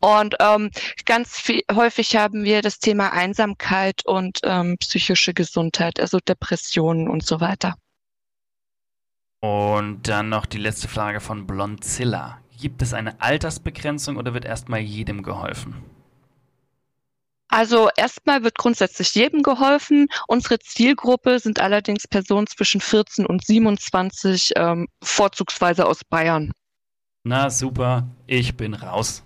Und 0.00 0.36
ähm, 0.40 0.70
ganz 1.06 1.38
viel, 1.38 1.62
häufig 1.72 2.16
haben 2.16 2.44
wir 2.44 2.60
das 2.60 2.78
Thema 2.78 3.12
Einsamkeit 3.12 4.04
und 4.04 4.40
ähm, 4.42 4.76
psychische 4.78 5.32
Gesundheit, 5.32 5.98
also 5.98 6.18
Depressionen 6.18 7.08
und 7.08 7.24
so 7.24 7.40
weiter. 7.40 7.74
Und 9.40 10.08
dann 10.08 10.28
noch 10.28 10.46
die 10.46 10.58
letzte 10.58 10.88
Frage 10.88 11.20
von 11.20 11.46
Blonzilla. 11.46 12.38
Gibt 12.58 12.82
es 12.82 12.94
eine 12.94 13.20
Altersbegrenzung 13.20 14.16
oder 14.16 14.32
wird 14.32 14.44
erstmal 14.44 14.80
jedem 14.80 15.22
geholfen? 15.22 15.74
Also 17.54 17.88
erstmal 17.94 18.42
wird 18.42 18.58
grundsätzlich 18.58 19.14
jedem 19.14 19.44
geholfen. 19.44 20.08
Unsere 20.26 20.58
Zielgruppe 20.58 21.38
sind 21.38 21.60
allerdings 21.60 22.08
Personen 22.08 22.48
zwischen 22.48 22.80
14 22.80 23.24
und 23.26 23.46
27, 23.46 24.54
ähm, 24.56 24.88
vorzugsweise 25.00 25.86
aus 25.86 26.00
Bayern. 26.02 26.50
Na 27.22 27.50
super, 27.50 28.08
ich 28.26 28.56
bin 28.56 28.74
raus. 28.74 29.22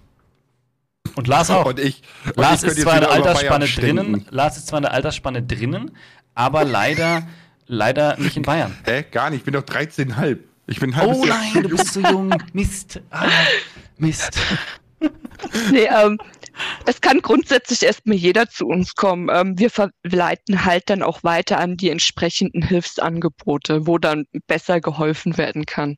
Und 1.15 1.27
Lars 1.27 1.49
auch. 1.51 1.65
Und 1.65 1.81
ich, 1.81 2.03
und 2.27 2.37
Lars 2.37 2.65
ich 2.65 2.73
ist 2.73 2.83
zwar 2.83 2.97
in 2.97 3.01
der 3.01 3.13
Altersspanne 3.13 3.67
drinnen. 3.67 4.27
Lars 4.29 4.59
ist 4.59 4.67
zwar 4.67 4.81
in 4.81 4.83
der 4.83 4.93
Altersspanne 4.93 5.43
drinnen, 5.43 5.97
aber 6.35 6.67
leider, 6.67 7.27
leider 7.67 8.19
nicht 8.19 8.37
in 8.37 8.43
Bayern. 8.43 8.77
Hä? 8.85 9.07
Gar 9.11 9.31
nicht. 9.31 9.39
Ich 9.39 9.45
bin 9.45 9.55
doch 9.55 9.65
13,5. 9.65 10.39
Ich 10.67 10.81
bin 10.81 10.95
halbes 10.95 11.17
Oh 11.17 11.25
nein, 11.25 11.51
zu 11.51 11.63
du 11.63 11.69
bist 11.71 11.95
so 11.95 12.01
jung. 12.13 12.35
Mist. 12.53 13.01
Ah, 13.09 13.27
Mist. 13.97 14.39
Nee, 15.71 15.89
ähm, 15.91 16.19
es 16.87 17.01
kann 17.01 17.21
grundsätzlich 17.21 17.83
erstmal 17.83 18.17
jeder 18.17 18.49
zu 18.49 18.67
uns 18.67 18.95
kommen. 18.95 19.29
Ähm, 19.33 19.59
wir 19.59 19.71
verleiten 19.71 20.65
halt 20.65 20.91
dann 20.91 21.03
auch 21.03 21.23
weiter 21.23 21.59
an 21.59 21.77
die 21.77 21.91
entsprechenden 21.91 22.63
Hilfsangebote, 22.63 23.87
wo 23.87 23.99
dann 23.99 24.27
besser 24.47 24.81
geholfen 24.81 25.37
werden 25.39 25.67
kann. 25.67 25.97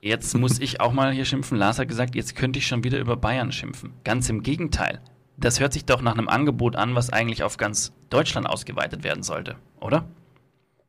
Jetzt 0.00 0.34
muss 0.36 0.58
ich 0.58 0.80
auch 0.80 0.92
mal 0.92 1.12
hier 1.12 1.24
schimpfen. 1.26 1.58
Lars 1.58 1.78
hat 1.78 1.88
gesagt, 1.88 2.14
jetzt 2.14 2.34
könnte 2.34 2.58
ich 2.58 2.66
schon 2.66 2.84
wieder 2.84 2.98
über 2.98 3.16
Bayern 3.16 3.52
schimpfen. 3.52 3.92
Ganz 4.04 4.28
im 4.30 4.42
Gegenteil. 4.42 5.00
Das 5.36 5.60
hört 5.60 5.72
sich 5.72 5.84
doch 5.84 6.02
nach 6.02 6.12
einem 6.16 6.28
Angebot 6.28 6.76
an, 6.76 6.94
was 6.94 7.10
eigentlich 7.10 7.42
auf 7.42 7.56
ganz 7.56 7.92
Deutschland 8.10 8.46
ausgeweitet 8.46 9.04
werden 9.04 9.22
sollte, 9.22 9.56
oder? 9.80 10.06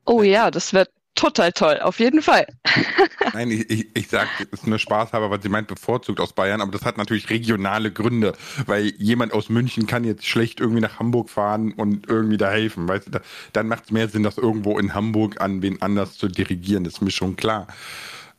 Oh 0.05 0.23
ja, 0.23 0.51
das 0.51 0.73
wird 0.73 0.89
total 1.15 1.52
toll, 1.52 1.80
auf 1.82 2.00
jeden 2.00 2.21
Fall. 2.21 2.45
Nein, 3.34 3.52
ich, 3.52 3.69
ich, 3.69 3.88
ich 3.95 4.08
sag, 4.08 4.28
das 4.52 4.62
ist 4.62 4.67
nur 4.67 4.80
Spaßhaber, 4.80 5.30
weil 5.30 5.41
sie 5.41 5.50
meint 5.50 5.67
bevorzugt 5.67 6.19
aus 6.19 6.34
Bayern, 6.34 6.62
aber 6.62 6.71
das 6.71 6.84
hat 6.84 6.97
natürlich 6.97 7.30
regionale 7.30 7.91
Gründe, 7.91 8.34
weil 8.65 8.93
jemand 8.97 9.34
aus 9.34 9.50
München 9.50 9.88
kann 9.88 10.04
jetzt 10.04 10.26
schlecht 10.26 10.60
irgendwie 10.60 10.82
nach 10.82 11.00
Hamburg 11.00 11.30
fahren 11.30 11.74
und 11.74 12.08
irgendwie 12.08 12.38
da 12.38 12.50
helfen, 12.50 12.88
weißt 12.88 13.08
du, 13.08 13.12
da, 13.12 13.21
dann 13.54 13.67
macht 13.67 13.86
es 13.86 13.91
mehr 13.91 14.08
Sinn, 14.08 14.24
das 14.24 14.38
irgendwo 14.38 14.80
in 14.80 14.93
Hamburg 14.93 15.41
an 15.41 15.62
wen 15.62 15.82
anders 15.82 16.17
zu 16.17 16.28
dirigieren, 16.28 16.84
das 16.84 16.93
ist 16.93 17.02
mir 17.02 17.12
schon 17.12 17.36
klar. 17.36 17.67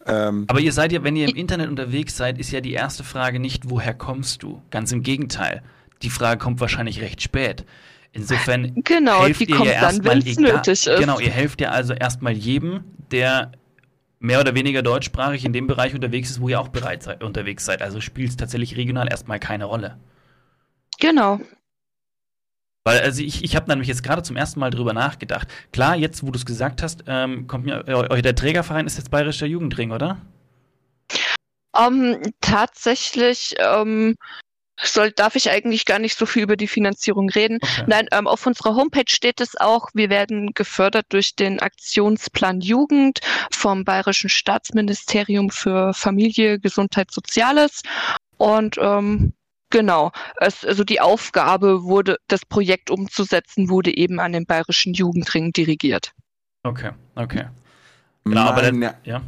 Ähm, 0.06 0.46
Aber 0.48 0.60
ihr 0.60 0.72
seid 0.72 0.92
ja, 0.92 1.04
wenn 1.04 1.16
ihr 1.16 1.28
im 1.28 1.36
Internet 1.36 1.68
unterwegs 1.68 2.16
seid, 2.16 2.38
ist 2.38 2.50
ja 2.50 2.60
die 2.60 2.72
erste 2.72 3.04
Frage 3.04 3.38
nicht, 3.38 3.70
woher 3.70 3.94
kommst 3.94 4.42
du? 4.42 4.60
Ganz 4.70 4.92
im 4.92 5.02
Gegenteil. 5.02 5.62
Die 6.02 6.10
Frage 6.10 6.38
kommt 6.38 6.60
wahrscheinlich 6.60 7.00
recht 7.00 7.22
spät. 7.22 7.64
Insofern 8.12 8.74
Genau, 8.84 9.24
helft 9.24 9.40
die 9.40 9.44
ihr 9.50 9.56
kommt 9.56 9.68
ja 9.70 9.80
dann, 9.80 9.94
erstmal 9.94 10.14
wenn's 10.16 10.38
egal- 10.38 10.52
nötig 10.56 10.86
ist. 10.86 10.98
Genau, 10.98 11.18
ihr 11.18 11.30
helft 11.30 11.60
ja 11.60 11.70
also 11.70 11.94
erstmal 11.94 12.32
jedem, 12.32 12.84
der 13.10 13.52
mehr 14.18 14.40
oder 14.40 14.54
weniger 14.54 14.82
deutschsprachig 14.82 15.44
in 15.44 15.52
dem 15.52 15.66
Bereich 15.66 15.94
unterwegs 15.94 16.30
ist, 16.30 16.40
wo 16.40 16.48
ihr 16.48 16.60
auch 16.60 16.68
bereits 16.68 17.06
seid, 17.06 17.24
unterwegs 17.24 17.64
seid. 17.64 17.82
Also 17.82 18.00
spielt 18.00 18.30
es 18.30 18.36
tatsächlich 18.36 18.76
regional 18.76 19.08
erstmal 19.10 19.40
keine 19.40 19.64
Rolle. 19.64 19.98
Genau. 21.00 21.40
Weil, 22.84 23.00
also 23.00 23.22
ich, 23.22 23.44
ich 23.44 23.56
habe 23.56 23.70
nämlich 23.70 23.88
jetzt 23.88 24.02
gerade 24.02 24.22
zum 24.22 24.36
ersten 24.36 24.60
Mal 24.60 24.70
drüber 24.70 24.92
nachgedacht. 24.92 25.48
Klar, 25.72 25.96
jetzt, 25.96 26.24
wo 26.24 26.30
du 26.30 26.38
es 26.38 26.44
gesagt 26.44 26.82
hast, 26.82 27.04
ähm, 27.06 27.46
kommt 27.46 27.64
mir, 27.64 27.86
äh, 27.88 28.22
der 28.22 28.34
Trägerverein 28.34 28.86
ist 28.86 28.98
jetzt 28.98 29.10
Bayerischer 29.10 29.46
Jugendring, 29.46 29.92
oder? 29.92 30.20
Ähm, 31.76 32.20
tatsächlich 32.40 33.54
ähm, 33.58 34.16
soll, 34.80 35.12
darf 35.12 35.36
ich 35.36 35.50
eigentlich 35.50 35.84
gar 35.84 35.98
nicht 35.98 36.18
so 36.18 36.26
viel 36.26 36.42
über 36.42 36.56
die 36.56 36.66
Finanzierung 36.68 37.28
reden. 37.28 37.58
Okay. 37.62 37.84
Nein, 37.86 38.08
ähm, 38.12 38.26
auf 38.26 38.46
unserer 38.46 38.74
Homepage 38.74 39.08
steht 39.08 39.40
es 39.40 39.56
auch, 39.56 39.88
wir 39.94 40.10
werden 40.10 40.52
gefördert 40.54 41.06
durch 41.10 41.36
den 41.36 41.60
Aktionsplan 41.60 42.60
Jugend 42.60 43.20
vom 43.50 43.84
Bayerischen 43.84 44.30
Staatsministerium 44.30 45.50
für 45.50 45.92
Familie, 45.94 46.58
Gesundheit, 46.58 47.10
Soziales. 47.10 47.82
Und 48.38 48.76
ähm, 48.80 49.34
genau, 49.70 50.10
es, 50.38 50.64
also 50.64 50.84
die 50.84 51.00
Aufgabe 51.00 51.84
wurde, 51.84 52.16
das 52.28 52.44
Projekt 52.44 52.90
umzusetzen, 52.90 53.68
wurde 53.68 53.96
eben 53.96 54.20
an 54.20 54.32
den 54.32 54.46
Bayerischen 54.46 54.94
Jugendring 54.94 55.52
dirigiert. 55.52 56.12
Okay, 56.64 56.90
okay. 57.14 57.46
Genau, 58.24 58.42
aber 58.42 58.62
meine- 58.62 58.80
dann, 58.80 58.94
ja. 59.04 59.22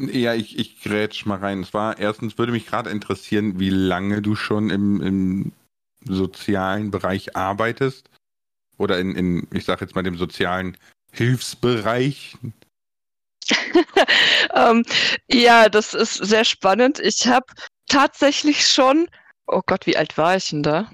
Ja, 0.00 0.34
ich, 0.34 0.58
ich 0.58 0.80
grätsch 0.82 1.26
mal 1.26 1.38
rein. 1.38 1.62
Es 1.62 1.74
war 1.74 1.98
erstens 1.98 2.38
würde 2.38 2.52
mich 2.52 2.66
gerade 2.66 2.90
interessieren, 2.90 3.60
wie 3.60 3.70
lange 3.70 4.22
du 4.22 4.34
schon 4.34 4.70
im, 4.70 5.02
im 5.02 5.52
sozialen 6.04 6.90
Bereich 6.90 7.36
arbeitest. 7.36 8.08
Oder 8.78 8.98
in, 8.98 9.14
in 9.14 9.48
ich 9.52 9.66
sag 9.66 9.80
jetzt 9.82 9.94
mal 9.94 10.02
dem 10.02 10.16
sozialen 10.16 10.76
Hilfsbereich. 11.12 12.36
ähm, 14.54 14.84
ja, 15.28 15.68
das 15.68 15.92
ist 15.92 16.14
sehr 16.14 16.44
spannend. 16.44 16.98
Ich 16.98 17.26
habe 17.26 17.46
tatsächlich 17.88 18.66
schon, 18.66 19.08
oh 19.46 19.60
Gott, 19.66 19.86
wie 19.86 19.96
alt 19.96 20.16
war 20.16 20.36
ich 20.36 20.48
denn 20.48 20.62
da? 20.62 20.90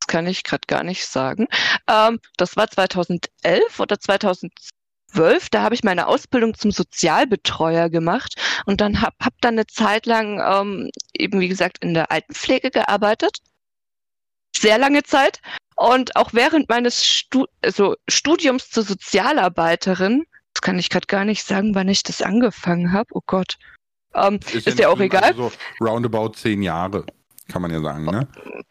Das 0.00 0.06
kann 0.06 0.26
ich 0.26 0.44
gerade 0.44 0.66
gar 0.68 0.84
nicht 0.84 1.06
sagen. 1.06 1.48
Ähm, 1.88 2.20
das 2.36 2.56
war 2.56 2.68
2011 2.70 3.80
oder 3.80 3.98
2012. 3.98 4.70
Da 5.14 5.62
habe 5.62 5.74
ich 5.74 5.84
meine 5.84 6.06
Ausbildung 6.06 6.54
zum 6.54 6.70
Sozialbetreuer 6.70 7.88
gemacht 7.88 8.34
und 8.66 8.80
dann 8.80 9.00
habe 9.00 9.16
hab 9.20 9.34
dann 9.40 9.54
eine 9.54 9.66
Zeit 9.66 10.06
lang 10.06 10.40
ähm, 10.40 10.90
eben, 11.12 11.40
wie 11.40 11.48
gesagt, 11.48 11.78
in 11.82 11.94
der 11.94 12.10
Altenpflege 12.10 12.70
gearbeitet. 12.70 13.38
Sehr 14.56 14.78
lange 14.78 15.02
Zeit. 15.02 15.40
Und 15.76 16.16
auch 16.16 16.32
während 16.32 16.68
meines 16.68 17.04
Stu 17.04 17.46
also 17.62 17.96
Studiums 18.08 18.70
zur 18.70 18.84
Sozialarbeiterin 18.84 20.24
das 20.54 20.62
kann 20.62 20.78
ich 20.78 20.88
gerade 20.88 21.06
gar 21.06 21.24
nicht 21.24 21.44
sagen, 21.44 21.74
wann 21.74 21.88
ich 21.88 22.02
das 22.04 22.22
angefangen 22.22 22.92
habe. 22.92 23.08
Oh 23.12 23.22
Gott. 23.26 23.58
Ähm, 24.14 24.38
ist, 24.52 24.66
ist 24.66 24.78
ja 24.78 24.88
auch 24.88 25.00
egal. 25.00 25.24
Also 25.24 25.50
so 25.50 25.84
roundabout 25.84 26.34
zehn 26.34 26.62
Jahre, 26.62 27.04
kann 27.48 27.60
man 27.60 27.72
ja 27.72 27.80
sagen, 27.80 28.04
ne? 28.04 28.28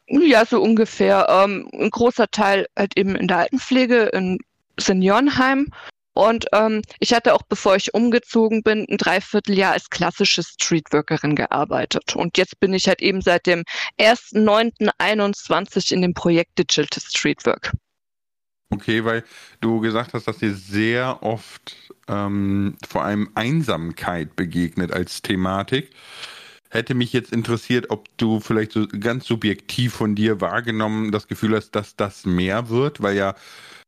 Ja, 0.08 0.46
so 0.46 0.62
ungefähr. 0.62 1.28
Ähm, 1.30 1.70
ein 1.74 1.90
großer 1.90 2.28
Teil 2.32 2.68
halt 2.78 2.98
eben 2.98 3.16
in 3.16 3.28
der 3.28 3.40
Altenpflege, 3.40 4.04
in 4.14 4.40
Seniorenheim. 4.80 5.68
Und 6.14 6.46
ähm, 6.54 6.82
ich 7.00 7.14
hatte 7.14 7.34
auch, 7.34 7.42
bevor 7.44 7.76
ich 7.76 7.94
umgezogen 7.94 8.64
bin, 8.64 8.86
ein 8.90 8.98
Dreivierteljahr 8.98 9.74
als 9.74 9.90
klassische 9.90 10.44
Streetworkerin 10.44 11.36
gearbeitet. 11.36 12.16
Und 12.16 12.38
jetzt 12.38 12.60
bin 12.60 12.74
ich 12.74 12.88
halt 12.88 13.02
eben 13.02 13.22
seit 13.22 13.48
dem 13.48 13.64
1.9.21 14.00 15.92
in 15.92 16.02
dem 16.02 16.14
Projekt 16.14 16.58
Digital 16.60 17.02
Streetwork. 17.02 17.72
Okay, 18.70 19.06
weil 19.06 19.24
du 19.62 19.80
gesagt 19.82 20.14
hast, 20.14 20.28
dass 20.28 20.40
dir 20.40 20.54
sehr 20.54 21.22
oft 21.22 21.76
ähm, 22.08 22.76
vor 22.88 23.04
allem 23.04 23.30
Einsamkeit 23.36 24.36
begegnet 24.36 24.92
als 24.92 25.22
Thematik. 25.22 25.92
Hätte 26.70 26.96
mich 26.96 27.14
jetzt 27.14 27.32
interessiert, 27.32 27.92
ob 27.92 28.10
du 28.18 28.40
vielleicht 28.40 28.72
so 28.72 28.88
ganz 28.88 29.26
subjektiv 29.26 29.94
von 29.94 30.16
dir 30.16 30.42
wahrgenommen 30.42 31.12
das 31.12 31.28
Gefühl 31.28 31.56
hast, 31.56 31.72
dass 31.72 31.96
das 31.96 32.26
mehr 32.26 32.70
wird, 32.70 33.04
weil 33.04 33.16
ja 33.16 33.36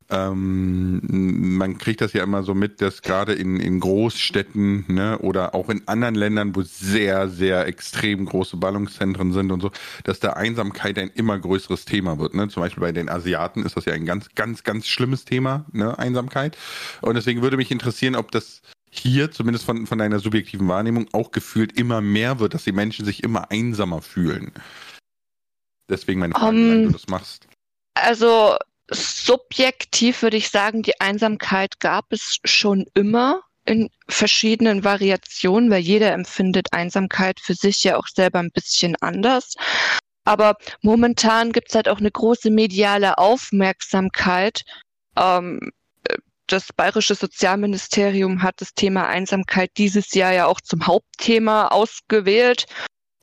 ähm, 0.09 1.01
man 1.57 1.77
kriegt 1.77 2.01
das 2.01 2.13
ja 2.13 2.23
immer 2.23 2.43
so 2.43 2.53
mit, 2.53 2.79
dass 2.79 3.01
gerade 3.01 3.33
in, 3.33 3.59
in 3.59 3.79
Großstädten 3.79 4.85
ne, 4.87 5.17
oder 5.19 5.55
auch 5.55 5.69
in 5.69 5.87
anderen 5.87 6.13
Ländern, 6.13 6.55
wo 6.55 6.61
sehr, 6.61 7.27
sehr 7.27 7.65
extrem 7.65 8.25
große 8.25 8.57
Ballungszentren 8.57 9.33
sind 9.33 9.51
und 9.51 9.61
so, 9.61 9.71
dass 10.03 10.19
da 10.19 10.33
Einsamkeit 10.33 10.99
ein 10.99 11.09
immer 11.09 11.39
größeres 11.39 11.85
Thema 11.85 12.19
wird. 12.19 12.35
Ne? 12.35 12.49
Zum 12.49 12.61
Beispiel 12.61 12.81
bei 12.81 12.91
den 12.91 13.09
Asiaten 13.09 13.65
ist 13.65 13.77
das 13.77 13.85
ja 13.85 13.93
ein 13.93 14.05
ganz, 14.05 14.29
ganz, 14.35 14.63
ganz 14.63 14.87
schlimmes 14.87 15.25
Thema, 15.25 15.65
ne? 15.71 15.97
Einsamkeit. 15.97 16.55
Und 17.01 17.15
deswegen 17.15 17.41
würde 17.41 17.57
mich 17.57 17.71
interessieren, 17.71 18.15
ob 18.15 18.31
das 18.31 18.61
hier, 18.91 19.31
zumindest 19.31 19.65
von, 19.65 19.87
von 19.87 19.97
deiner 19.97 20.19
subjektiven 20.19 20.67
Wahrnehmung, 20.67 21.07
auch 21.13 21.31
gefühlt 21.31 21.77
immer 21.77 22.01
mehr 22.01 22.39
wird, 22.39 22.53
dass 22.53 22.63
die 22.63 22.71
Menschen 22.71 23.05
sich 23.05 23.23
immer 23.23 23.51
einsamer 23.51 24.01
fühlen. 24.01 24.51
Deswegen 25.89 26.19
meine 26.19 26.33
Frage, 26.33 26.55
um, 26.55 26.55
wie 26.55 26.83
du 26.85 26.91
das 26.91 27.07
machst. 27.07 27.47
Also 27.95 28.55
subjektiv 28.89 30.21
würde 30.21 30.37
ich 30.37 30.49
sagen, 30.49 30.83
die 30.83 30.99
Einsamkeit 30.99 31.79
gab 31.79 32.05
es 32.11 32.37
schon 32.43 32.85
immer 32.93 33.41
in 33.65 33.89
verschiedenen 34.07 34.83
Variationen, 34.83 35.71
weil 35.71 35.81
jeder 35.81 36.13
empfindet 36.13 36.73
Einsamkeit 36.73 37.39
für 37.39 37.55
sich 37.55 37.83
ja 37.83 37.97
auch 37.97 38.07
selber 38.07 38.39
ein 38.39 38.51
bisschen 38.51 38.95
anders. 38.97 39.55
Aber 40.23 40.57
momentan 40.81 41.51
gibt 41.51 41.69
es 41.69 41.75
halt 41.75 41.89
auch 41.89 41.99
eine 41.99 42.11
große 42.11 42.51
mediale 42.51 43.17
Aufmerksamkeit. 43.17 44.61
Ähm, 45.17 45.71
das 46.47 46.71
Bayerische 46.73 47.15
Sozialministerium 47.15 48.43
hat 48.43 48.61
das 48.61 48.73
Thema 48.75 49.07
Einsamkeit 49.07 49.71
dieses 49.77 50.13
Jahr 50.13 50.31
ja 50.31 50.45
auch 50.45 50.61
zum 50.61 50.85
Hauptthema 50.85 51.67
ausgewählt. 51.69 52.67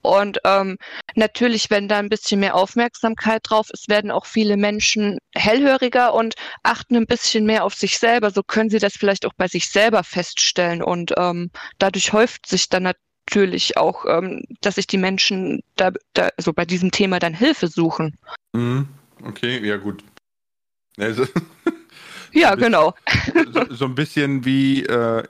Und 0.02 0.38
ähm, 0.44 0.76
natürlich, 1.14 1.70
wenn 1.70 1.88
da 1.88 1.98
ein 1.98 2.08
bisschen 2.08 2.40
mehr 2.40 2.54
Aufmerksamkeit 2.54 3.42
drauf 3.44 3.70
ist, 3.70 3.88
werden 3.88 4.10
auch 4.10 4.26
viele 4.26 4.56
Menschen 4.56 5.18
hellhöriger 5.34 6.12
und 6.14 6.34
achten 6.62 6.96
ein 6.96 7.06
bisschen 7.06 7.46
mehr 7.46 7.64
auf 7.64 7.74
sich 7.74 7.98
selber. 7.98 8.30
So 8.30 8.42
können 8.42 8.70
sie 8.70 8.78
das 8.78 8.94
vielleicht 8.94 9.26
auch 9.26 9.34
bei 9.36 9.48
sich 9.48 9.70
selber 9.70 10.04
feststellen. 10.04 10.82
Und 10.82 11.12
ähm, 11.16 11.50
dadurch 11.78 12.12
häuft 12.12 12.46
sich 12.46 12.68
dann 12.68 12.82
natürlich 12.82 13.76
auch, 13.76 14.04
ähm, 14.06 14.42
dass 14.60 14.74
sich 14.74 14.86
die 14.86 14.98
Menschen 14.98 15.62
da, 15.76 15.92
da 16.14 16.30
also 16.36 16.52
bei 16.52 16.64
diesem 16.64 16.90
Thema 16.90 17.18
dann 17.18 17.34
Hilfe 17.34 17.68
suchen. 17.68 18.18
Mhm. 18.52 18.88
Okay, 19.24 19.64
ja 19.64 19.76
gut. 19.76 20.02
Also, 20.98 21.26
ja, 22.32 22.54
genau. 22.54 22.94
So, 23.52 23.74
so, 23.74 23.84
ein 23.86 23.94
bisschen 23.94 24.44
wie 24.44 24.84
äh, 24.84 25.22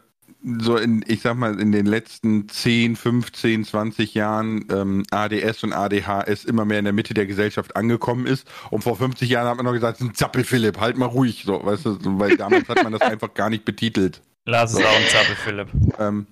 so 0.59 0.76
in, 0.76 1.05
ich 1.07 1.22
sag 1.22 1.36
mal, 1.36 1.59
in 1.61 1.72
den 1.72 1.86
letzten 1.86 2.49
10, 2.49 2.97
15, 2.97 3.64
20 3.64 4.14
Jahren 4.14 4.66
ähm, 4.70 5.05
ADS 5.11 5.62
und 5.62 5.72
ADHS 5.72 6.45
immer 6.45 6.64
mehr 6.64 6.78
in 6.78 6.84
der 6.84 6.93
Mitte 6.93 7.14
der 7.14 7.26
Gesellschaft 7.26 7.76
angekommen 7.76 8.26
ist. 8.26 8.47
Und 8.70 8.82
vor 8.82 8.97
50 8.97 9.28
Jahren 9.28 9.49
hat 9.49 9.57
man 9.57 9.66
noch 9.66 9.72
gesagt, 9.72 10.01
ein 10.01 10.14
Zappel 10.14 10.45
Philipp, 10.45 10.80
halt 10.80 10.97
mal 10.97 11.07
ruhig, 11.07 11.45
so, 11.47 11.64
weißt 11.64 11.86
du, 11.86 11.99
weil 12.18 12.36
damals 12.36 12.68
hat 12.68 12.82
man 12.82 12.93
das 12.93 13.03
einfach 13.03 13.34
gar 13.34 13.51
nicht 13.51 13.64
betitelt. 13.64 14.20
Lass 14.45 14.72
es 14.72 14.84
auch 14.84 14.97
ein 14.97 15.09
Zappel 15.09 15.36
Philipp. 15.36 15.68
Ähm, 15.99 16.26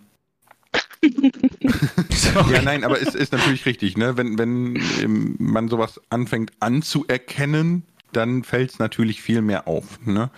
ja, 2.52 2.62
nein, 2.62 2.84
aber 2.84 3.00
es 3.00 3.14
ist 3.14 3.32
natürlich 3.32 3.64
richtig, 3.64 3.96
ne? 3.96 4.16
Wenn, 4.16 4.38
wenn 4.38 5.36
man 5.38 5.68
sowas 5.68 6.00
anfängt 6.10 6.52
anzuerkennen, 6.60 7.84
dann 8.12 8.44
fällt 8.44 8.70
es 8.72 8.78
natürlich 8.78 9.22
viel 9.22 9.40
mehr 9.40 9.66
auf, 9.66 10.04
ne? 10.04 10.30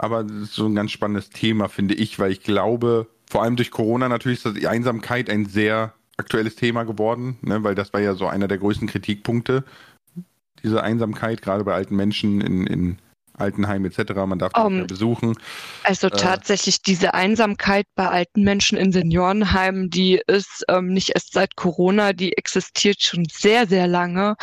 Aber 0.00 0.24
das 0.24 0.32
ist 0.32 0.54
so 0.54 0.64
ein 0.64 0.74
ganz 0.74 0.92
spannendes 0.92 1.28
Thema, 1.28 1.68
finde 1.68 1.94
ich, 1.94 2.18
weil 2.18 2.32
ich 2.32 2.42
glaube, 2.42 3.06
vor 3.28 3.42
allem 3.42 3.56
durch 3.56 3.70
Corona 3.70 4.08
natürlich 4.08 4.42
ist 4.42 4.56
die 4.56 4.66
Einsamkeit 4.66 5.28
ein 5.28 5.44
sehr 5.44 5.92
aktuelles 6.16 6.56
Thema 6.56 6.84
geworden, 6.84 7.38
ne? 7.42 7.62
weil 7.64 7.74
das 7.74 7.92
war 7.92 8.00
ja 8.00 8.14
so 8.14 8.26
einer 8.26 8.48
der 8.48 8.56
größten 8.56 8.88
Kritikpunkte, 8.88 9.62
diese 10.62 10.82
Einsamkeit, 10.82 11.42
gerade 11.42 11.64
bei 11.64 11.74
alten 11.74 11.96
Menschen 11.96 12.40
in, 12.40 12.66
in 12.66 12.98
Altenheim 13.34 13.84
etc. 13.84 14.14
Man 14.26 14.38
darf 14.38 14.52
um, 14.56 14.72
nicht 14.72 14.76
mehr 14.78 14.86
besuchen. 14.86 15.36
Also 15.84 16.06
äh, 16.06 16.10
tatsächlich 16.10 16.80
diese 16.80 17.12
Einsamkeit 17.12 17.84
bei 17.94 18.08
alten 18.08 18.42
Menschen 18.42 18.78
in 18.78 18.92
Seniorenheimen, 18.92 19.90
die 19.90 20.22
ist 20.26 20.64
ähm, 20.68 20.94
nicht 20.94 21.10
erst 21.14 21.34
seit 21.34 21.56
Corona, 21.56 22.14
die 22.14 22.38
existiert 22.38 23.02
schon 23.02 23.26
sehr, 23.30 23.66
sehr 23.66 23.86
lange. 23.86 24.36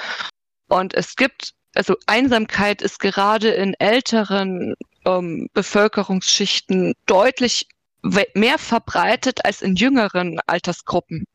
Und 0.70 0.94
es 0.94 1.16
gibt, 1.16 1.54
also 1.74 1.96
Einsamkeit 2.06 2.84
ist 2.84 3.00
gerade 3.00 3.50
in 3.50 3.74
älteren 3.80 4.76
ähm, 5.08 5.48
Bevölkerungsschichten 5.54 6.94
deutlich 7.06 7.68
mehr 8.34 8.58
verbreitet 8.58 9.44
als 9.46 9.62
in 9.62 9.76
jüngeren 9.76 10.40
Altersgruppen. 10.46 11.26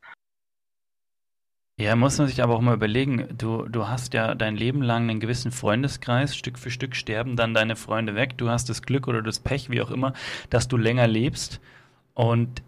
Ja, 1.77 1.95
muss 1.95 2.17
man 2.19 2.27
sich 2.27 2.41
aber 2.43 2.55
auch 2.55 2.61
mal 2.61 2.75
überlegen, 2.75 3.27
du, 3.35 3.67
du 3.67 3.87
hast 3.87 4.13
ja 4.13 4.35
dein 4.35 4.55
Leben 4.55 4.83
lang 4.83 5.09
einen 5.09 5.19
gewissen 5.19 5.51
Freundeskreis, 5.51 6.35
Stück 6.35 6.59
für 6.59 6.69
Stück 6.69 6.95
sterben 6.95 7.35
dann 7.35 7.55
deine 7.55 7.75
Freunde 7.75 8.15
weg, 8.15 8.37
du 8.37 8.49
hast 8.49 8.69
das 8.69 8.83
Glück 8.83 9.07
oder 9.07 9.23
das 9.23 9.39
Pech, 9.39 9.71
wie 9.71 9.81
auch 9.81 9.89
immer, 9.89 10.13
dass 10.51 10.67
du 10.67 10.77
länger 10.77 11.07
lebst 11.07 11.59
und 12.13 12.61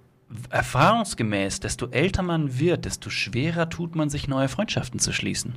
erfahrungsgemäß, 0.50 1.60
desto 1.60 1.88
älter 1.88 2.24
man 2.24 2.60
wird, 2.60 2.86
desto 2.86 3.12
schwerer 3.12 3.70
tut 3.70 3.96
man 3.96 4.10
sich 4.10 4.28
neue 4.28 4.50
Freundschaften 4.50 5.00
zu 5.00 5.14
schließen. 5.14 5.54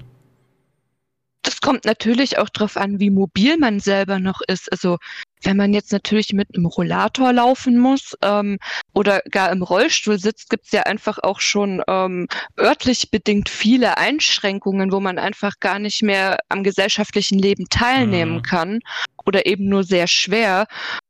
Das 1.43 1.63
kommt 1.63 1.87
natürlich 1.87 2.39
auch 2.39 2.51
darauf 2.51 2.77
an, 2.77 3.01
wie 3.01 3.09
mobil 3.09 3.57
man 3.57 3.81
selber 3.81 4.19
noch 4.19 4.43
ist. 4.47 4.71
Also 4.71 4.99
wenn 5.43 5.57
man 5.57 5.73
jetzt 5.73 5.93
natürlich 5.93 6.33
mit 6.33 6.49
einem 6.55 6.67
Rollator 6.67 7.33
laufen 7.33 7.79
muss 7.79 8.17
ähm, 8.23 8.59
oder 8.95 9.21
gar 9.31 9.51
im 9.51 9.63
Rollstuhl 9.63 10.19
sitzt, 10.19 10.51
gibt 10.51 10.67
es 10.67 10.73
ja 10.73 10.83
einfach 10.83 11.19
auch 11.23 11.41
schon 11.41 11.83
ähm, 11.89 12.27
örtlich 12.59 13.11
bedingt 13.11 13.49
viele 13.49 13.99
Einschränkungen, 13.99 14.93
wo 14.93 15.01
man 15.01 15.19
einfach 15.19 15.55
gar 15.61 15.79
nicht 15.79 16.03
mehr 16.03 16.39
am 16.49 16.63
gesellschaftlichen 16.63 17.39
Leben 17.39 17.67
teilnehmen 17.71 18.37
mhm. 18.37 18.43
kann 18.43 18.79
oder 19.25 19.47
eben 19.47 19.69
nur 19.69 19.85
sehr 19.85 20.07
schwer. 20.07 20.67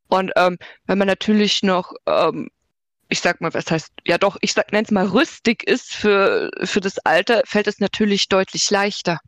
Und 0.09 0.33
ähm, 0.37 0.57
wenn 0.87 0.99
man 0.99 1.09
natürlich 1.09 1.62
noch 1.62 1.93
ähm, 2.07 2.49
ich 3.09 3.20
sag 3.20 3.41
mal, 3.41 3.55
was 3.55 3.70
heißt, 3.70 3.91
ja 4.07 4.18
doch, 4.18 4.37
ich 4.43 4.53
sag, 4.53 4.70
nenn's 4.72 4.91
mal 4.91 5.07
rüstig 5.07 5.66
ist 5.66 5.95
für, 5.95 6.51
für 6.64 6.81
das 6.81 6.99
Alter, 6.99 7.43
fällt 7.47 7.66
es 7.66 7.81
natürlich 7.81 8.29
deutlich 8.29 8.70
leichter. 8.70 9.18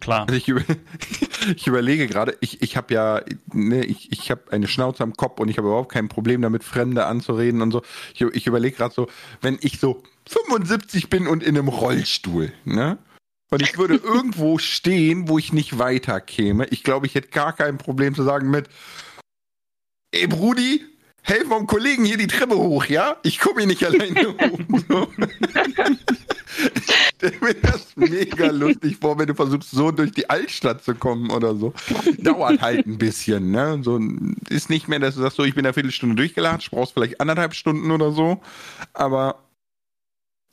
Klar. 0.00 0.26
Ich, 0.32 0.46
ich, 1.56 1.66
überlege 1.66 2.06
gerade, 2.06 2.36
ich, 2.40 2.62
ich 2.62 2.76
habe 2.76 2.94
ja, 2.94 3.20
ne, 3.52 3.84
ich, 3.84 4.12
ich 4.12 4.30
habe 4.30 4.52
eine 4.52 4.68
Schnauze 4.68 5.02
am 5.02 5.14
Kopf 5.14 5.40
und 5.40 5.48
ich 5.48 5.58
habe 5.58 5.68
überhaupt 5.68 5.92
kein 5.92 6.08
Problem 6.08 6.42
damit, 6.42 6.64
Fremde 6.64 7.06
anzureden 7.06 7.62
und 7.62 7.70
so. 7.70 7.82
Ich, 8.14 8.20
ich 8.20 8.46
überlege 8.46 8.76
gerade 8.76 8.94
so, 8.94 9.08
wenn 9.40 9.58
ich 9.60 9.78
so 9.78 10.02
75 10.28 11.10
bin 11.10 11.26
und 11.26 11.42
in 11.42 11.56
einem 11.56 11.68
Rollstuhl, 11.68 12.52
ne? 12.64 12.98
Und 13.50 13.62
ich 13.62 13.78
würde 13.78 13.94
irgendwo 14.04 14.58
stehen, 14.58 15.28
wo 15.28 15.38
ich 15.38 15.52
nicht 15.52 15.78
weiterkäme. 15.78 16.66
Ich 16.70 16.82
glaube, 16.82 17.06
ich 17.06 17.14
hätte 17.14 17.28
gar 17.28 17.52
kein 17.52 17.78
Problem 17.78 18.14
zu 18.14 18.22
sagen 18.24 18.50
mit, 18.50 18.68
ey 20.12 20.26
Brudi, 20.26 20.84
helf 21.24 21.48
vom 21.48 21.66
Kollegen 21.66 22.04
hier 22.04 22.16
die 22.16 22.26
Treppe 22.26 22.56
hoch, 22.56 22.84
ja? 22.86 23.16
Ich 23.22 23.38
komme 23.38 23.60
hier 23.60 23.66
nicht 23.66 23.84
alleine 23.84 24.28
hoch. 24.28 25.08
Stell 27.16 27.32
mir 27.40 27.54
das 27.54 27.96
mega 27.96 28.50
lustig 28.50 28.98
vor, 29.00 29.18
wenn 29.18 29.26
du 29.26 29.34
versuchst, 29.34 29.70
so 29.70 29.90
durch 29.90 30.12
die 30.12 30.28
Altstadt 30.28 30.84
zu 30.84 30.94
kommen 30.94 31.30
oder 31.30 31.56
so. 31.56 31.72
Dauert 32.18 32.60
halt 32.60 32.86
ein 32.86 32.98
bisschen, 32.98 33.50
ne? 33.50 33.80
So, 33.82 33.98
ist 34.50 34.70
nicht 34.70 34.86
mehr, 34.86 34.98
dass 34.98 35.14
du 35.16 35.22
sagst, 35.22 35.36
so, 35.36 35.44
ich 35.44 35.54
bin 35.54 35.64
eine 35.64 35.72
Viertelstunde 35.72 36.14
durchgelatscht, 36.14 36.70
brauchst 36.70 36.92
vielleicht 36.92 37.20
anderthalb 37.20 37.54
Stunden 37.54 37.90
oder 37.90 38.12
so. 38.12 38.40
Aber 38.92 39.40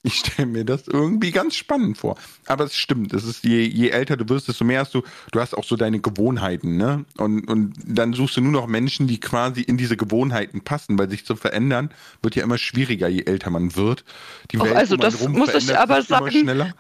ich 0.04 0.16
stelle 0.16 0.48
mir 0.48 0.66
das 0.66 0.88
irgendwie 0.88 1.32
ganz 1.32 1.56
spannend 1.56 1.98
vor. 1.98 2.18
Aber 2.48 2.64
es 2.64 2.76
stimmt, 2.76 3.14
es 3.14 3.24
ist 3.24 3.44
je, 3.44 3.62
je 3.62 3.90
älter 3.90 4.18
du 4.18 4.28
wirst, 4.30 4.48
desto 4.48 4.66
mehr 4.66 4.82
hast 4.82 4.96
du, 4.96 5.04
du 5.32 5.40
hast 5.40 5.56
auch 5.56 5.64
so 5.64 5.76
deine 5.76 6.00
Gewohnheiten, 6.00 6.76
ne? 6.78 7.06
Und, 7.18 7.48
und 7.48 7.74
dann 7.86 8.14
suchst 8.14 8.38
du 8.38 8.42
nur 8.42 8.52
noch 8.52 8.68
Menschen, 8.68 9.08
die 9.08 9.20
quasi 9.20 9.62
in 9.62 9.78
diese 9.78 9.98
Gewohnheiten 9.98 10.62
passen, 10.62 10.98
weil 10.98 11.10
sich 11.10 11.26
zu 11.26 11.36
verändern 11.36 11.92
wird 12.24 12.36
ja 12.36 12.44
immer 12.44 12.58
schwieriger, 12.58 13.08
je 13.08 13.24
älter 13.24 13.52
man 13.52 13.76
wird. 13.76 14.04
Die 14.52 14.60
Welt, 14.60 14.76
also 14.76 14.98
das 14.98 15.28
muss 15.28 15.54
ich 15.54 15.78
aber 15.78 16.02
sagen. 16.02 16.32
Schneller. 16.32 16.74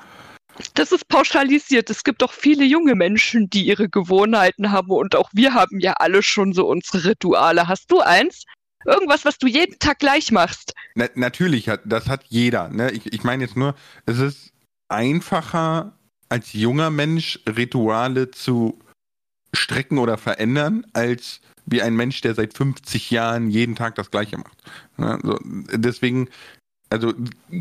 Das 0.73 0.91
ist 0.91 1.07
pauschalisiert. 1.07 1.89
Es 1.89 2.03
gibt 2.03 2.23
auch 2.23 2.33
viele 2.33 2.65
junge 2.65 2.95
Menschen, 2.95 3.49
die 3.49 3.65
ihre 3.65 3.87
Gewohnheiten 3.87 4.71
haben 4.71 4.91
und 4.91 5.15
auch 5.15 5.29
wir 5.33 5.53
haben 5.53 5.79
ja 5.79 5.93
alle 5.93 6.23
schon 6.23 6.53
so 6.53 6.67
unsere 6.67 7.05
Rituale. 7.05 7.67
Hast 7.67 7.91
du 7.91 8.01
eins? 8.01 8.43
Irgendwas, 8.85 9.25
was 9.25 9.37
du 9.37 9.47
jeden 9.47 9.77
Tag 9.79 9.99
gleich 9.99 10.31
machst. 10.31 10.73
Na, 10.95 11.07
natürlich, 11.15 11.69
hat, 11.69 11.81
das 11.85 12.07
hat 12.07 12.25
jeder. 12.29 12.69
Ne? 12.69 12.91
Ich, 12.91 13.13
ich 13.13 13.23
meine 13.23 13.43
jetzt 13.43 13.55
nur, 13.55 13.75
es 14.05 14.19
ist 14.19 14.51
einfacher 14.89 15.97
als 16.29 16.53
junger 16.53 16.89
Mensch 16.89 17.39
Rituale 17.47 18.31
zu 18.31 18.79
strecken 19.53 19.97
oder 19.97 20.17
verändern, 20.17 20.85
als 20.93 21.41
wie 21.65 21.81
ein 21.81 21.95
Mensch, 21.95 22.21
der 22.21 22.35
seit 22.35 22.53
50 22.53 23.11
Jahren 23.11 23.49
jeden 23.49 23.75
Tag 23.75 23.95
das 23.95 24.11
Gleiche 24.11 24.37
macht. 24.37 24.57
Ne? 24.97 25.19
So, 25.23 25.39
deswegen, 25.43 26.29
also 26.89 27.13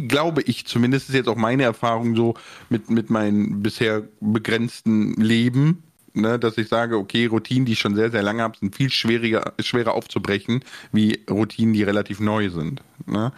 glaube 0.09 0.43
ich 0.43 0.67
zumindest, 0.67 1.09
ist 1.09 1.15
jetzt 1.15 1.29
auch 1.29 1.37
meine 1.37 1.65
Erfahrung 1.65 2.17
so 2.17 2.35
mit, 2.69 2.91
mit 2.91 3.11
meinem 3.11 3.63
bisher 3.63 4.03
begrenzten 4.21 5.15
Leben, 5.15 5.83
ne, 6.15 6.39
dass 6.39 6.59
ich 6.59 6.69
sage, 6.69 6.97
okay, 6.97 7.27
Routinen, 7.27 7.65
die 7.65 7.73
ich 7.73 7.81
schon 7.81 7.95
sehr, 7.95 8.11
sehr 8.11 8.23
lange 8.23 8.43
habe, 8.43 8.57
sind 8.59 8.75
viel 8.75 8.91
schwieriger, 8.91 9.55
schwerer 9.61 9.95
aufzubrechen, 9.95 10.65
wie 10.93 11.25
Routinen, 11.29 11.75
die 11.75 11.83
relativ 11.83 12.21
neu 12.21 12.51
sind. 12.51 12.83
Ne? 13.07 13.33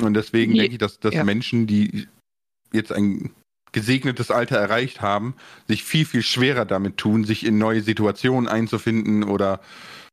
Und 0.00 0.14
deswegen 0.14 0.52
Je, 0.52 0.62
denke 0.62 0.74
ich, 0.74 0.78
dass, 0.78 0.98
dass 0.98 1.14
ja. 1.14 1.24
Menschen, 1.24 1.66
die 1.66 2.08
jetzt 2.72 2.92
ein 2.92 3.30
gesegnetes 3.72 4.30
Alter 4.30 4.56
erreicht 4.56 5.00
haben, 5.00 5.34
sich 5.68 5.84
viel, 5.84 6.06
viel 6.06 6.22
schwerer 6.22 6.64
damit 6.64 6.96
tun, 6.96 7.24
sich 7.24 7.44
in 7.44 7.58
neue 7.58 7.82
Situationen 7.82 8.48
einzufinden 8.48 9.24
oder 9.24 9.60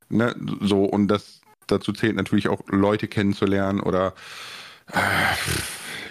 ne, 0.09 0.35
so. 0.61 0.83
Und 0.83 1.07
das 1.07 1.41
dazu 1.67 1.93
zählt 1.93 2.15
natürlich 2.15 2.49
auch 2.49 2.61
Leute 2.67 3.07
kennenzulernen 3.07 3.79
oder 3.79 4.13
äh, 4.91 4.99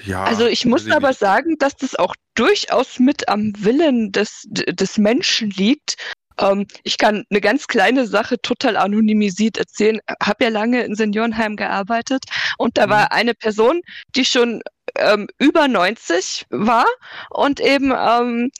ja. 0.04 0.24
Also 0.24 0.46
ich 0.46 0.64
muss 0.64 0.90
aber 0.90 1.08
nicht. 1.08 1.20
sagen, 1.20 1.56
dass 1.58 1.76
das 1.76 1.94
auch 1.94 2.14
durchaus 2.34 2.98
mit 2.98 3.28
am 3.28 3.52
Willen 3.58 4.12
des, 4.12 4.46
des 4.48 4.98
Menschen 4.98 5.50
liegt. 5.50 5.96
Ähm, 6.38 6.66
ich 6.82 6.98
kann 6.98 7.24
eine 7.30 7.40
ganz 7.40 7.66
kleine 7.66 8.06
Sache 8.06 8.40
total 8.40 8.76
anonymisiert 8.76 9.58
erzählen. 9.58 10.00
Habe 10.22 10.44
ja 10.44 10.50
lange 10.50 10.82
in 10.82 10.94
Seniorenheim 10.94 11.56
gearbeitet 11.56 12.24
und 12.58 12.78
da 12.78 12.86
mhm. 12.86 12.90
war 12.90 13.12
eine 13.12 13.34
Person, 13.34 13.82
die 14.16 14.24
schon 14.24 14.62
ähm, 14.96 15.28
über 15.38 15.68
90 15.68 16.46
war 16.50 16.86
und 17.30 17.60
eben 17.60 17.92
ähm, 17.96 18.50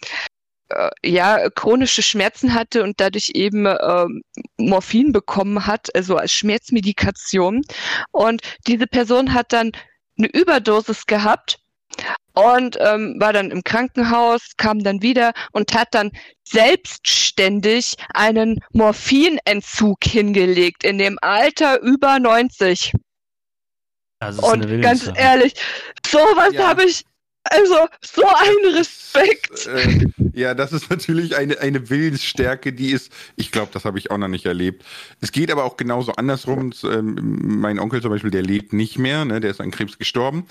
äh, 0.70 0.91
ja 1.05 1.51
chronische 1.51 2.03
Schmerzen 2.03 2.55
hatte 2.55 2.82
und 2.82 3.01
dadurch 3.01 3.30
eben 3.34 3.66
ähm, 3.66 4.22
Morphin 4.57 5.12
bekommen 5.12 5.66
hat, 5.66 5.95
also 5.95 6.16
als 6.16 6.32
Schmerzmedikation. 6.32 7.62
Und 8.12 8.43
diese 8.66 8.86
Person 8.86 9.34
hat 9.34 9.53
dann 9.53 9.72
eine 10.20 10.28
Überdosis 10.28 11.06
gehabt 11.06 11.58
und 12.34 12.76
ähm, 12.80 13.16
war 13.18 13.32
dann 13.32 13.50
im 13.50 13.62
Krankenhaus, 13.64 14.40
kam 14.56 14.82
dann 14.82 15.02
wieder 15.02 15.32
und 15.52 15.74
hat 15.74 15.88
dann 15.92 16.12
selbstständig 16.44 17.96
einen 18.14 18.60
Morphinentzug 18.72 19.98
hingelegt 20.04 20.84
in 20.84 20.98
dem 20.98 21.18
Alter 21.20 21.80
über 21.80 22.18
90. 22.18 22.92
und 24.20 24.82
ganz 24.82 25.10
ehrlich, 25.14 25.54
sowas 26.06 26.52
ja. 26.52 26.68
habe 26.68 26.84
ich 26.84 27.04
also, 27.45 27.74
so 28.03 28.22
ein 28.22 28.74
Respekt. 28.74 29.66
Äh, 29.66 30.07
ja, 30.34 30.55
das 30.55 30.72
ist 30.72 30.91
natürlich 30.91 31.36
eine, 31.36 31.59
eine 31.59 31.88
Willensstärke, 31.88 32.72
die 32.72 32.91
ist, 32.91 33.12
ich 33.36 33.51
glaube, 33.51 33.70
das 33.72 33.84
habe 33.84 33.99
ich 33.99 34.11
auch 34.11 34.18
noch 34.18 34.28
nicht 34.28 34.47
erlebt. 34.47 34.84
Es 35.20 35.32
geht 35.32 35.51
aber 35.51 35.64
auch 35.64 35.76
genauso 35.76 36.12
andersrum. 36.12 36.72
Ähm, 36.84 37.61
mein 37.61 37.78
Onkel 37.78 38.03
zum 38.03 38.11
Beispiel, 38.11 38.30
der 38.30 38.43
lebt 38.43 38.72
nicht 38.72 38.99
mehr, 38.99 39.24
ne, 39.24 39.41
der 39.41 39.51
ist 39.51 39.61
an 39.61 39.70
Krebs 39.70 39.99
gestorben. 39.99 40.47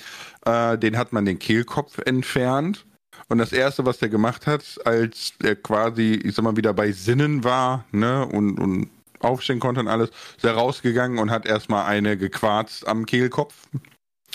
Äh, 0.46 0.78
den 0.78 0.98
hat 0.98 1.14
man 1.14 1.26
den 1.26 1.38
Kehlkopf 1.40 2.00
entfernt. 2.00 2.86
Und 3.28 3.38
das 3.38 3.54
erste, 3.54 3.86
was 3.86 4.00
der 4.00 4.10
gemacht 4.10 4.48
hat, 4.48 4.64
als 4.86 5.34
er 5.44 5.56
quasi, 5.56 6.14
ich 6.24 6.34
sag 6.34 6.44
mal, 6.44 6.58
wieder 6.58 6.74
bei 6.74 6.92
Sinnen 6.92 7.44
war, 7.44 7.86
ne, 7.92 8.26
und, 8.26 8.60
und 8.60 8.90
aufstehen 9.20 9.60
konnte 9.60 9.82
und 9.82 9.88
alles, 9.88 10.10
ist 10.38 10.46
er 10.46 10.54
rausgegangen 10.54 11.20
und 11.20 11.30
hat 11.30 11.46
erstmal 11.46 11.86
eine 11.86 12.18
gequarzt 12.18 12.88
am 12.88 13.06
Kehlkopf. 13.06 13.54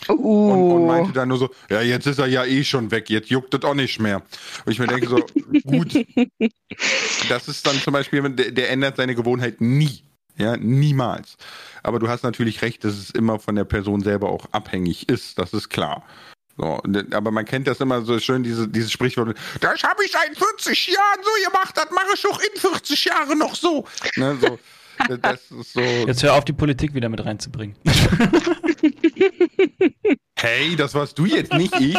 Uh. 0.09 0.53
Und, 0.53 0.73
und, 0.73 0.87
meinte 0.87 1.13
dann 1.13 1.29
nur 1.29 1.39
so, 1.39 1.51
ja, 1.71 1.81
jetzt 1.83 2.07
ist 2.07 2.19
er 2.19 2.27
ja 2.27 2.45
eh 2.45 2.65
schon 2.65 2.91
weg, 2.91 3.11
jetzt 3.11 3.31
juckt 3.31 3.55
es 3.55 3.63
auch 3.63 3.75
nicht 3.75 4.01
mehr. 4.01 4.23
Und 4.65 4.73
ich 4.73 4.79
mir 4.79 4.87
denke 4.87 5.09
so, 5.09 5.17
gut, 5.65 6.07
das 7.29 7.49
ist 7.49 7.67
dann 7.67 7.77
zum 7.81 7.93
Beispiel, 7.93 8.23
der, 8.31 8.51
der 8.51 8.71
ändert 8.71 8.97
seine 8.97 9.15
Gewohnheit 9.15 9.61
nie. 9.61 10.03
Ja, 10.37 10.57
niemals. 10.57 11.37
Aber 11.85 12.01
du 12.01 12.09
hast 12.09 12.25
natürlich 12.25 12.63
recht, 12.63 12.83
dass 12.83 12.95
es 12.95 13.11
immer 13.11 13.39
von 13.39 13.55
der 13.55 13.65
Person 13.65 14.01
selber 14.01 14.31
auch 14.31 14.47
abhängig 14.51 15.09
ist, 15.09 15.39
das 15.39 15.53
ist 15.53 15.69
klar. 15.69 16.03
So, 16.57 16.81
aber 17.13 17.31
man 17.33 17.45
kennt 17.45 17.67
das 17.67 17.81
immer 17.81 18.03
so 18.03 18.19
schön, 18.21 18.45
diese, 18.45 18.69
dieses 18.69 18.93
Sprichwort, 18.93 19.37
das 19.61 19.83
habe 19.83 20.05
ich 20.05 20.13
seit 20.13 20.37
40 20.37 20.87
Jahren 20.87 21.21
so 21.23 21.51
gemacht, 21.51 21.77
das 21.77 21.91
mache 21.91 22.15
ich 22.15 22.27
auch 22.27 22.41
in 22.41 22.61
40 22.61 23.05
Jahren 23.05 23.39
noch 23.39 23.57
so. 23.57 23.87
Ne, 24.17 24.39
so. 24.41 24.59
So. 25.63 25.81
Jetzt 25.81 26.23
hör 26.23 26.35
auf, 26.35 26.45
die 26.45 26.53
Politik 26.53 26.95
wieder 26.95 27.09
mit 27.09 27.25
reinzubringen. 27.25 27.77
hey, 30.39 30.77
das 30.77 30.95
warst 30.95 31.19
du 31.19 31.27
jetzt, 31.27 31.53
nicht 31.53 31.75
ich. 31.81 31.99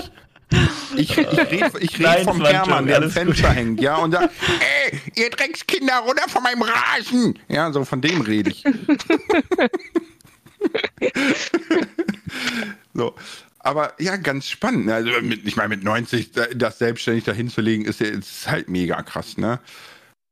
Ich, 0.96 1.18
ich 1.18 1.18
rede 1.18 1.72
ich 1.80 2.00
red 2.00 2.24
vom 2.24 2.46
Hermann, 2.46 2.86
der 2.86 2.98
am 2.98 3.10
Fenster 3.10 3.48
gut. 3.48 3.56
hängt, 3.56 3.82
ja, 3.82 3.98
und 3.98 4.12
sagt, 4.12 4.32
ey, 4.60 5.00
ihr 5.16 5.30
Dreckskinder, 5.30 6.00
runter 6.06 6.30
von 6.30 6.44
meinem 6.44 6.62
Rasen. 6.62 7.40
Ja, 7.48 7.72
so 7.72 7.84
von 7.84 8.02
dem 8.02 8.22
rede 8.22 8.52
ich. 8.52 8.64
so. 12.94 13.16
Aber 13.60 13.94
ja, 14.00 14.16
ganz 14.18 14.48
spannend. 14.48 14.92
Also 14.92 15.10
mit, 15.22 15.46
ich 15.48 15.56
meine, 15.56 15.70
mit 15.70 15.84
90 15.84 16.32
das 16.56 16.78
selbstständig 16.78 17.24
dahin 17.24 17.50
zu 17.50 17.62
legen, 17.62 17.86
ist, 17.86 18.00
ist 18.00 18.48
halt 18.48 18.70
mega 18.70 19.02
krass, 19.02 19.38
ne? 19.38 19.60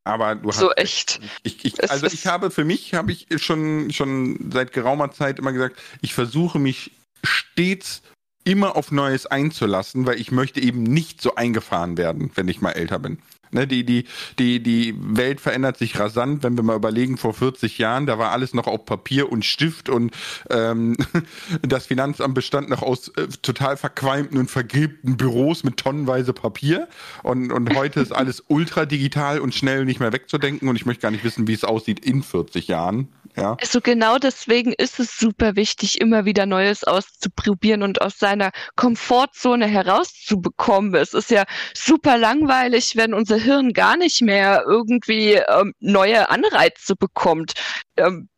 Aber 0.05 0.35
du 0.35 0.49
hast. 0.49 0.59
So 0.59 0.71
echt. 0.73 1.21
Ich, 1.43 1.63
ich, 1.63 1.89
also 1.89 2.07
ich 2.07 2.27
habe 2.27 2.51
für 2.51 2.65
mich 2.65 2.93
habe 2.93 3.11
ich 3.11 3.27
schon, 3.37 3.91
schon 3.91 4.51
seit 4.51 4.73
geraumer 4.73 5.11
Zeit 5.11 5.39
immer 5.39 5.53
gesagt, 5.53 5.79
ich 6.01 6.13
versuche 6.13 6.59
mich 6.59 6.91
stets 7.23 8.01
immer 8.43 8.75
auf 8.75 8.91
Neues 8.91 9.25
einzulassen, 9.25 10.05
weil 10.05 10.19
ich 10.19 10.31
möchte 10.31 10.59
eben 10.59 10.83
nicht 10.83 11.21
so 11.21 11.35
eingefahren 11.35 11.97
werden, 11.97 12.31
wenn 12.35 12.49
ich 12.49 12.59
mal 12.59 12.71
älter 12.71 12.99
bin. 12.99 13.19
Ne, 13.53 13.67
die, 13.67 13.85
die, 13.85 14.05
die, 14.39 14.61
die 14.61 14.95
Welt 14.97 15.39
verändert 15.39 15.77
sich 15.77 15.99
rasant, 15.99 16.43
wenn 16.43 16.55
wir 16.57 16.63
mal 16.63 16.75
überlegen, 16.75 17.17
vor 17.17 17.33
40 17.33 17.77
Jahren, 17.77 18.05
da 18.05 18.17
war 18.17 18.31
alles 18.31 18.53
noch 18.53 18.67
auf 18.67 18.85
Papier 18.85 19.31
und 19.31 19.45
Stift 19.45 19.89
und 19.89 20.11
ähm, 20.49 20.97
das 21.61 21.87
Finanzamt 21.87 22.33
bestand 22.33 22.69
noch 22.69 22.81
aus 22.81 23.09
äh, 23.09 23.27
total 23.41 23.77
verqualmten 23.77 24.37
und 24.37 24.49
vergilbten 24.49 25.17
Büros 25.17 25.63
mit 25.63 25.77
tonnenweise 25.77 26.33
Papier. 26.33 26.87
Und, 27.21 27.51
und 27.51 27.75
heute 27.75 27.99
ist 27.99 28.11
alles 28.15 28.43
ultra 28.47 28.85
digital 28.85 29.39
und 29.39 29.53
schnell 29.53 29.85
nicht 29.85 29.99
mehr 29.99 30.13
wegzudenken 30.13 30.67
und 30.67 30.75
ich 30.75 30.85
möchte 30.85 31.01
gar 31.01 31.11
nicht 31.11 31.23
wissen, 31.23 31.47
wie 31.47 31.53
es 31.53 31.63
aussieht 31.63 32.05
in 32.05 32.23
40 32.23 32.67
Jahren. 32.67 33.09
Ja. 33.35 33.57
Also 33.59 33.81
genau 33.81 34.17
deswegen 34.17 34.73
ist 34.73 34.99
es 34.99 35.17
super 35.17 35.55
wichtig, 35.55 35.99
immer 35.99 36.25
wieder 36.25 36.45
Neues 36.45 36.83
auszuprobieren 36.83 37.81
und 37.81 38.01
aus 38.01 38.19
seiner 38.19 38.51
Komfortzone 38.75 39.65
herauszubekommen. 39.65 40.93
Es 40.95 41.13
ist 41.13 41.31
ja 41.31 41.43
super 41.73 42.17
langweilig, 42.17 42.95
wenn 42.95 43.13
unser 43.13 43.37
Hirn 43.37 43.73
gar 43.73 43.97
nicht 43.97 44.21
mehr 44.21 44.63
irgendwie 44.67 45.33
ähm, 45.33 45.73
neue 45.79 46.29
Anreize 46.29 46.95
bekommt. 46.95 47.53
Ähm, 47.97 48.29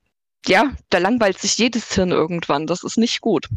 ja, 0.48 0.72
da 0.90 1.00
langweilt 1.00 1.40
sich 1.40 1.58
jedes 1.58 1.94
Hirn 1.94 2.12
irgendwann. 2.12 2.68
Das 2.68 2.84
ist 2.84 2.98
nicht 2.98 3.22
gut. 3.22 3.48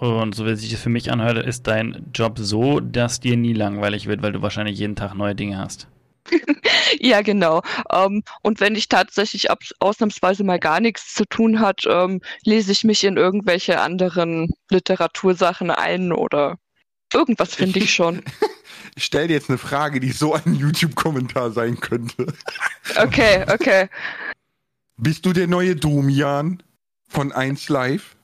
Und 0.00 0.34
so 0.34 0.44
wie 0.46 0.56
sich 0.56 0.72
das 0.72 0.80
für 0.80 0.88
mich 0.88 1.12
anhört, 1.12 1.38
ist 1.46 1.68
dein 1.68 2.10
Job 2.12 2.36
so, 2.38 2.80
dass 2.80 3.20
dir 3.20 3.36
nie 3.36 3.52
langweilig 3.52 4.08
wird, 4.08 4.20
weil 4.20 4.32
du 4.32 4.42
wahrscheinlich 4.42 4.78
jeden 4.78 4.96
Tag 4.96 5.14
neue 5.14 5.36
Dinge 5.36 5.58
hast. 5.58 5.86
ja, 7.00 7.22
genau. 7.22 7.62
Ähm, 7.90 8.22
und 8.42 8.60
wenn 8.60 8.74
ich 8.74 8.88
tatsächlich 8.88 9.48
ausnahmsweise 9.80 10.44
mal 10.44 10.58
gar 10.58 10.80
nichts 10.80 11.14
zu 11.14 11.24
tun 11.24 11.60
hat, 11.60 11.82
ähm, 11.86 12.20
lese 12.44 12.72
ich 12.72 12.84
mich 12.84 13.04
in 13.04 13.16
irgendwelche 13.16 13.80
anderen 13.80 14.52
Literatursachen 14.70 15.70
ein 15.70 16.12
oder 16.12 16.58
irgendwas 17.12 17.54
finde 17.54 17.80
ich 17.80 17.94
schon. 17.94 18.22
Ich 18.94 19.04
stelle 19.04 19.28
dir 19.28 19.34
jetzt 19.34 19.48
eine 19.48 19.58
Frage, 19.58 20.00
die 20.00 20.12
so 20.12 20.34
ein 20.34 20.54
YouTube-Kommentar 20.54 21.50
sein 21.50 21.80
könnte. 21.80 22.26
Okay, 22.96 23.44
okay. 23.50 23.88
Bist 24.96 25.24
du 25.24 25.32
der 25.32 25.46
neue 25.46 25.76
Domian? 25.76 26.62
von 27.12 27.30
1 27.30 27.68
Live? 27.68 28.16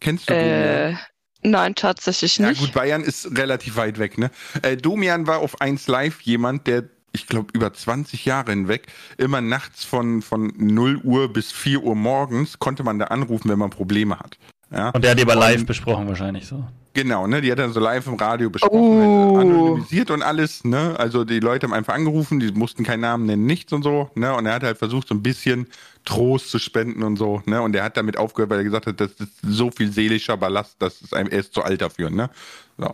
Kennst 0.00 0.30
du 0.30 0.34
Äh, 0.34 0.92
Domian? 0.92 0.98
Nein, 1.42 1.74
tatsächlich 1.74 2.38
Ja 2.38 2.48
nicht. 2.48 2.60
gut, 2.60 2.72
Bayern 2.72 3.02
ist 3.02 3.36
relativ 3.36 3.76
weit 3.76 3.98
weg, 3.98 4.18
ne? 4.18 4.30
Äh, 4.62 4.76
Domian 4.76 5.26
war 5.26 5.38
auf 5.38 5.60
1 5.60 5.86
Live 5.88 6.20
jemand, 6.22 6.66
der, 6.66 6.84
ich 7.12 7.26
glaube, 7.26 7.48
über 7.52 7.72
20 7.72 8.24
Jahre 8.24 8.50
hinweg, 8.52 8.86
immer 9.18 9.40
nachts 9.40 9.84
von, 9.84 10.22
von 10.22 10.52
0 10.56 10.98
Uhr 11.02 11.32
bis 11.32 11.52
4 11.52 11.82
Uhr 11.82 11.94
morgens 11.96 12.58
konnte 12.58 12.82
man 12.82 12.98
da 12.98 13.06
anrufen, 13.06 13.48
wenn 13.50 13.58
man 13.58 13.70
Probleme 13.70 14.18
hat. 14.18 14.38
Ja? 14.72 14.90
Und 14.90 15.02
der 15.02 15.12
hat 15.12 15.18
die 15.18 15.22
aber 15.22 15.32
Und- 15.34 15.40
live 15.40 15.66
besprochen 15.66 16.06
wahrscheinlich 16.08 16.46
so. 16.46 16.64
Genau, 16.92 17.28
ne? 17.28 17.40
Die 17.40 17.52
hat 17.52 17.60
dann 17.60 17.72
so 17.72 17.78
live 17.78 18.04
im 18.08 18.14
Radio 18.14 18.50
besprochen, 18.50 18.76
Oh. 18.76 19.36
also 19.36 19.40
anonymisiert 19.40 20.10
und 20.10 20.22
alles, 20.22 20.64
ne? 20.64 20.96
Also 20.98 21.22
die 21.24 21.38
Leute 21.38 21.66
haben 21.68 21.72
einfach 21.72 21.94
angerufen, 21.94 22.40
die 22.40 22.50
mussten 22.50 22.82
keinen 22.82 23.00
Namen 23.02 23.26
nennen, 23.26 23.46
nichts 23.46 23.72
und 23.72 23.84
so, 23.84 24.10
ne? 24.16 24.34
Und 24.34 24.46
er 24.46 24.54
hat 24.54 24.64
halt 24.64 24.76
versucht, 24.76 25.06
so 25.06 25.14
ein 25.14 25.22
bisschen 25.22 25.68
Trost 26.04 26.50
zu 26.50 26.58
spenden 26.58 27.04
und 27.04 27.16
so, 27.16 27.42
ne? 27.46 27.62
Und 27.62 27.76
er 27.76 27.84
hat 27.84 27.96
damit 27.96 28.16
aufgehört, 28.16 28.50
weil 28.50 28.58
er 28.58 28.64
gesagt 28.64 28.86
hat, 28.88 29.00
das 29.00 29.12
ist 29.12 29.30
so 29.40 29.70
viel 29.70 29.92
seelischer 29.92 30.36
Ballast, 30.36 30.74
das 30.80 31.00
ist 31.00 31.14
einem, 31.14 31.28
er 31.30 31.38
ist 31.38 31.54
zu 31.54 31.62
alt 31.62 31.80
dafür, 31.80 32.10
ne? 32.10 32.28
So. 32.76 32.92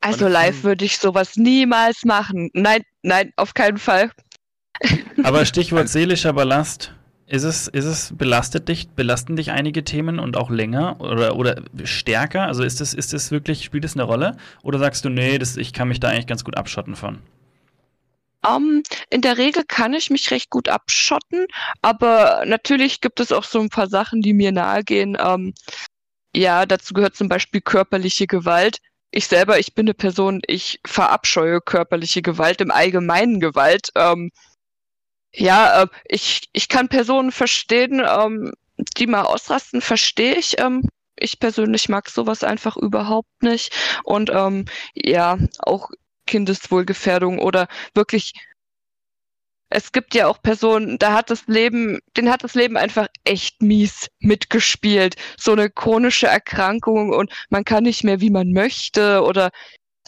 Also 0.00 0.28
live 0.28 0.62
würde 0.62 0.84
ich 0.84 0.98
sowas 0.98 1.34
niemals 1.34 2.04
machen. 2.04 2.48
Nein, 2.52 2.82
nein, 3.02 3.32
auf 3.34 3.54
keinen 3.54 3.78
Fall. 3.78 4.12
Aber 5.24 5.44
Stichwort 5.46 5.88
seelischer 5.88 6.32
Ballast. 6.32 6.92
Ist 7.28 7.42
es, 7.42 7.66
ist 7.66 7.84
es, 7.84 8.12
belastet 8.16 8.68
dich, 8.68 8.88
belasten 8.90 9.34
dich 9.34 9.50
einige 9.50 9.82
Themen 9.82 10.20
und 10.20 10.36
auch 10.36 10.48
länger 10.48 11.00
oder, 11.00 11.34
oder 11.34 11.60
stärker? 11.82 12.42
Also 12.42 12.62
ist 12.62 12.80
es, 12.80 12.94
ist 12.94 13.12
es 13.12 13.32
wirklich, 13.32 13.64
spielt 13.64 13.84
es 13.84 13.94
eine 13.94 14.04
Rolle? 14.04 14.36
Oder 14.62 14.78
sagst 14.78 15.04
du, 15.04 15.08
nee, 15.08 15.36
das, 15.36 15.56
ich 15.56 15.72
kann 15.72 15.88
mich 15.88 15.98
da 15.98 16.08
eigentlich 16.08 16.28
ganz 16.28 16.44
gut 16.44 16.56
abschotten 16.56 16.94
von? 16.94 17.18
Ähm, 18.46 18.84
in 19.10 19.22
der 19.22 19.38
Regel 19.38 19.64
kann 19.66 19.92
ich 19.92 20.08
mich 20.10 20.30
recht 20.30 20.50
gut 20.50 20.68
abschotten, 20.68 21.46
aber 21.82 22.44
natürlich 22.46 23.00
gibt 23.00 23.18
es 23.18 23.32
auch 23.32 23.44
so 23.44 23.58
ein 23.60 23.70
paar 23.70 23.88
Sachen, 23.88 24.22
die 24.22 24.32
mir 24.32 24.52
nahe 24.52 24.84
gehen. 24.84 25.16
Ähm, 25.20 25.52
ja, 26.34 26.64
dazu 26.64 26.94
gehört 26.94 27.16
zum 27.16 27.28
Beispiel 27.28 27.60
körperliche 27.60 28.28
Gewalt. 28.28 28.78
Ich 29.10 29.26
selber, 29.26 29.58
ich 29.58 29.74
bin 29.74 29.86
eine 29.86 29.94
Person, 29.94 30.42
ich 30.46 30.78
verabscheue 30.86 31.60
körperliche 31.60 32.22
Gewalt, 32.22 32.60
im 32.60 32.70
Allgemeinen 32.70 33.40
Gewalt. 33.40 33.88
Ähm, 33.96 34.30
ja, 35.36 35.82
äh, 35.82 35.86
ich, 36.06 36.48
ich 36.52 36.68
kann 36.68 36.88
Personen 36.88 37.30
verstehen, 37.32 38.02
ähm, 38.06 38.52
die 38.96 39.06
mal 39.06 39.22
ausrasten, 39.22 39.80
verstehe 39.80 40.36
ich. 40.36 40.58
Ähm, 40.58 40.88
ich 41.16 41.38
persönlich 41.40 41.88
mag 41.88 42.08
sowas 42.10 42.44
einfach 42.44 42.76
überhaupt 42.76 43.42
nicht. 43.42 43.74
Und 44.04 44.30
ähm, 44.30 44.66
ja, 44.94 45.38
auch 45.58 45.90
Kindeswohlgefährdung 46.26 47.38
oder 47.38 47.68
wirklich. 47.94 48.32
Es 49.68 49.90
gibt 49.90 50.14
ja 50.14 50.28
auch 50.28 50.40
Personen, 50.42 50.96
da 50.98 51.12
hat 51.12 51.28
das 51.28 51.48
Leben, 51.48 51.98
denen 52.16 52.30
hat 52.30 52.44
das 52.44 52.54
Leben 52.54 52.76
einfach 52.76 53.08
echt 53.24 53.62
mies 53.62 54.08
mitgespielt. 54.20 55.16
So 55.36 55.52
eine 55.52 55.70
chronische 55.70 56.28
Erkrankung 56.28 57.10
und 57.10 57.32
man 57.50 57.64
kann 57.64 57.82
nicht 57.82 58.04
mehr, 58.04 58.20
wie 58.20 58.30
man 58.30 58.52
möchte 58.52 59.22
oder 59.22 59.50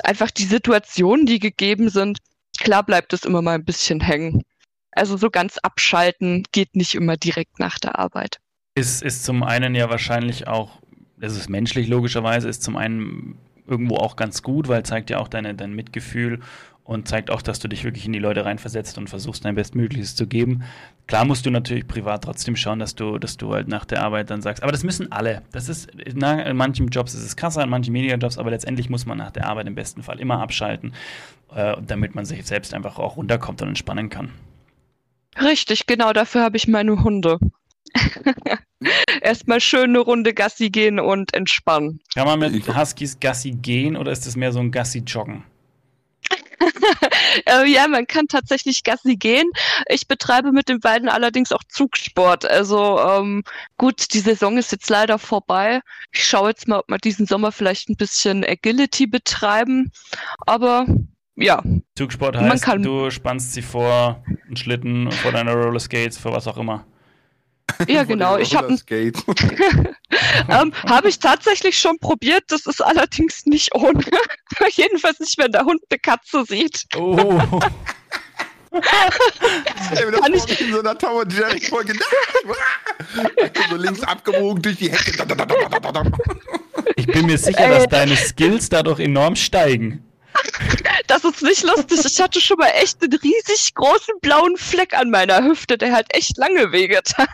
einfach 0.05 0.31
die 0.31 0.45
Situationen, 0.45 1.27
die 1.27 1.41
gegeben 1.41 1.91
sind. 1.91 2.19
Klar 2.59 2.85
bleibt 2.85 3.13
es 3.13 3.25
immer 3.25 3.43
mal 3.43 3.57
ein 3.57 3.65
bisschen 3.65 4.01
hängen. 4.01 4.45
Also 4.99 5.17
so 5.17 5.31
ganz 5.31 5.59
abschalten 5.59 6.45
geht 6.53 6.75
nicht 6.75 6.95
immer 6.95 7.17
direkt 7.17 7.59
nach 7.59 7.79
der 7.79 7.99
Arbeit. 7.99 8.39
Ist, 8.75 9.03
ist 9.03 9.25
zum 9.25 9.43
einen 9.43 9.75
ja 9.75 9.89
wahrscheinlich 9.91 10.49
auch, 10.49 10.79
das 11.17 11.37
ist 11.37 11.49
menschlich 11.49 11.89
logischerweise, 11.89 12.49
ist 12.49 12.63
zum 12.63 12.77
einen 12.77 13.39
irgendwo 13.67 13.97
auch 13.97 14.17
ganz 14.17 14.43
gut, 14.43 14.69
weil 14.69 14.83
zeigt 14.83 15.11
ja 15.11 15.19
auch 15.19 15.29
deine, 15.29 15.55
dein 15.55 15.73
Mitgefühl 15.73 16.41
und 16.89 17.07
zeigt 17.07 17.31
auch, 17.31 17.43
dass 17.43 17.59
du 17.59 17.69
dich 17.69 17.85
wirklich 17.85 18.07
in 18.07 18.15
die 18.15 18.19
Leute 18.19 18.47
reinversetzt 18.47 18.97
und 18.97 19.11
versuchst, 19.11 19.45
dein 19.45 19.55
Bestmögliches 19.55 20.17
zu 20.17 20.27
geben. 20.27 20.63
Klar 21.07 21.27
musst 21.27 21.45
du 21.45 21.51
natürlich 21.51 21.87
privat 21.87 22.25
trotzdem 22.25 22.57
schauen, 22.57 22.79
dass 22.79 22.95
du, 22.95 23.19
dass 23.19 23.37
du 23.37 23.53
halt 23.53 23.69
nach 23.69 23.85
der 23.85 24.03
Arbeit 24.03 24.31
dann 24.31 24.41
sagst, 24.41 24.63
aber 24.63 24.73
das 24.73 24.85
müssen 24.85 25.13
alle. 25.13 25.43
Das 25.53 25.69
ist, 25.69 25.91
na, 26.15 26.41
in 26.43 26.57
manchen 26.57 26.89
Jobs 26.89 27.13
ist 27.13 27.25
es 27.25 27.37
krasser, 27.37 27.63
in 27.63 27.69
manchen 27.69 27.93
weniger 27.93 28.17
Jobs, 28.17 28.39
aber 28.39 28.51
letztendlich 28.51 28.89
muss 28.89 29.05
man 29.05 29.19
nach 29.19 29.31
der 29.31 29.47
Arbeit 29.49 29.67
im 29.67 29.75
besten 29.75 30.03
Fall 30.03 30.19
immer 30.19 30.41
abschalten, 30.41 30.95
äh, 31.55 31.77
damit 31.87 32.15
man 32.15 32.25
sich 32.25 32.47
selbst 32.47 32.73
einfach 32.73 32.99
auch 32.99 33.19
runterkommt 33.19 33.61
und 33.61 33.69
entspannen 33.69 34.09
kann. 34.09 34.31
Richtig, 35.41 35.87
genau 35.87 36.13
dafür 36.13 36.43
habe 36.43 36.57
ich 36.57 36.69
meine 36.69 37.03
Hunde. 37.03 37.39
Erstmal 39.23 39.61
schön 39.61 39.91
eine 39.91 40.01
Runde 40.01 40.35
Gassi 40.35 40.71
gehen 40.71 41.01
und 41.01 41.35
entspannen. 41.35 42.01
Kann 42.15 42.27
man 42.27 42.39
mit 42.39 42.77
Huskies 42.77 43.19
Gassi 43.19 43.53
gehen 43.53 43.97
oder 43.97 44.13
ist 44.13 44.27
das 44.27 44.37
mehr 44.37 44.53
so 44.53 44.61
ein 44.61 44.71
Gassi-Joggen? 44.71 45.45
Äh, 47.47 47.67
ja, 47.71 47.87
man 47.87 48.07
kann 48.07 48.27
tatsächlich 48.27 48.83
Gassi 48.83 49.17
gehen. 49.17 49.51
Ich 49.89 50.09
betreibe 50.09 50.51
mit 50.51 50.69
den 50.69 50.81
beiden 50.81 51.09
allerdings 51.09 51.53
auch 51.53 51.63
Zugsport. 51.69 52.45
Also 52.45 52.99
ähm, 52.99 53.45
gut, 53.77 54.13
die 54.13 54.21
Saison 54.21 54.59
ist 54.59 54.73
jetzt 54.73 54.91
leider 54.91 55.19
vorbei. 55.19 55.81
Ich 56.13 56.27
schaue 56.27 56.51
jetzt 56.51 56.67
mal, 56.67 56.81
ob 56.81 56.89
wir 56.89 56.99
diesen 56.99 57.27
Sommer 57.27 57.53
vielleicht 57.53 57.89
ein 57.91 57.97
bisschen 57.97 58.45
Agility 58.45 59.07
betreiben. 59.07 59.93
Aber 60.47 60.87
ja, 61.37 61.63
Zugsport 61.99 62.37
Man 62.37 62.51
heißt, 62.53 62.65
kann- 62.65 62.83
du 62.83 63.11
spannst 63.11 63.53
sie 63.55 63.63
vor 63.63 64.23
einen 64.47 64.57
Schlitten, 64.57 65.11
vor 65.11 65.33
deiner 65.33 65.53
Rollerskates, 65.55 66.17
vor 66.17 66.33
was 66.33 66.47
auch 66.47 66.57
immer. 66.57 66.87
ja 67.87 68.05
genau. 68.05 68.39
Ich 68.39 68.55
habe 68.57 68.75
Skates. 68.77 69.23
ähm, 70.49 70.73
habe 70.89 71.09
ich 71.09 71.19
tatsächlich 71.19 71.79
schon 71.79 71.99
probiert. 71.99 72.45
Das 72.49 72.67
ist 72.67 72.81
allerdings 72.81 73.45
nicht 73.47 73.75
ohne. 73.75 74.01
Jedenfalls 74.71 75.19
nicht, 75.21 75.37
wenn 75.39 75.53
der 75.53 75.65
Hund 75.65 75.81
eine 75.91 75.99
Katze 75.99 76.45
sieht. 76.47 76.85
Oh, 76.97 77.41
Ey, 78.71 80.11
das 80.11 80.21
Kann 80.21 80.35
ich- 80.35 80.61
in 80.61 80.73
so 80.73 80.81
einer 80.81 80.97
Tower 80.97 81.25
Jerry 81.29 81.61
Folge. 81.61 81.95
so 83.71 83.77
links 83.77 84.03
abgebogen 84.03 84.63
durch 84.63 84.77
die 84.77 84.91
Hecke. 84.91 85.13
ich 86.97 87.07
bin 87.07 87.27
mir 87.27 87.39
sicher, 87.39 87.59
Äh. 87.67 87.69
dass 87.71 87.87
deine 87.89 88.17
Skills 88.17 88.69
dadurch 88.69 89.01
enorm 89.01 89.37
steigen. 89.37 90.05
Das 91.07 91.25
ist 91.25 91.43
nicht 91.43 91.63
lustig. 91.63 92.01
Ich 92.05 92.21
hatte 92.21 92.41
schon 92.41 92.59
mal 92.59 92.69
echt 92.69 93.03
einen 93.03 93.13
riesig 93.13 93.75
großen 93.75 94.15
blauen 94.21 94.57
Fleck 94.57 94.95
an 94.95 95.11
meiner 95.11 95.43
Hüfte, 95.43 95.79
der 95.79 95.93
halt 95.93 96.07
echt 96.15 96.37
lange 96.37 96.71
wehgetan. 96.73 97.27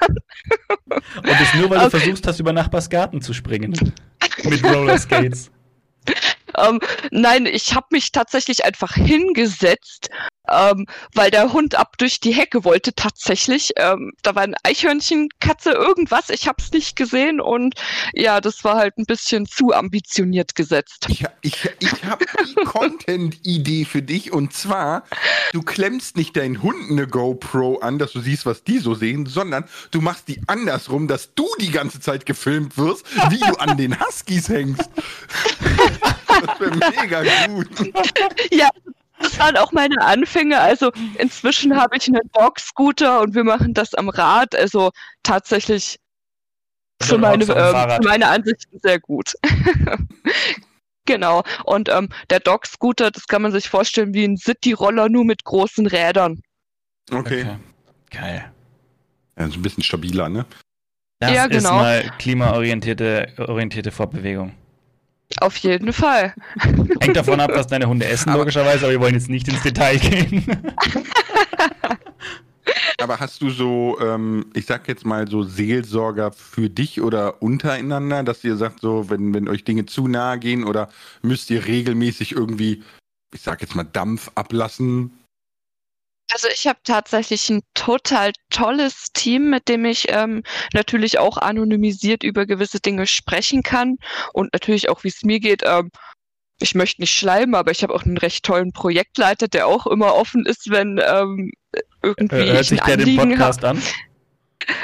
Und 0.88 1.40
das 1.40 1.54
nur, 1.54 1.70
weil 1.70 1.78
du 1.78 1.86
Okay. 1.86 1.98
versuchst 1.98 2.26
hast, 2.26 2.40
über 2.40 2.52
Nachbars 2.52 2.88
Garten 2.90 3.20
zu 3.20 3.32
springen. 3.34 3.94
Mit 4.44 4.64
Rollerskates. 4.64 5.50
Ähm, 6.56 6.78
nein, 7.10 7.46
ich 7.46 7.74
habe 7.74 7.86
mich 7.90 8.12
tatsächlich 8.12 8.64
einfach 8.64 8.94
hingesetzt, 8.94 10.08
ähm, 10.48 10.86
weil 11.12 11.32
der 11.32 11.52
Hund 11.52 11.74
ab 11.74 11.98
durch 11.98 12.20
die 12.20 12.32
Hecke 12.32 12.62
wollte 12.64 12.94
tatsächlich. 12.94 13.72
Ähm, 13.76 14.12
da 14.22 14.36
war 14.36 14.42
ein 14.42 14.54
Eichhörnchen, 14.62 15.30
Katze, 15.40 15.72
irgendwas. 15.72 16.30
Ich 16.30 16.46
habe 16.46 16.62
es 16.62 16.70
nicht 16.70 16.94
gesehen 16.94 17.40
und 17.40 17.74
ja, 18.12 18.40
das 18.40 18.62
war 18.62 18.76
halt 18.76 18.96
ein 18.98 19.04
bisschen 19.06 19.46
zu 19.46 19.72
ambitioniert 19.72 20.54
gesetzt. 20.54 21.06
Ich, 21.08 21.24
ich, 21.42 21.68
ich 21.80 22.04
habe 22.04 22.23
Content-Idee 22.94 23.84
für 23.84 24.02
dich 24.02 24.32
und 24.32 24.52
zwar, 24.52 25.04
du 25.52 25.62
klemmst 25.62 26.16
nicht 26.16 26.36
deinen 26.36 26.62
Hund 26.62 26.90
eine 26.90 27.06
GoPro 27.06 27.78
an, 27.78 27.98
dass 27.98 28.12
du 28.12 28.20
siehst, 28.20 28.46
was 28.46 28.64
die 28.64 28.78
so 28.78 28.94
sehen, 28.94 29.26
sondern 29.26 29.64
du 29.90 30.00
machst 30.00 30.28
die 30.28 30.40
andersrum, 30.46 31.08
dass 31.08 31.34
du 31.34 31.46
die 31.60 31.70
ganze 31.70 32.00
Zeit 32.00 32.26
gefilmt 32.26 32.78
wirst, 32.78 33.06
wie 33.30 33.38
du 33.38 33.54
an 33.58 33.76
den 33.76 33.98
Huskies 33.98 34.48
hängst. 34.48 34.88
Das 36.46 36.60
wäre 36.60 36.76
mega 36.76 37.46
gut. 37.46 37.68
Ja, 38.50 38.68
das 39.18 39.38
waren 39.38 39.56
auch 39.56 39.72
meine 39.72 40.00
Anfänge. 40.00 40.60
Also 40.60 40.90
inzwischen 41.18 41.76
habe 41.76 41.96
ich 41.96 42.08
einen 42.08 42.30
Dog-Scooter 42.32 43.20
und 43.20 43.34
wir 43.34 43.44
machen 43.44 43.74
das 43.74 43.94
am 43.94 44.08
Rad. 44.08 44.54
Also 44.54 44.90
tatsächlich 45.22 45.98
für 47.02 47.14
Oder 47.14 47.30
meine, 47.30 47.46
Fahrrad. 47.46 48.02
für 48.02 48.08
meine 48.08 48.28
Ansichten 48.28 48.78
sehr 48.82 49.00
gut. 49.00 49.34
genau. 51.06 51.42
Und 51.64 51.88
ähm, 51.88 52.08
der 52.30 52.40
Dog-Scooter, 52.40 53.10
das 53.10 53.26
kann 53.26 53.42
man 53.42 53.52
sich 53.52 53.68
vorstellen 53.68 54.14
wie 54.14 54.24
ein 54.24 54.36
City-Roller, 54.36 55.08
nur 55.08 55.24
mit 55.24 55.44
großen 55.44 55.86
Rädern. 55.86 56.40
Okay. 57.12 57.46
Geil. 58.10 58.50
Ja, 59.38 59.48
so 59.48 59.54
ein 59.58 59.62
bisschen 59.62 59.82
stabiler, 59.82 60.28
ne? 60.28 60.46
Das 61.20 61.32
Ja, 61.32 61.44
ist 61.44 61.50
genau. 61.58 61.76
mal 61.76 62.10
klimaorientierte 62.18 63.28
orientierte 63.38 63.90
Fortbewegung. 63.90 64.52
Auf 65.40 65.56
jeden 65.56 65.92
Fall. 65.92 66.34
Hängt 67.00 67.16
davon 67.16 67.40
ab, 67.40 67.50
was 67.54 67.66
deine 67.66 67.86
Hunde 67.88 68.06
essen, 68.06 68.28
Aber- 68.30 68.40
logischerweise, 68.40 68.84
aber 68.84 68.92
wir 68.92 69.00
wollen 69.00 69.14
jetzt 69.14 69.28
nicht 69.30 69.48
ins 69.48 69.62
Detail 69.62 69.98
gehen. 69.98 70.44
Aber 72.98 73.20
hast 73.20 73.42
du 73.42 73.50
so, 73.50 73.98
ähm, 74.00 74.50
ich 74.54 74.66
sag 74.66 74.86
jetzt 74.88 75.04
mal 75.04 75.28
so 75.28 75.42
Seelsorger 75.42 76.32
für 76.32 76.70
dich 76.70 77.00
oder 77.00 77.42
untereinander, 77.42 78.22
dass 78.22 78.44
ihr 78.44 78.56
sagt, 78.56 78.80
so, 78.80 79.10
wenn, 79.10 79.34
wenn 79.34 79.48
euch 79.48 79.64
Dinge 79.64 79.86
zu 79.86 80.06
nahe 80.06 80.38
gehen 80.38 80.64
oder 80.64 80.90
müsst 81.22 81.50
ihr 81.50 81.66
regelmäßig 81.66 82.32
irgendwie, 82.32 82.82
ich 83.34 83.42
sag 83.42 83.62
jetzt 83.62 83.74
mal, 83.74 83.84
Dampf 83.84 84.30
ablassen? 84.34 85.18
Also 86.30 86.48
ich 86.48 86.66
habe 86.66 86.78
tatsächlich 86.84 87.50
ein 87.50 87.62
total 87.74 88.32
tolles 88.50 89.12
Team, 89.12 89.50
mit 89.50 89.68
dem 89.68 89.84
ich 89.84 90.06
ähm, 90.08 90.42
natürlich 90.72 91.18
auch 91.18 91.36
anonymisiert 91.36 92.22
über 92.22 92.46
gewisse 92.46 92.80
Dinge 92.80 93.06
sprechen 93.06 93.62
kann 93.62 93.96
und 94.32 94.52
natürlich 94.52 94.88
auch, 94.88 95.04
wie 95.04 95.08
es 95.08 95.22
mir 95.22 95.40
geht. 95.40 95.62
Ähm, 95.64 95.90
ich 96.60 96.74
möchte 96.74 97.02
nicht 97.02 97.12
schleimen, 97.12 97.54
aber 97.54 97.72
ich 97.72 97.82
habe 97.82 97.94
auch 97.94 98.04
einen 98.04 98.16
recht 98.16 98.44
tollen 98.44 98.72
Projektleiter, 98.72 99.48
der 99.48 99.66
auch 99.66 99.86
immer 99.86 100.14
offen 100.14 100.46
ist, 100.46 100.70
wenn 100.70 101.00
ähm, 101.04 101.52
irgendwie 102.04 102.36
Hört 102.36 102.60
ich 102.60 102.68
sich 102.68 102.80
der 102.80 102.96
den. 102.96 103.16
Podcast 103.16 103.64
an? 103.64 103.82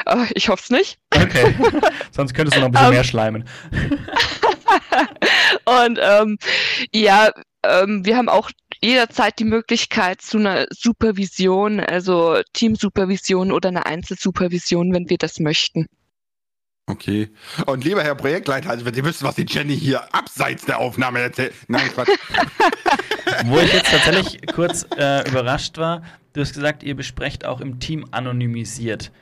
Äh, 0.07 0.27
ich 0.35 0.49
hoffe 0.49 0.62
es 0.64 0.71
nicht. 0.71 0.99
Okay. 1.14 1.55
Sonst 2.11 2.35
könntest 2.35 2.57
du 2.57 2.61
noch 2.61 2.68
ein 2.68 2.73
bisschen 2.73 2.89
um, 2.89 2.95
mehr 2.95 3.05
schleimen. 3.05 3.49
und 5.64 5.99
ähm, 6.03 6.39
ja, 6.93 7.31
ähm, 7.62 8.05
wir 8.05 8.16
haben 8.16 8.29
auch 8.29 8.51
jederzeit 8.83 9.39
die 9.39 9.45
Möglichkeit 9.45 10.23
zu 10.23 10.39
einer 10.39 10.66
Supervision, 10.71 11.81
also 11.81 12.41
Teamsupervision 12.55 13.53
oder 13.53 13.68
einer 13.68 13.87
Einzelsupervision, 13.87 14.93
wenn 14.95 15.11
wir 15.11 15.18
das 15.18 15.39
möchten. 15.39 15.87
Okay. 16.91 17.30
Und 17.66 17.84
lieber 17.84 18.03
Herr 18.03 18.16
Projektleiter, 18.16 18.70
also 18.70 18.84
wenn 18.84 18.95
Sie 18.95 19.05
wissen, 19.05 19.26
was 19.26 19.36
die 19.36 19.47
Jenny 19.49 19.78
hier 19.78 20.12
abseits 20.12 20.64
der 20.66 20.78
Aufnahme 20.78 21.20
erzählt. 21.20 21.55
Nein, 21.68 21.88
Quatsch. 21.95 22.09
Wo 23.45 23.59
ich 23.61 23.72
jetzt 23.72 23.91
tatsächlich 23.91 24.41
kurz 24.53 24.86
äh, 24.97 25.28
überrascht 25.28 25.78
war, 25.78 26.03
du 26.32 26.41
hast 26.41 26.53
gesagt, 26.53 26.82
ihr 26.82 26.97
besprecht 26.97 27.45
auch 27.45 27.61
im 27.61 27.78
Team 27.78 28.07
anonymisiert. 28.11 29.12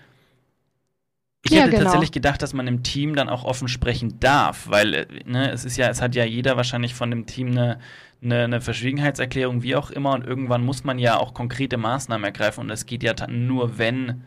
Ich 1.45 1.53
ja, 1.53 1.63
hätte 1.63 1.71
genau. 1.73 1.85
tatsächlich 1.85 2.13
gedacht, 2.13 2.43
dass 2.43 2.53
man 2.53 2.67
im 2.67 2.83
Team 2.83 3.15
dann 3.15 3.29
auch 3.29 3.45
offen 3.45 3.69
sprechen 3.69 4.19
darf, 4.19 4.69
weil 4.69 4.95
äh, 4.95 5.07
ne, 5.25 5.51
es 5.51 5.65
ist 5.65 5.77
ja, 5.77 5.89
es 5.89 6.01
hat 6.01 6.15
ja 6.15 6.25
jeder 6.25 6.57
wahrscheinlich 6.57 6.95
von 6.95 7.11
dem 7.11 7.27
Team 7.27 7.49
eine, 7.49 7.79
eine, 8.23 8.45
eine, 8.45 8.61
Verschwiegenheitserklärung, 8.61 9.63
wie 9.63 9.77
auch 9.77 9.91
immer, 9.91 10.13
und 10.15 10.27
irgendwann 10.27 10.65
muss 10.65 10.85
man 10.85 10.99
ja 10.99 11.17
auch 11.17 11.35
konkrete 11.35 11.77
Maßnahmen 11.77 12.25
ergreifen 12.25 12.61
und 12.63 12.71
es 12.71 12.87
geht 12.87 13.03
ja 13.03 13.15
nur, 13.29 13.79
wenn, 13.79 14.25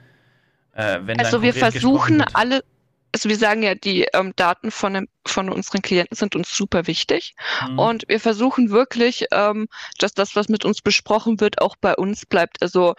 äh, 0.74 1.00
wenn 1.04 1.20
Also 1.20 1.42
wir 1.42 1.54
versuchen 1.54 2.24
alle, 2.34 2.64
also 3.14 3.30
wir 3.30 3.38
sagen 3.38 3.64
ja, 3.64 3.76
die 3.76 4.07
ähm, 4.14 4.34
Daten 4.36 4.72
von, 4.72 4.93
dem, 4.93 5.07
von 5.26 5.49
unseren 5.49 5.82
Klienten 5.82 6.16
sind 6.16 6.36
uns 6.36 6.55
super 6.55 6.88
wichtig. 6.88 7.36
Mhm. 7.68 7.80
Und 7.80 8.03
wir 8.07 8.20
versuchen 8.20 8.70
wirklich, 8.70 9.26
ähm, 9.32 9.68
dass 9.97 10.14
das, 10.14 10.36
was 10.36 10.49
mit 10.49 10.66
uns 10.66 10.82
besprochen 10.82 11.39
wird, 11.39 11.62
auch 11.62 11.76
bei 11.80 11.95
uns 11.95 12.26
bleibt. 12.26 12.62
Also 12.62 12.95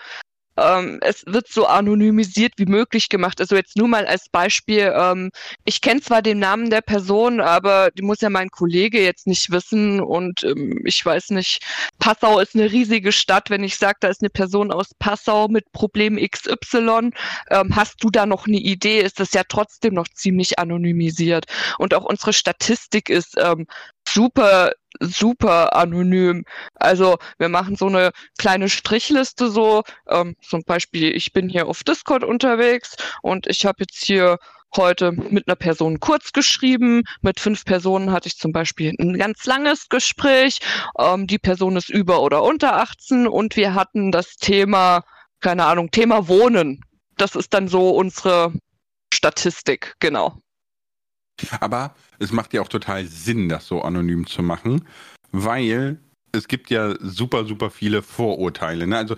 ähm, 0.56 0.98
es 1.02 1.24
wird 1.26 1.48
so 1.48 1.66
anonymisiert 1.66 2.54
wie 2.56 2.66
möglich 2.66 3.08
gemacht. 3.08 3.40
Also 3.40 3.56
jetzt 3.56 3.76
nur 3.76 3.88
mal 3.88 4.06
als 4.06 4.28
Beispiel, 4.28 4.92
ähm, 4.94 5.30
ich 5.64 5.80
kenne 5.80 6.00
zwar 6.00 6.22
den 6.22 6.38
Namen 6.38 6.70
der 6.70 6.82
Person, 6.82 7.40
aber 7.40 7.90
die 7.92 8.02
muss 8.02 8.20
ja 8.20 8.30
mein 8.30 8.50
Kollege 8.50 9.02
jetzt 9.02 9.26
nicht 9.26 9.50
wissen 9.50 10.00
und 10.00 10.44
ähm, 10.44 10.80
ich 10.84 11.04
weiß 11.04 11.30
nicht, 11.30 11.64
Passau 11.98 12.38
ist 12.38 12.54
eine 12.54 12.70
riesige 12.70 13.12
Stadt. 13.12 13.50
Wenn 13.50 13.64
ich 13.64 13.76
sage, 13.76 13.98
da 14.00 14.08
ist 14.08 14.22
eine 14.22 14.30
Person 14.30 14.70
aus 14.72 14.94
Passau 14.98 15.48
mit 15.48 15.70
Problem 15.72 16.16
XY, 16.16 17.10
ähm, 17.50 17.76
hast 17.76 18.02
du 18.02 18.10
da 18.10 18.26
noch 18.26 18.46
eine 18.46 18.58
Idee, 18.58 19.00
ist 19.00 19.20
das 19.20 19.32
ja 19.32 19.42
trotzdem 19.48 19.94
noch 19.94 20.08
ziemlich 20.08 20.58
anonymisiert. 20.58 21.46
Und 21.78 21.94
auch 21.94 22.04
unsere 22.04 22.32
Statistik 22.32 23.08
ist 23.08 23.36
ähm, 23.38 23.66
super 24.06 24.72
super 25.00 25.74
anonym. 25.76 26.44
Also 26.74 27.18
wir 27.38 27.48
machen 27.48 27.76
so 27.76 27.86
eine 27.86 28.10
kleine 28.38 28.68
Strichliste 28.68 29.50
so, 29.50 29.82
ähm, 30.08 30.36
zum 30.42 30.62
Beispiel, 30.64 31.14
ich 31.14 31.32
bin 31.32 31.48
hier 31.48 31.66
auf 31.66 31.84
Discord 31.84 32.24
unterwegs 32.24 32.96
und 33.22 33.46
ich 33.46 33.64
habe 33.66 33.78
jetzt 33.80 34.04
hier 34.04 34.38
heute 34.76 35.12
mit 35.12 35.48
einer 35.48 35.56
Person 35.56 36.00
kurz 36.00 36.32
geschrieben. 36.32 37.02
Mit 37.20 37.40
fünf 37.40 37.64
Personen 37.64 38.12
hatte 38.12 38.28
ich 38.28 38.36
zum 38.36 38.52
Beispiel 38.52 38.94
ein 38.98 39.18
ganz 39.18 39.44
langes 39.44 39.88
Gespräch. 39.88 40.58
Ähm, 40.98 41.26
die 41.26 41.38
Person 41.38 41.76
ist 41.76 41.90
über 41.90 42.22
oder 42.22 42.42
unter 42.42 42.76
18 42.76 43.26
und 43.26 43.56
wir 43.56 43.74
hatten 43.74 44.12
das 44.12 44.36
Thema, 44.36 45.04
keine 45.40 45.64
Ahnung, 45.66 45.90
Thema 45.90 46.28
Wohnen. 46.28 46.80
Das 47.16 47.36
ist 47.36 47.52
dann 47.54 47.68
so 47.68 47.90
unsere 47.90 48.52
Statistik, 49.12 49.94
genau. 50.00 50.38
Aber 51.60 51.94
es 52.18 52.32
macht 52.32 52.52
ja 52.52 52.60
auch 52.60 52.68
total 52.68 53.06
Sinn, 53.06 53.48
das 53.48 53.66
so 53.66 53.82
anonym 53.82 54.26
zu 54.26 54.42
machen, 54.42 54.84
weil 55.32 55.98
es 56.32 56.48
gibt 56.48 56.70
ja 56.70 56.94
super, 57.00 57.44
super 57.44 57.70
viele 57.70 58.02
Vorurteile. 58.02 58.86
Ne? 58.86 58.96
Also 58.96 59.16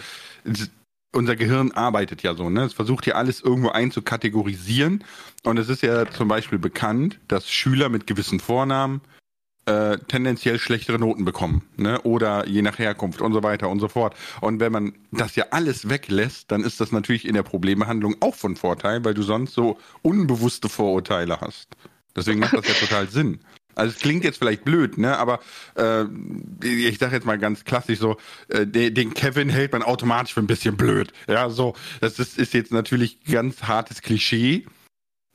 unser 1.14 1.36
Gehirn 1.36 1.72
arbeitet 1.72 2.22
ja 2.22 2.34
so, 2.34 2.50
ne? 2.50 2.64
Es 2.64 2.74
versucht 2.74 3.06
ja 3.06 3.14
alles 3.14 3.40
irgendwo 3.40 3.68
einzukategorisieren. 3.70 5.04
Und 5.44 5.58
es 5.58 5.68
ist 5.68 5.82
ja 5.82 6.10
zum 6.10 6.28
Beispiel 6.28 6.58
bekannt, 6.58 7.20
dass 7.28 7.50
Schüler 7.50 7.88
mit 7.88 8.06
gewissen 8.06 8.40
Vornamen 8.40 9.00
äh, 9.66 9.96
tendenziell 10.08 10.58
schlechtere 10.58 10.98
Noten 10.98 11.24
bekommen, 11.24 11.62
ne? 11.76 12.00
Oder 12.02 12.46
je 12.46 12.62
nach 12.62 12.78
Herkunft 12.78 13.20
und 13.22 13.32
so 13.32 13.42
weiter 13.42 13.68
und 13.68 13.80
so 13.80 13.88
fort. 13.88 14.14
Und 14.40 14.60
wenn 14.60 14.72
man 14.72 14.92
das 15.12 15.36
ja 15.36 15.46
alles 15.50 15.88
weglässt, 15.88 16.50
dann 16.50 16.64
ist 16.64 16.80
das 16.80 16.92
natürlich 16.92 17.26
in 17.26 17.34
der 17.34 17.44
Problembehandlung 17.44 18.16
auch 18.20 18.34
von 18.34 18.56
Vorteil, 18.56 19.04
weil 19.04 19.14
du 19.14 19.22
sonst 19.22 19.54
so 19.54 19.78
unbewusste 20.02 20.68
Vorurteile 20.68 21.40
hast. 21.40 21.68
Deswegen 22.16 22.40
macht 22.40 22.54
das 22.54 22.68
ja 22.68 22.74
total 22.74 23.08
Sinn. 23.08 23.40
Also 23.74 23.94
es 23.94 24.00
klingt 24.00 24.24
jetzt 24.24 24.38
vielleicht 24.38 24.64
blöd, 24.64 24.98
ne? 24.98 25.16
Aber 25.18 25.40
äh, 25.76 26.04
ich 26.62 26.98
sage 26.98 27.16
jetzt 27.16 27.26
mal 27.26 27.38
ganz 27.38 27.64
klassisch 27.64 27.98
so, 27.98 28.16
äh, 28.48 28.66
den 28.66 29.14
Kevin 29.14 29.48
hält 29.48 29.72
man 29.72 29.82
automatisch 29.82 30.34
für 30.34 30.40
ein 30.40 30.46
bisschen 30.46 30.76
blöd. 30.76 31.12
Ja, 31.26 31.50
so. 31.50 31.74
Das 32.00 32.18
ist, 32.18 32.38
ist 32.38 32.54
jetzt 32.54 32.72
natürlich 32.72 33.24
ganz 33.24 33.64
hartes 33.64 34.02
Klischee. 34.02 34.66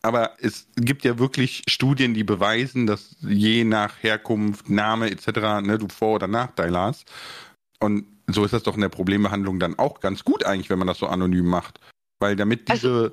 Aber 0.01 0.31
es 0.39 0.67
gibt 0.77 1.03
ja 1.03 1.19
wirklich 1.19 1.63
Studien, 1.67 2.13
die 2.13 2.23
beweisen, 2.23 2.87
dass 2.87 3.17
je 3.19 3.65
nach 3.65 4.01
Herkunft, 4.01 4.69
Name 4.69 5.11
etc. 5.11 5.27
Ne, 5.61 5.77
du 5.77 5.89
Vor- 5.89 6.15
oder 6.15 6.27
Nachteile 6.27 6.79
hast. 6.79 7.11
Und 7.81 8.05
so 8.27 8.45
ist 8.45 8.53
das 8.53 8.63
doch 8.63 8.75
in 8.75 8.81
der 8.81 8.89
Problembehandlung 8.89 9.59
dann 9.59 9.77
auch 9.77 9.99
ganz 9.99 10.23
gut 10.23 10.45
eigentlich, 10.45 10.69
wenn 10.69 10.79
man 10.79 10.87
das 10.87 10.99
so 10.99 11.07
anonym 11.07 11.45
macht. 11.45 11.81
Weil 12.19 12.37
damit 12.37 12.69
diese 12.69 12.87
also 12.87 13.11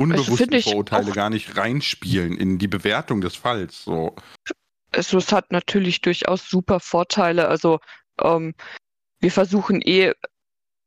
unbewussten 0.00 0.54
also 0.54 0.70
Vorurteile 0.70 1.12
gar 1.12 1.30
nicht 1.30 1.56
reinspielen 1.56 2.36
in 2.36 2.58
die 2.58 2.68
Bewertung 2.68 3.20
des 3.20 3.36
Falls. 3.36 3.84
So. 3.84 4.16
Also 4.92 5.18
es 5.18 5.30
hat 5.30 5.52
natürlich 5.52 6.00
durchaus 6.00 6.48
super 6.48 6.80
Vorteile. 6.80 7.48
Also 7.48 7.78
ähm, 8.20 8.54
wir 9.20 9.30
versuchen 9.30 9.82
eh 9.82 10.12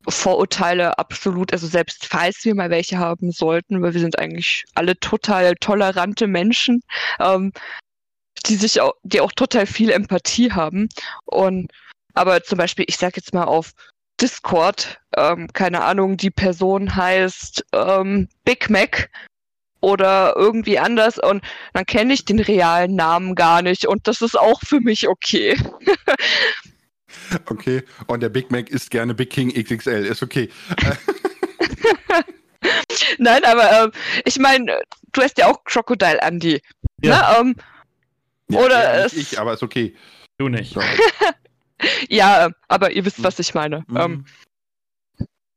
Vorurteile 0.10 0.98
absolut, 0.98 1.54
also 1.54 1.68
selbst 1.68 2.06
falls 2.06 2.44
wir 2.44 2.56
mal 2.56 2.70
welche 2.70 2.98
haben 2.98 3.32
sollten, 3.32 3.82
weil 3.82 3.94
wir 3.94 4.02
sind 4.02 4.20
eigentlich 4.20 4.66
alle 4.74 5.00
total 5.00 5.56
tolerante 5.56 6.28
Menschen, 6.28 6.82
ähm, 7.20 7.54
die 8.48 8.56
sich 8.56 8.82
auch, 8.82 8.94
die 9.04 9.22
auch 9.22 9.32
total 9.32 9.66
viel 9.66 9.92
Empathie 9.92 10.52
haben. 10.52 10.90
Und 11.26 11.72
aber 12.16 12.44
zum 12.44 12.58
Beispiel, 12.58 12.86
ich 12.88 12.98
sag 12.98 13.16
jetzt 13.16 13.34
mal 13.34 13.46
auf 13.46 13.72
Discord, 14.22 15.00
ähm, 15.18 15.48
keine 15.54 15.84
Ahnung, 15.84 16.18
die 16.18 16.32
Person 16.32 16.96
heißt 16.96 17.66
ähm, 17.74 18.30
Big 18.46 18.70
Mac 18.70 19.10
oder 19.82 20.36
irgendwie 20.38 20.80
anders 20.80 21.20
und 21.20 21.44
dann 21.74 21.86
kenne 21.86 22.14
ich 22.14 22.26
den 22.26 22.40
realen 22.40 22.96
Namen 22.96 23.36
gar 23.36 23.62
nicht 23.62 23.86
und 23.86 24.08
das 24.08 24.22
ist 24.22 24.40
auch 24.40 24.62
für 24.62 24.80
mich 24.80 25.08
okay. 25.08 25.58
okay, 27.50 27.84
und 28.08 28.24
der 28.24 28.30
Big 28.30 28.52
Mac 28.52 28.70
ist 28.70 28.92
gerne 28.92 29.14
Big 29.14 29.30
King 29.30 29.52
XXL, 29.52 30.06
ist 30.06 30.24
okay. 30.24 30.50
Nein, 33.18 33.44
aber 33.44 33.84
ähm, 33.84 33.92
ich 34.26 34.40
meine, 34.40 34.80
du 35.12 35.22
hast 35.22 35.38
ja 35.38 35.48
auch 35.48 35.64
Crocodile 35.66 36.22
Andy. 36.22 36.62
Ja. 37.04 37.20
Ne? 37.20 37.26
Ähm, 37.40 37.56
ja, 38.50 38.60
oder 38.60 39.00
ja, 39.00 39.06
ich, 39.06 39.40
aber 39.40 39.54
ist 39.54 39.64
okay. 39.64 39.96
Du 40.38 40.50
nicht. 40.50 40.76
ja, 42.10 42.50
aber 42.68 42.92
ihr 42.92 43.06
wisst, 43.06 43.24
was 43.24 43.40
ich 43.40 43.54
meine. 43.54 43.84
Mhm. 43.88 43.98
Ähm, 43.98 44.26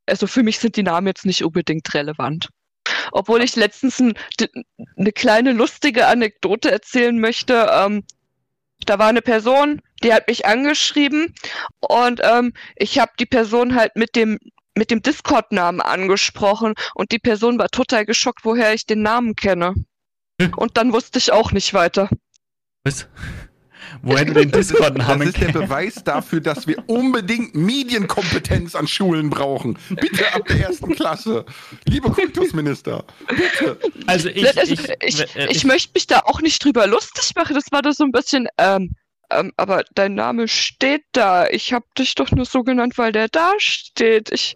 also 0.06 0.26
für 0.26 0.42
mich 0.42 0.58
sind 0.58 0.76
die 0.76 0.82
Namen 0.82 1.06
jetzt 1.06 1.26
nicht 1.26 1.44
unbedingt 1.44 1.92
relevant. 1.94 2.48
Obwohl 3.12 3.42
ich 3.42 3.56
letztens 3.56 4.00
ein, 4.00 4.14
eine 4.96 5.12
kleine 5.12 5.52
lustige 5.52 6.06
Anekdote 6.06 6.70
erzählen 6.70 7.18
möchte. 7.18 7.68
Ähm, 7.72 8.04
da 8.84 8.98
war 8.98 9.08
eine 9.08 9.22
Person, 9.22 9.80
die 10.02 10.12
hat 10.12 10.28
mich 10.28 10.46
angeschrieben 10.46 11.34
und 11.80 12.20
ähm, 12.22 12.52
ich 12.76 12.98
habe 12.98 13.12
die 13.18 13.26
Person 13.26 13.74
halt 13.74 13.96
mit 13.96 14.14
dem 14.14 14.38
mit 14.76 14.90
dem 14.90 15.00
Discord-Namen 15.00 15.80
angesprochen 15.80 16.74
und 16.94 17.10
die 17.10 17.18
Person 17.18 17.58
war 17.58 17.68
total 17.68 18.04
geschockt, 18.04 18.44
woher 18.44 18.74
ich 18.74 18.84
den 18.84 19.00
Namen 19.00 19.34
kenne. 19.34 19.74
Hm. 20.40 20.52
Und 20.54 20.76
dann 20.76 20.92
wusste 20.92 21.18
ich 21.18 21.32
auch 21.32 21.50
nicht 21.52 21.72
weiter. 21.72 22.10
Was? 22.84 23.08
Woher 24.02 24.24
du 24.24 24.34
den 24.34 24.50
Discord-Namen 24.50 25.20
Das 25.20 25.28
ist 25.28 25.40
der 25.40 25.52
Beweis 25.52 25.94
dafür, 26.04 26.40
dass 26.40 26.66
wir 26.66 26.82
unbedingt 26.88 27.54
Medienkompetenz 27.54 28.74
an 28.74 28.86
Schulen 28.86 29.30
brauchen. 29.30 29.78
Bitte 29.90 30.32
ab 30.34 30.46
der 30.48 30.68
ersten 30.68 30.94
Klasse. 30.94 31.44
Liebe 31.86 32.10
Kultusminister, 32.10 33.04
bitte. 33.28 33.78
Also 34.06 34.28
ich, 34.28 34.46
also 34.58 34.72
ich, 34.72 34.88
ich, 35.02 35.20
ich, 35.20 35.36
ich, 35.50 35.64
möchte 35.64 35.90
mich 35.94 36.06
da 36.06 36.20
auch 36.20 36.40
nicht 36.40 36.64
drüber 36.64 36.86
lustig 36.86 37.32
machen. 37.34 37.54
Das 37.54 37.70
war 37.70 37.82
da 37.82 37.92
so 37.92 38.04
ein 38.04 38.12
bisschen, 38.12 38.48
ähm, 38.58 38.94
ähm, 39.30 39.52
aber 39.56 39.84
dein 39.94 40.14
Name 40.14 40.48
steht 40.48 41.04
da. 41.12 41.48
Ich 41.48 41.72
habe 41.72 41.86
dich 41.98 42.14
doch 42.14 42.30
nur 42.30 42.44
so 42.44 42.62
genannt, 42.62 42.98
weil 42.98 43.12
der 43.12 43.28
da 43.28 43.52
steht. 43.58 44.30
Ich, 44.32 44.54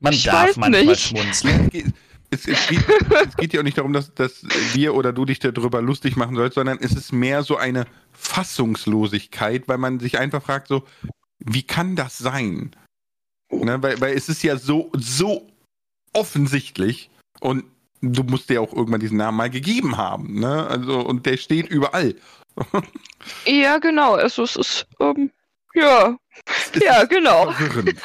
Man 0.00 0.12
ich 0.12 0.24
darf 0.24 0.48
weiß 0.48 0.56
manchmal 0.56 0.84
nicht. 0.84 1.08
schmunzeln 1.08 1.94
es, 2.34 2.46
es, 2.46 2.66
geht, 2.68 2.84
es 3.28 3.36
geht 3.36 3.52
ja 3.52 3.60
auch 3.60 3.64
nicht 3.64 3.78
darum, 3.78 3.92
dass, 3.92 4.14
dass 4.14 4.42
wir 4.74 4.94
oder 4.94 5.12
du 5.12 5.24
dich 5.24 5.38
darüber 5.38 5.80
lustig 5.80 6.16
machen 6.16 6.36
sollst, 6.36 6.54
sondern 6.54 6.78
es 6.80 6.92
ist 6.92 7.12
mehr 7.12 7.42
so 7.42 7.56
eine 7.56 7.86
Fassungslosigkeit, 8.12 9.68
weil 9.68 9.78
man 9.78 10.00
sich 10.00 10.18
einfach 10.18 10.42
fragt, 10.42 10.68
so, 10.68 10.84
wie 11.38 11.62
kann 11.62 11.96
das 11.96 12.18
sein? 12.18 12.74
Ne, 13.50 13.82
weil, 13.82 14.00
weil 14.00 14.14
es 14.14 14.28
ist 14.28 14.42
ja 14.42 14.56
so, 14.56 14.90
so 14.94 15.48
offensichtlich 16.12 17.10
und 17.40 17.64
du 18.00 18.22
musst 18.24 18.50
dir 18.50 18.60
auch 18.60 18.72
irgendwann 18.72 19.00
diesen 19.00 19.18
Namen 19.18 19.36
mal 19.36 19.50
gegeben 19.50 19.96
haben, 19.96 20.40
ne? 20.40 20.66
Also, 20.66 21.00
und 21.00 21.26
der 21.26 21.36
steht 21.36 21.68
überall. 21.68 22.14
ja, 23.46 23.78
genau. 23.78 24.14
Also 24.14 24.44
es 24.44 24.56
ist, 24.56 24.86
ähm, 25.00 25.30
ja. 25.74 26.16
Es 26.46 26.82
ja, 26.82 27.04
genau. 27.04 27.52
Verwirrend. 27.52 28.00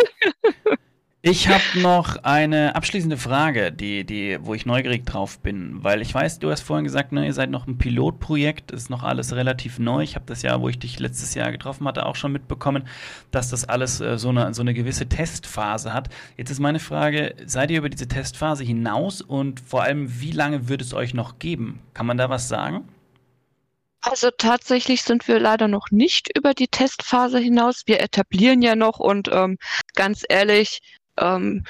Ich 1.22 1.50
habe 1.50 1.62
noch 1.82 2.24
eine 2.24 2.78
abschließende 2.78 3.18
Frage, 3.18 3.74
die, 3.74 4.06
die, 4.06 4.38
wo 4.42 4.54
ich 4.54 4.66
neugierig 4.66 5.06
drauf 5.06 5.40
bin, 5.40 5.84
weil 5.84 6.02
ich 6.02 6.14
weiß, 6.14 6.40
du 6.40 6.50
hast 6.50 6.62
vorhin 6.62 6.86
gesagt, 6.86 7.12
ne, 7.12 7.26
ihr 7.26 7.34
seid 7.34 7.50
noch 7.50 7.68
ein 7.68 7.78
Pilotprojekt, 7.78 8.72
ist 8.72 8.90
noch 8.90 9.04
alles 9.04 9.36
relativ 9.36 9.80
neu. 9.80 10.02
Ich 10.02 10.16
habe 10.16 10.24
das 10.26 10.44
Jahr, 10.44 10.62
wo 10.62 10.70
ich 10.70 10.80
dich 10.80 10.98
letztes 10.98 11.34
Jahr 11.34 11.52
getroffen 11.52 11.86
hatte, 11.86 12.06
auch 12.06 12.16
schon 12.16 12.32
mitbekommen, 12.32 12.88
dass 13.32 13.50
das 13.50 13.68
alles 13.68 14.00
äh, 14.00 14.18
so, 14.18 14.30
eine, 14.30 14.54
so 14.54 14.62
eine 14.62 14.74
gewisse 14.74 15.10
Testphase 15.10 15.94
hat. 15.94 16.08
Jetzt 16.38 16.52
ist 16.52 16.62
meine 16.62 16.80
Frage, 16.80 17.36
seid 17.46 17.70
ihr 17.70 17.80
über 17.80 17.90
diese 17.90 18.08
Testphase 18.08 18.64
hinaus 18.64 19.22
und 19.22 19.60
vor 19.60 19.84
allem, 19.84 20.22
wie 20.22 20.32
lange 20.32 20.70
wird 20.70 20.82
es 20.82 20.94
euch 20.94 21.14
noch 21.14 21.38
geben? 21.38 21.82
Kann 21.94 22.06
man 22.06 22.18
da 22.18 22.30
was 22.30 22.48
sagen? 22.48 22.88
Also 24.02 24.30
tatsächlich 24.32 25.02
sind 25.02 25.28
wir 25.28 25.42
leider 25.42 25.68
noch 25.68 25.92
nicht 25.92 26.30
über 26.38 26.54
die 26.54 26.70
Testphase 26.70 27.40
hinaus. 27.40 27.82
Wir 27.86 28.00
etablieren 28.00 28.62
ja 28.62 28.78
noch 28.78 29.00
und 29.00 29.28
ähm, 29.30 29.58
ganz 29.94 30.24
ehrlich, 30.30 30.80
ähm, 31.20 31.64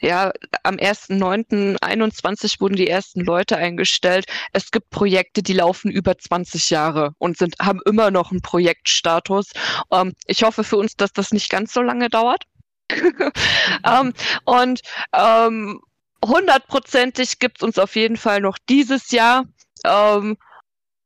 ja, 0.00 0.32
am 0.64 0.76
1.9.21 0.76 2.60
wurden 2.60 2.76
die 2.76 2.88
ersten 2.88 3.20
Leute 3.20 3.56
eingestellt. 3.56 4.26
Es 4.52 4.70
gibt 4.70 4.90
Projekte, 4.90 5.42
die 5.42 5.54
laufen 5.54 5.90
über 5.90 6.18
20 6.18 6.68
Jahre 6.70 7.14
und 7.18 7.38
sind, 7.38 7.54
haben 7.60 7.80
immer 7.86 8.10
noch 8.10 8.30
einen 8.30 8.42
Projektstatus. 8.42 9.52
Ähm, 9.90 10.12
ich 10.26 10.42
hoffe 10.42 10.62
für 10.62 10.76
uns, 10.76 10.96
dass 10.96 11.12
das 11.12 11.32
nicht 11.32 11.48
ganz 11.48 11.72
so 11.72 11.80
lange 11.80 12.10
dauert. 12.10 12.44
ähm, 12.90 14.12
und 14.44 14.82
ähm, 15.14 15.80
hundertprozentig 16.22 17.38
gibt 17.38 17.58
es 17.58 17.62
uns 17.62 17.78
auf 17.78 17.96
jeden 17.96 18.16
Fall 18.16 18.40
noch 18.40 18.58
dieses 18.68 19.10
Jahr. 19.10 19.44
Ähm, 19.84 20.36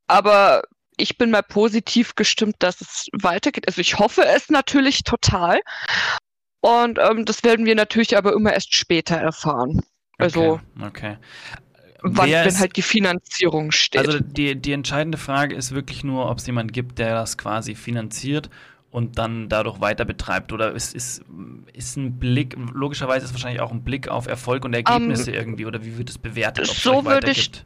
aber 0.08 0.62
ich 0.96 1.16
bin 1.16 1.30
mal 1.30 1.42
positiv 1.42 2.14
gestimmt, 2.16 2.56
dass 2.58 2.80
es 2.80 3.06
weitergeht. 3.12 3.68
Also 3.68 3.80
ich 3.80 3.98
hoffe 3.98 4.24
es 4.24 4.50
natürlich 4.50 5.04
total. 5.04 5.60
Und 6.60 6.98
ähm, 6.98 7.24
das 7.24 7.44
werden 7.44 7.66
wir 7.66 7.74
natürlich 7.74 8.16
aber 8.16 8.32
immer 8.32 8.52
erst 8.52 8.74
später 8.74 9.16
erfahren. 9.16 9.80
Also, 10.18 10.60
okay. 10.80 10.86
okay. 10.86 11.16
Wann, 12.00 12.30
wenn 12.30 12.58
halt 12.58 12.76
die 12.76 12.82
Finanzierung 12.82 13.72
steht. 13.72 14.06
Also 14.06 14.20
die, 14.20 14.54
die 14.54 14.72
entscheidende 14.72 15.18
Frage 15.18 15.54
ist 15.54 15.74
wirklich 15.74 16.04
nur, 16.04 16.30
ob 16.30 16.38
es 16.38 16.46
jemanden 16.46 16.72
gibt, 16.72 16.98
der 16.98 17.14
das 17.14 17.38
quasi 17.38 17.74
finanziert 17.74 18.50
und 18.90 19.18
dann 19.18 19.48
dadurch 19.48 19.80
weiter 19.80 20.04
betreibt. 20.04 20.52
Oder 20.52 20.72
ist, 20.72 20.94
ist, 20.94 21.24
ist 21.72 21.96
ein 21.96 22.18
Blick, 22.18 22.56
logischerweise 22.72 23.26
ist 23.26 23.32
wahrscheinlich 23.32 23.60
auch 23.60 23.72
ein 23.72 23.82
Blick 23.82 24.08
auf 24.08 24.26
Erfolg 24.26 24.64
und 24.64 24.74
Ergebnisse 24.74 25.30
um, 25.30 25.34
ähm, 25.34 25.40
irgendwie, 25.40 25.66
oder 25.66 25.84
wie 25.84 25.98
wird 25.98 26.10
es 26.10 26.18
bewertet? 26.18 26.66
so 26.66 27.04
würde 27.04 27.30
ich, 27.30 27.48
ähm, 27.48 27.62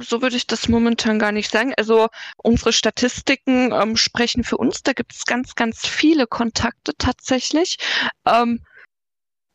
so 0.00 0.22
würde 0.22 0.36
ich 0.36 0.46
das 0.46 0.68
momentan 0.68 1.18
gar 1.18 1.32
nicht 1.32 1.50
sagen. 1.50 1.72
Also 1.76 2.08
unsere 2.36 2.72
Statistiken 2.72 3.72
ähm, 3.72 3.96
sprechen 3.96 4.44
für 4.44 4.58
uns. 4.58 4.82
Da 4.82 4.92
gibt 4.92 5.14
es 5.14 5.24
ganz, 5.24 5.54
ganz 5.54 5.86
viele 5.86 6.26
Kontakte 6.26 6.92
tatsächlich. 6.98 7.78
Ähm, 8.26 8.60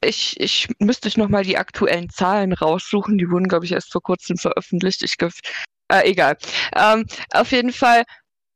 ich, 0.03 0.39
ich 0.39 0.67
müsste 0.79 1.07
ich 1.07 1.17
nochmal 1.17 1.43
die 1.43 1.57
aktuellen 1.57 2.09
Zahlen 2.09 2.53
raussuchen. 2.53 3.17
Die 3.17 3.29
wurden, 3.29 3.47
glaube 3.47 3.65
ich, 3.65 3.71
erst 3.71 3.91
vor 3.91 4.01
kurzem 4.01 4.37
veröffentlicht. 4.37 5.03
Ich 5.03 5.15
äh, 5.89 6.09
egal. 6.09 6.37
Ähm, 6.75 7.05
auf 7.31 7.51
jeden 7.51 7.71
Fall 7.71 8.03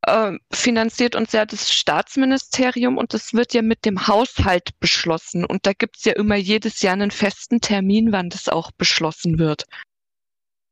ähm, 0.07 0.39
finanziert 0.51 1.15
uns 1.15 1.31
ja 1.31 1.45
das 1.45 1.71
Staatsministerium 1.71 2.97
und 2.97 3.13
das 3.13 3.33
wird 3.33 3.53
ja 3.53 3.61
mit 3.61 3.85
dem 3.85 4.07
Haushalt 4.07 4.71
beschlossen. 4.79 5.45
Und 5.45 5.65
da 5.65 5.73
gibt 5.73 5.97
es 5.97 6.05
ja 6.05 6.13
immer 6.13 6.35
jedes 6.35 6.81
Jahr 6.81 6.93
einen 6.93 7.11
festen 7.11 7.61
Termin, 7.61 8.11
wann 8.11 8.29
das 8.29 8.49
auch 8.49 8.71
beschlossen 8.71 9.39
wird. 9.39 9.65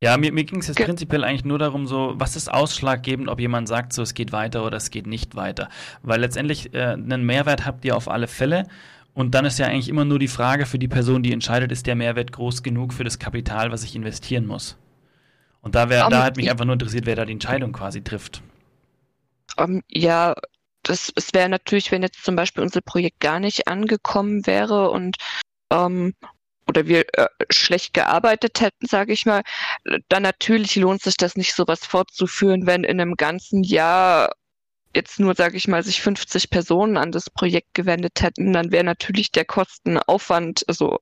Ja, 0.01 0.17
mir, 0.17 0.31
mir 0.31 0.43
ging 0.43 0.59
es 0.59 0.67
jetzt 0.67 0.77
Ge 0.77 0.85
prinzipiell 0.85 1.23
eigentlich 1.23 1.45
nur 1.45 1.57
darum, 1.57 1.87
so, 1.87 2.13
was 2.15 2.35
ist 2.35 2.51
ausschlaggebend, 2.51 3.29
ob 3.29 3.39
jemand 3.39 3.67
sagt, 3.67 3.93
so, 3.93 4.01
es 4.01 4.13
geht 4.13 4.31
weiter 4.31 4.65
oder 4.65 4.77
es 4.77 4.91
geht 4.91 5.07
nicht 5.07 5.35
weiter. 5.35 5.69
Weil 6.03 6.19
letztendlich 6.19 6.73
äh, 6.73 6.93
einen 6.93 7.25
Mehrwert 7.25 7.65
habt 7.65 7.85
ihr 7.85 7.95
auf 7.95 8.09
alle 8.09 8.27
Fälle. 8.27 8.67
Und 9.13 9.33
dann 9.33 9.45
ist 9.45 9.57
ja 9.57 9.67
eigentlich 9.67 9.87
immer 9.87 10.03
nur 10.03 10.19
die 10.19 10.27
Frage 10.27 10.65
für 10.65 10.77
die 10.77 10.89
Person, 10.89 11.23
die 11.23 11.31
entscheidet, 11.31 11.71
ist 11.71 11.87
der 11.87 11.95
Mehrwert 11.95 12.33
groß 12.33 12.63
genug 12.63 12.93
für 12.93 13.05
das 13.05 13.17
Kapital, 13.17 13.71
was 13.71 13.83
ich 13.83 13.95
investieren 13.95 14.45
muss? 14.45 14.77
Und 15.61 15.73
da, 15.73 15.89
wär, 15.89 16.05
um, 16.05 16.11
da 16.11 16.23
hat 16.23 16.35
mich 16.35 16.51
einfach 16.51 16.65
nur 16.65 16.73
interessiert, 16.73 17.05
wer 17.05 17.15
da 17.15 17.23
die 17.23 17.31
Entscheidung 17.31 17.71
quasi 17.71 18.03
trifft. 18.03 18.43
Um, 19.57 19.81
ja, 19.87 20.35
das, 20.83 21.11
es 21.15 21.33
wäre 21.33 21.49
natürlich, 21.49 21.91
wenn 21.91 22.03
jetzt 22.03 22.23
zum 22.23 22.35
Beispiel 22.35 22.61
unser 22.61 22.81
Projekt 22.81 23.21
gar 23.21 23.39
nicht 23.39 23.67
angekommen 23.67 24.45
wäre 24.45 24.91
und 24.91 25.15
ähm, 25.71 26.13
oder 26.67 26.87
wir 26.87 27.05
äh, 27.17 27.27
schlecht 27.49 27.93
gearbeitet 27.93 28.61
hätten, 28.61 28.87
sage 28.87 29.13
ich 29.13 29.25
mal, 29.25 29.43
dann 30.09 30.23
natürlich 30.23 30.75
lohnt 30.75 31.01
sich 31.01 31.17
das 31.17 31.35
nicht, 31.35 31.53
sowas 31.53 31.85
fortzuführen, 31.85 32.65
wenn 32.65 32.83
in 32.83 32.99
einem 32.99 33.15
ganzen 33.15 33.63
Jahr 33.63 34.31
jetzt 34.95 35.19
nur, 35.19 35.35
sage 35.35 35.57
ich 35.57 35.67
mal, 35.67 35.83
sich 35.83 36.01
50 36.01 36.49
Personen 36.49 36.97
an 36.97 37.11
das 37.11 37.29
Projekt 37.29 37.73
gewendet 37.73 38.21
hätten, 38.21 38.53
dann 38.53 38.71
wäre 38.71 38.83
natürlich 38.83 39.31
der 39.31 39.45
Kostenaufwand, 39.45 40.63
also 40.67 40.99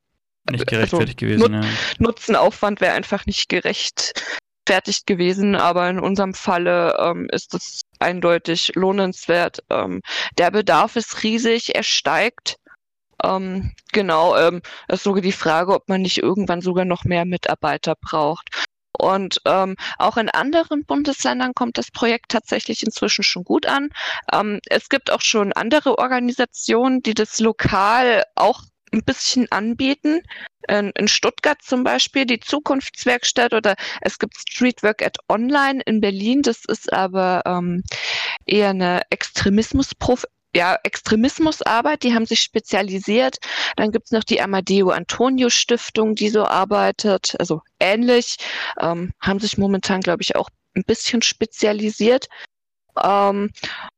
nicht 0.49 0.67
gerechtfertigt 0.67 1.21
also, 1.23 1.35
gewesen. 1.35 1.51
Nut 1.53 1.63
ja. 1.63 1.69
Nutzenaufwand 1.99 2.81
wäre 2.81 2.93
einfach 2.93 3.25
nicht 3.25 3.47
gerechtfertigt 3.47 5.05
gewesen, 5.05 5.55
aber 5.55 5.89
in 5.89 5.99
unserem 5.99 6.33
Falle 6.33 6.97
ähm, 6.99 7.27
ist 7.31 7.53
es 7.53 7.81
eindeutig 7.99 8.73
lohnenswert. 8.75 9.63
Ähm, 9.69 10.01
der 10.37 10.51
Bedarf 10.51 10.95
ist 10.95 11.23
riesig, 11.23 11.75
er 11.75 11.83
steigt. 11.83 12.57
Ähm, 13.23 13.71
genau, 13.91 14.35
ähm, 14.37 14.61
ist 14.87 15.03
sogar 15.03 15.21
die 15.21 15.31
Frage, 15.31 15.73
ob 15.73 15.87
man 15.89 16.01
nicht 16.01 16.17
irgendwann 16.17 16.61
sogar 16.61 16.85
noch 16.85 17.03
mehr 17.05 17.25
Mitarbeiter 17.25 17.95
braucht. 17.95 18.49
Und 18.97 19.41
ähm, 19.45 19.75
auch 19.97 20.17
in 20.17 20.29
anderen 20.29 20.85
Bundesländern 20.85 21.53
kommt 21.55 21.77
das 21.77 21.89
Projekt 21.89 22.29
tatsächlich 22.29 22.83
inzwischen 22.83 23.23
schon 23.23 23.43
gut 23.43 23.65
an. 23.65 23.89
Ähm, 24.31 24.59
es 24.69 24.87
gibt 24.87 25.11
auch 25.11 25.21
schon 25.21 25.51
andere 25.53 25.97
Organisationen, 25.97 27.01
die 27.01 27.15
das 27.15 27.39
lokal 27.39 28.23
auch 28.35 28.61
ein 28.93 29.03
bisschen 29.03 29.51
anbieten. 29.51 30.21
In, 30.69 30.91
in 30.95 31.09
Stuttgart 31.09 31.61
zum 31.61 31.83
Beispiel 31.83 32.25
die 32.25 32.39
Zukunftswerkstatt 32.39 33.53
oder 33.53 33.75
es 34.01 34.17
gibt 34.17 34.37
Streetwork 34.37 35.01
at 35.01 35.17
Online 35.27 35.81
in 35.85 35.99
Berlin. 35.99 36.41
Das 36.41 36.63
ist 36.65 36.93
aber 36.93 37.41
ähm, 37.45 37.83
eher 38.45 38.69
eine 38.69 39.01
Extremismusprof 39.09 40.25
ja, 40.55 40.77
Extremismusarbeit, 40.83 42.03
die 42.03 42.13
haben 42.13 42.25
sich 42.25 42.41
spezialisiert. 42.41 43.37
Dann 43.75 43.91
gibt's 43.91 44.11
noch 44.11 44.23
die 44.23 44.41
Amadeo 44.41 44.89
Antonio 44.89 45.49
Stiftung, 45.49 46.15
die 46.15 46.29
so 46.29 46.45
arbeitet, 46.45 47.35
also 47.39 47.61
ähnlich, 47.79 48.37
ähm, 48.79 49.13
haben 49.19 49.39
sich 49.39 49.57
momentan, 49.57 50.01
glaube 50.01 50.21
ich, 50.21 50.35
auch 50.35 50.49
ein 50.75 50.83
bisschen 50.83 51.21
spezialisiert. 51.21 52.27
Ähm, 53.01 53.51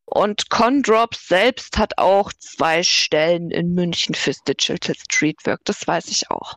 und 0.06 0.48
Condrops 0.50 1.28
selbst 1.28 1.76
hat 1.76 1.98
auch 1.98 2.32
zwei 2.32 2.82
Stellen 2.82 3.50
in 3.50 3.74
München 3.74 4.14
fürs 4.14 4.42
Digital 4.44 4.94
Streetwork, 4.94 5.60
das 5.64 5.86
weiß 5.86 6.08
ich 6.08 6.30
auch. 6.30 6.54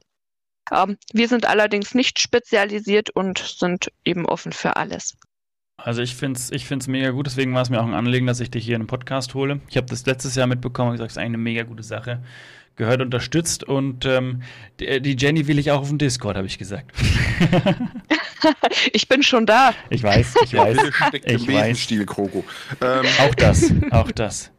Ähm, 0.71 0.97
wir 1.11 1.27
sind 1.27 1.45
allerdings 1.45 1.93
nicht 1.93 2.19
spezialisiert 2.19 3.09
und 3.09 3.39
sind 3.39 3.91
eben 4.05 4.25
offen 4.25 4.53
für 4.53 4.75
alles. 4.75 5.17
Also 5.83 6.01
ich 6.01 6.15
finde 6.15 6.37
es 6.37 6.51
ich 6.51 6.65
find's 6.65 6.87
mega 6.87 7.11
gut, 7.11 7.25
deswegen 7.25 7.53
war 7.53 7.61
es 7.61 7.69
mir 7.69 7.79
auch 7.79 7.85
ein 7.85 7.93
Anliegen, 7.93 8.27
dass 8.27 8.39
ich 8.39 8.51
dich 8.51 8.65
hier 8.65 8.75
in 8.75 8.81
den 8.81 8.87
Podcast 8.87 9.33
hole. 9.33 9.59
Ich 9.69 9.77
habe 9.77 9.87
das 9.87 10.05
letztes 10.05 10.35
Jahr 10.35 10.47
mitbekommen 10.47 10.89
und 10.89 10.95
gesagt, 10.95 11.11
es 11.11 11.17
ist 11.17 11.17
eigentlich 11.17 11.29
eine 11.29 11.37
mega 11.37 11.63
gute 11.63 11.83
Sache. 11.83 12.21
Gehört 12.79 13.01
unterstützt 13.01 13.65
und 13.65 14.05
ähm, 14.05 14.41
die, 14.79 15.01
die, 15.01 15.17
Jenny 15.17 15.47
will 15.47 15.59
ich 15.59 15.69
auch 15.71 15.81
auf 15.81 15.89
dem 15.89 15.97
Discord, 15.97 16.37
habe 16.37 16.47
ich 16.47 16.57
gesagt. 16.57 16.95
ich 18.93 19.09
bin 19.09 19.21
schon 19.21 19.45
da. 19.45 19.73
Ich 19.89 20.01
weiß, 20.01 20.35
ich 20.45 20.53
weiß. 20.55 20.77
ich 21.25 21.47
im 21.49 21.53
weiß. 21.53 21.77
Stil, 21.77 22.05
Kroko. 22.05 22.45
Ähm, 22.79 23.05
auch 23.19 23.35
das, 23.35 23.73
auch 23.91 24.11
das. 24.11 24.51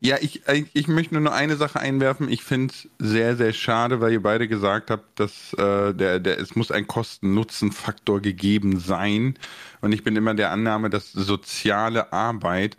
Ja, 0.00 0.16
ich, 0.22 0.40
ich 0.72 0.88
möchte 0.88 1.20
nur 1.20 1.34
eine 1.34 1.56
Sache 1.56 1.78
einwerfen. 1.78 2.30
Ich 2.30 2.42
finde 2.42 2.72
es 2.72 2.88
sehr, 2.98 3.36
sehr 3.36 3.52
schade, 3.52 4.00
weil 4.00 4.12
ihr 4.12 4.22
beide 4.22 4.48
gesagt 4.48 4.90
habt, 4.90 5.20
dass 5.20 5.52
äh, 5.58 5.92
der, 5.92 6.18
der, 6.18 6.38
es 6.38 6.56
muss 6.56 6.70
ein 6.70 6.86
Kosten-Nutzen-Faktor 6.86 8.22
gegeben 8.22 8.80
sein. 8.80 9.34
Und 9.82 9.92
ich 9.92 10.02
bin 10.02 10.16
immer 10.16 10.32
der 10.32 10.50
Annahme, 10.50 10.88
dass 10.88 11.12
soziale 11.12 12.10
Arbeit 12.10 12.78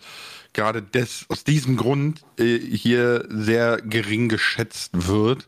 gerade 0.57 0.81
des, 0.81 1.25
aus 1.29 1.43
diesem 1.43 1.77
Grund 1.77 2.23
äh, 2.37 2.57
hier 2.57 3.25
sehr 3.29 3.77
gering 3.77 4.27
geschätzt 4.27 5.07
wird. 5.07 5.47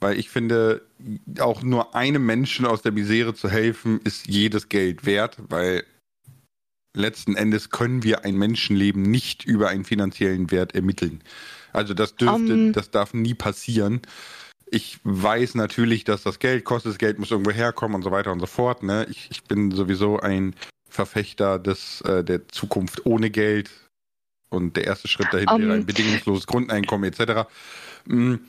Weil 0.00 0.16
ich 0.16 0.30
finde, 0.30 0.86
auch 1.40 1.62
nur 1.62 1.96
einem 1.96 2.24
Menschen 2.24 2.64
aus 2.64 2.82
der 2.82 2.92
Misere 2.92 3.34
zu 3.34 3.50
helfen, 3.50 4.00
ist 4.04 4.28
jedes 4.28 4.68
Geld 4.68 5.04
wert, 5.04 5.36
weil 5.48 5.84
letzten 6.96 7.34
Endes 7.34 7.70
können 7.70 8.04
wir 8.04 8.24
ein 8.24 8.36
Menschenleben 8.36 9.02
nicht 9.02 9.44
über 9.44 9.68
einen 9.68 9.84
finanziellen 9.84 10.52
Wert 10.52 10.74
ermitteln. 10.74 11.22
Also 11.72 11.94
das 11.94 12.14
dürfte, 12.14 12.54
um, 12.54 12.72
das 12.72 12.90
darf 12.92 13.12
nie 13.12 13.34
passieren. 13.34 14.00
Ich 14.70 15.00
weiß 15.02 15.56
natürlich, 15.56 16.04
dass 16.04 16.22
das 16.22 16.38
Geld 16.38 16.64
kostet, 16.64 16.92
das 16.92 16.98
Geld 16.98 17.18
muss 17.18 17.32
irgendwo 17.32 17.50
herkommen 17.50 17.96
und 17.96 18.02
so 18.02 18.12
weiter 18.12 18.30
und 18.30 18.40
so 18.40 18.46
fort. 18.46 18.84
Ne? 18.84 19.06
Ich, 19.10 19.28
ich 19.30 19.42
bin 19.44 19.72
sowieso 19.72 20.20
ein 20.20 20.54
Verfechter 20.88 21.58
des, 21.58 22.02
äh, 22.02 22.22
der 22.22 22.48
Zukunft 22.48 23.04
ohne 23.04 23.30
Geld. 23.30 23.70
Und 24.50 24.76
der 24.76 24.84
erste 24.84 25.08
Schritt 25.08 25.32
dahin 25.32 25.48
um, 25.48 25.60
wäre 25.60 25.74
ein 25.74 25.86
bedingungsloses 25.86 26.46
Grundeinkommen 26.46 27.12
etc. 27.12 27.48
Mhm. 28.06 28.40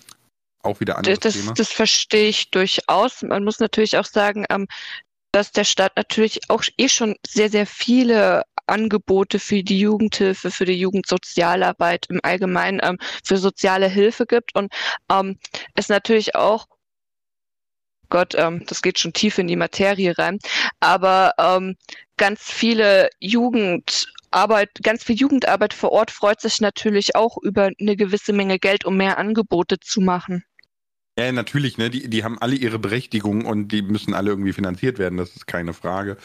Auch 0.62 0.80
wieder 0.80 0.98
anderes 0.98 1.20
das, 1.20 1.34
Thema. 1.34 1.54
Das 1.54 1.70
verstehe 1.70 2.30
ich 2.30 2.52
durchaus. 2.52 3.22
Man 3.22 3.44
muss 3.44 3.60
natürlich 3.60 3.98
auch 3.98 4.06
sagen, 4.06 4.46
ähm, 4.50 4.68
dass 5.32 5.52
der 5.52 5.64
Staat 5.64 5.96
natürlich 5.96 6.50
auch 6.50 6.64
eh 6.78 6.90
schon 6.90 7.16
sehr, 7.26 7.50
sehr 7.50 7.66
viele 7.66 8.44
Angebote 8.66 9.40
für 9.40 9.64
die 9.64 9.80
Jugendhilfe, 9.80 10.52
für 10.52 10.66
die 10.66 10.80
Jugendsozialarbeit 10.80 12.06
im 12.10 12.20
Allgemeinen, 12.24 12.80
ähm, 12.84 12.98
für 13.24 13.38
soziale 13.38 13.88
Hilfe 13.88 14.26
gibt 14.26 14.56
und 14.56 14.72
ähm, 15.12 15.38
es 15.76 15.90
natürlich 15.90 16.36
auch 16.36 16.68
Gott, 18.10 18.34
ähm, 18.36 18.66
das 18.66 18.82
geht 18.82 18.98
schon 18.98 19.14
tief 19.14 19.38
in 19.38 19.48
die 19.48 19.56
Materie 19.56 20.18
rein, 20.18 20.40
aber 20.80 21.34
ähm, 21.38 21.76
ganz 22.18 22.42
viele 22.42 23.10
Jugendarbeit, 24.32 24.70
ganz 24.84 25.04
viel 25.04 25.16
Jugendarbeit 25.16 25.74
vor 25.74 25.92
Ort 25.92 26.12
freut 26.12 26.42
sich 26.42 26.62
natürlich 26.62 27.16
auch 27.16 27.38
über 27.42 27.70
eine 27.80 27.96
gewisse 27.96 28.34
Menge 28.34 28.60
Geld, 28.60 28.86
um 28.86 28.98
mehr 28.98 29.18
Angebote 29.18 29.80
zu 29.80 30.02
machen. 30.02 30.44
Ja, 31.18 31.32
natürlich, 31.32 31.78
ne? 31.78 31.90
Die, 31.90 32.10
die 32.10 32.24
haben 32.24 32.40
alle 32.40 32.56
ihre 32.56 32.80
Berechtigung 32.80 33.46
und 33.46 33.70
die 33.70 33.82
müssen 33.82 34.14
alle 34.14 34.30
irgendwie 34.30 34.54
finanziert 34.54 35.00
werden, 35.00 35.18
das 35.18 35.36
ist 35.36 35.48
keine 35.48 35.74
Frage. 35.74 36.16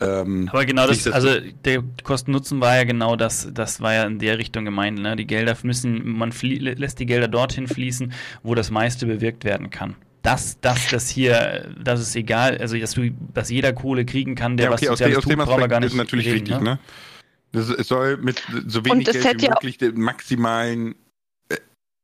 Ähm, 0.00 0.48
Aber 0.50 0.64
genau 0.64 0.86
das, 0.86 1.04
das, 1.04 1.12
also 1.12 1.28
der 1.64 1.84
Kosten-Nutzen 2.02 2.60
war 2.60 2.76
ja 2.76 2.84
genau 2.84 3.14
das, 3.14 3.50
das 3.52 3.80
war 3.80 3.94
ja 3.94 4.04
in 4.04 4.18
der 4.18 4.38
Richtung 4.38 4.64
gemeint. 4.64 4.98
Ne? 4.98 5.14
Die 5.14 5.26
Gelder 5.26 5.56
müssen, 5.62 6.16
man 6.16 6.32
lässt 6.40 6.98
die 6.98 7.06
Gelder 7.06 7.28
dorthin 7.28 7.68
fließen, 7.68 8.12
wo 8.42 8.54
das 8.54 8.70
meiste 8.70 9.06
bewirkt 9.06 9.44
werden 9.44 9.70
kann. 9.70 9.94
Das, 10.22 10.58
das, 10.60 10.88
das 10.88 11.08
hier, 11.08 11.74
das 11.80 12.00
ist 12.00 12.16
egal, 12.16 12.58
also 12.58 12.76
dass 12.78 12.92
du, 12.92 13.10
dass 13.34 13.50
jeder 13.50 13.72
Kohle 13.72 14.04
kriegen 14.04 14.34
kann, 14.34 14.56
der 14.56 14.66
ja, 14.66 14.72
okay, 14.72 14.82
was 14.82 14.88
Soziales 14.88 15.18
aus, 15.18 15.24
tut, 15.24 15.36
brauchen 15.36 15.60
wir 15.60 15.68
gar 15.68 15.80
nicht. 15.80 15.88
Das 15.88 15.92
ist 15.92 15.98
natürlich 15.98 16.26
reden, 16.26 16.46
richtig, 16.46 16.58
ne? 16.58 16.64
ne? 16.64 16.78
Das, 17.52 17.68
es 17.68 17.88
soll 17.88 18.16
mit 18.16 18.42
so 18.66 18.84
wenig 18.84 19.06
Geld 19.06 19.42
wie 19.42 19.48
möglich 19.48 19.78
den 19.78 20.00
maximalen 20.00 20.94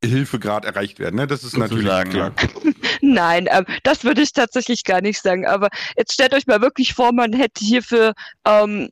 Hilfegrad 0.04 0.64
erreicht 0.64 1.00
werden. 1.00 1.16
Ne? 1.16 1.26
Das 1.26 1.42
ist 1.42 1.56
natürlich 1.56 1.86
klar. 2.10 2.32
Nein, 3.00 3.48
ähm, 3.50 3.64
das 3.82 4.04
würde 4.04 4.22
ich 4.22 4.32
tatsächlich 4.32 4.84
gar 4.84 5.00
nicht 5.00 5.20
sagen. 5.20 5.46
Aber 5.46 5.68
jetzt 5.96 6.12
stellt 6.12 6.34
euch 6.34 6.46
mal 6.46 6.60
wirklich 6.60 6.94
vor, 6.94 7.12
man 7.12 7.32
hätte 7.32 7.64
hierfür 7.64 8.12
ähm, 8.46 8.90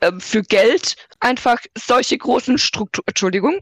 ähm, 0.00 0.20
für 0.20 0.42
Geld 0.42 0.96
einfach 1.20 1.58
solche 1.76 2.16
großen 2.16 2.58
Strukturen, 2.58 3.04
Entschuldigung, 3.06 3.60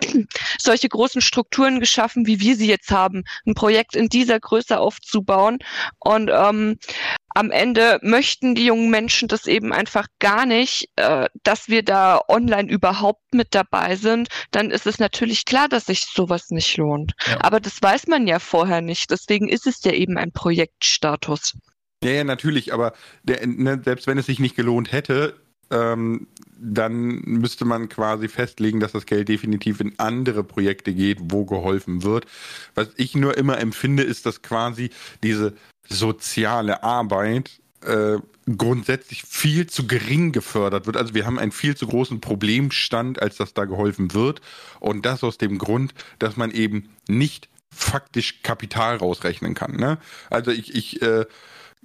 solche 0.58 0.88
großen 0.88 1.20
Strukturen 1.20 1.80
geschaffen, 1.80 2.26
wie 2.26 2.40
wir 2.40 2.56
sie 2.56 2.68
jetzt 2.68 2.90
haben, 2.90 3.24
ein 3.46 3.54
Projekt 3.54 3.96
in 3.96 4.08
dieser 4.08 4.38
Größe 4.38 4.78
aufzubauen. 4.78 5.58
Und 5.98 6.30
ähm, 6.32 6.78
am 7.34 7.50
Ende 7.50 7.98
möchten 8.02 8.54
die 8.54 8.66
jungen 8.66 8.90
Menschen 8.90 9.28
das 9.28 9.46
eben 9.46 9.72
einfach 9.72 10.06
gar 10.18 10.44
nicht, 10.44 10.90
äh, 10.96 11.28
dass 11.44 11.68
wir 11.68 11.82
da 11.82 12.20
online 12.28 12.70
überhaupt 12.70 13.32
mit 13.32 13.54
dabei 13.54 13.96
sind, 13.96 14.28
dann 14.50 14.70
ist 14.70 14.86
es 14.86 14.98
natürlich 14.98 15.44
klar, 15.44 15.68
dass 15.68 15.86
sich 15.86 16.04
sowas 16.04 16.50
nicht 16.50 16.76
lohnt. 16.76 17.14
Ja. 17.26 17.38
Aber 17.40 17.60
das 17.60 17.80
weiß 17.80 18.08
man 18.08 18.26
ja 18.26 18.38
vorher 18.38 18.80
nicht. 18.80 19.10
Deswegen 19.10 19.48
ist 19.48 19.66
es 19.66 19.82
ja 19.84 19.92
eben 19.92 20.18
ein 20.18 20.32
Projektstatus. 20.32 21.56
Ja, 22.02 22.10
ja, 22.10 22.24
natürlich, 22.24 22.72
aber 22.72 22.92
der, 23.22 23.46
ne, 23.46 23.80
selbst 23.84 24.06
wenn 24.06 24.18
es 24.18 24.26
sich 24.26 24.38
nicht 24.38 24.54
gelohnt 24.54 24.92
hätte, 24.92 25.34
ähm, 25.70 26.26
dann 26.60 27.20
müsste 27.24 27.64
man 27.64 27.88
quasi 27.88 28.28
festlegen, 28.28 28.80
dass 28.80 28.92
das 28.92 29.06
Geld 29.06 29.28
definitiv 29.28 29.80
in 29.80 29.94
andere 29.98 30.42
Projekte 30.42 30.92
geht, 30.92 31.18
wo 31.20 31.44
geholfen 31.44 32.02
wird. 32.02 32.26
Was 32.74 32.88
ich 32.96 33.14
nur 33.14 33.36
immer 33.36 33.58
empfinde, 33.58 34.02
ist, 34.02 34.26
dass 34.26 34.42
quasi 34.42 34.90
diese 35.22 35.54
soziale 35.88 36.82
Arbeit 36.82 37.60
äh, 37.82 38.18
grundsätzlich 38.56 39.22
viel 39.22 39.66
zu 39.66 39.86
gering 39.86 40.32
gefördert 40.32 40.86
wird. 40.86 40.96
Also 40.96 41.14
wir 41.14 41.26
haben 41.26 41.38
einen 41.38 41.52
viel 41.52 41.76
zu 41.76 41.86
großen 41.86 42.20
Problemstand, 42.20 43.22
als 43.22 43.36
dass 43.36 43.54
da 43.54 43.66
geholfen 43.66 44.14
wird. 44.14 44.40
Und 44.80 45.06
das 45.06 45.22
aus 45.22 45.38
dem 45.38 45.58
Grund, 45.58 45.94
dass 46.18 46.36
man 46.36 46.50
eben 46.50 46.88
nicht 47.08 47.48
faktisch 47.70 48.42
Kapital 48.42 48.96
rausrechnen 48.96 49.54
kann. 49.54 49.76
Ne? 49.76 49.98
Also 50.30 50.50
ich, 50.50 50.74
ich 50.74 51.02
äh, 51.02 51.26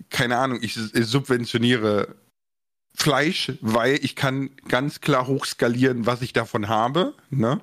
keine 0.10 0.38
Ahnung, 0.38 0.60
ich, 0.62 0.78
ich 0.78 1.06
subventioniere 1.06 2.16
Fleisch, 2.96 3.52
weil 3.62 4.00
ich 4.04 4.16
kann 4.16 4.52
ganz 4.68 5.02
klar 5.02 5.28
hochskalieren, 5.28 6.06
was 6.06 6.22
ich 6.22 6.34
davon 6.34 6.68
habe. 6.68 7.14
Ne? 7.30 7.60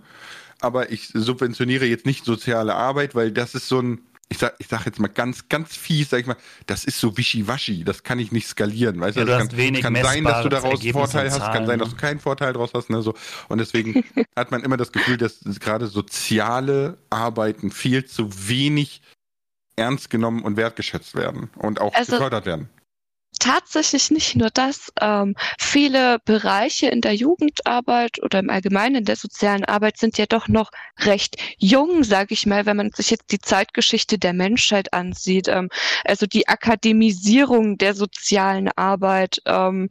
Aber 0.60 0.90
ich 0.90 1.08
subventioniere 1.14 1.86
jetzt 1.86 2.04
nicht 2.04 2.24
soziale 2.24 2.74
Arbeit, 2.74 3.14
weil 3.14 3.30
das 3.30 3.54
ist 3.54 3.68
so 3.68 3.80
ein, 3.80 4.00
ich 4.28 4.38
sag, 4.38 4.54
ich 4.58 4.66
sag 4.66 4.84
jetzt 4.86 4.98
mal 4.98 5.08
ganz, 5.08 5.48
ganz 5.48 5.76
fies, 5.76 6.10
sag 6.10 6.20
ich 6.20 6.26
mal, 6.26 6.36
das 6.66 6.84
ist 6.84 6.98
so 6.98 7.16
wischiwaschi, 7.16 7.84
das 7.84 8.02
kann 8.02 8.18
ich 8.18 8.32
nicht 8.32 8.48
skalieren, 8.48 9.00
weißt 9.00 9.16
ja, 9.16 9.24
du? 9.24 9.30
Das 9.30 9.48
kann, 9.48 9.74
kann 9.80 9.94
sein, 10.02 10.24
dass 10.24 10.42
du 10.42 10.48
daraus 10.48 10.84
Vorteil 10.86 11.30
hast, 11.30 11.52
kann 11.52 11.66
sein, 11.66 11.78
dass 11.78 11.90
du 11.90 11.96
keinen 11.96 12.20
Vorteil 12.20 12.52
daraus 12.52 12.72
hast, 12.74 12.90
ne, 12.90 13.00
so. 13.00 13.14
Und 13.48 13.58
deswegen 13.58 14.04
hat 14.36 14.50
man 14.50 14.62
immer 14.62 14.76
das 14.76 14.92
Gefühl, 14.92 15.16
dass 15.16 15.40
gerade 15.60 15.86
soziale 15.86 16.98
Arbeiten 17.08 17.70
viel 17.70 18.04
zu 18.04 18.28
wenig 18.48 19.00
ernst 19.76 20.10
genommen 20.10 20.42
und 20.42 20.56
wertgeschätzt 20.56 21.14
werden 21.14 21.50
und 21.56 21.80
auch 21.80 21.94
also, 21.94 22.12
gefördert 22.12 22.46
werden 22.46 22.68
tatsächlich 23.40 24.12
nicht 24.12 24.36
nur 24.36 24.50
das. 24.50 24.92
Ähm, 25.00 25.34
viele 25.58 26.18
Bereiche 26.24 26.86
in 26.88 27.00
der 27.00 27.14
Jugendarbeit 27.14 28.22
oder 28.22 28.38
im 28.38 28.50
Allgemeinen 28.50 28.96
in 28.96 29.04
der 29.04 29.16
sozialen 29.16 29.64
Arbeit 29.64 29.96
sind 29.98 30.16
ja 30.18 30.26
doch 30.26 30.46
noch 30.46 30.70
recht 30.98 31.36
jung, 31.58 32.04
sage 32.04 32.34
ich 32.34 32.46
mal, 32.46 32.66
wenn 32.66 32.76
man 32.76 32.90
sich 32.92 33.10
jetzt 33.10 33.32
die 33.32 33.40
Zeitgeschichte 33.40 34.18
der 34.18 34.32
Menschheit 34.32 34.92
ansieht. 34.92 35.48
Ähm, 35.48 35.68
also 36.04 36.26
die 36.26 36.46
Akademisierung 36.46 37.78
der 37.78 37.94
sozialen 37.94 38.70
Arbeit 38.76 39.42
ähm, 39.46 39.88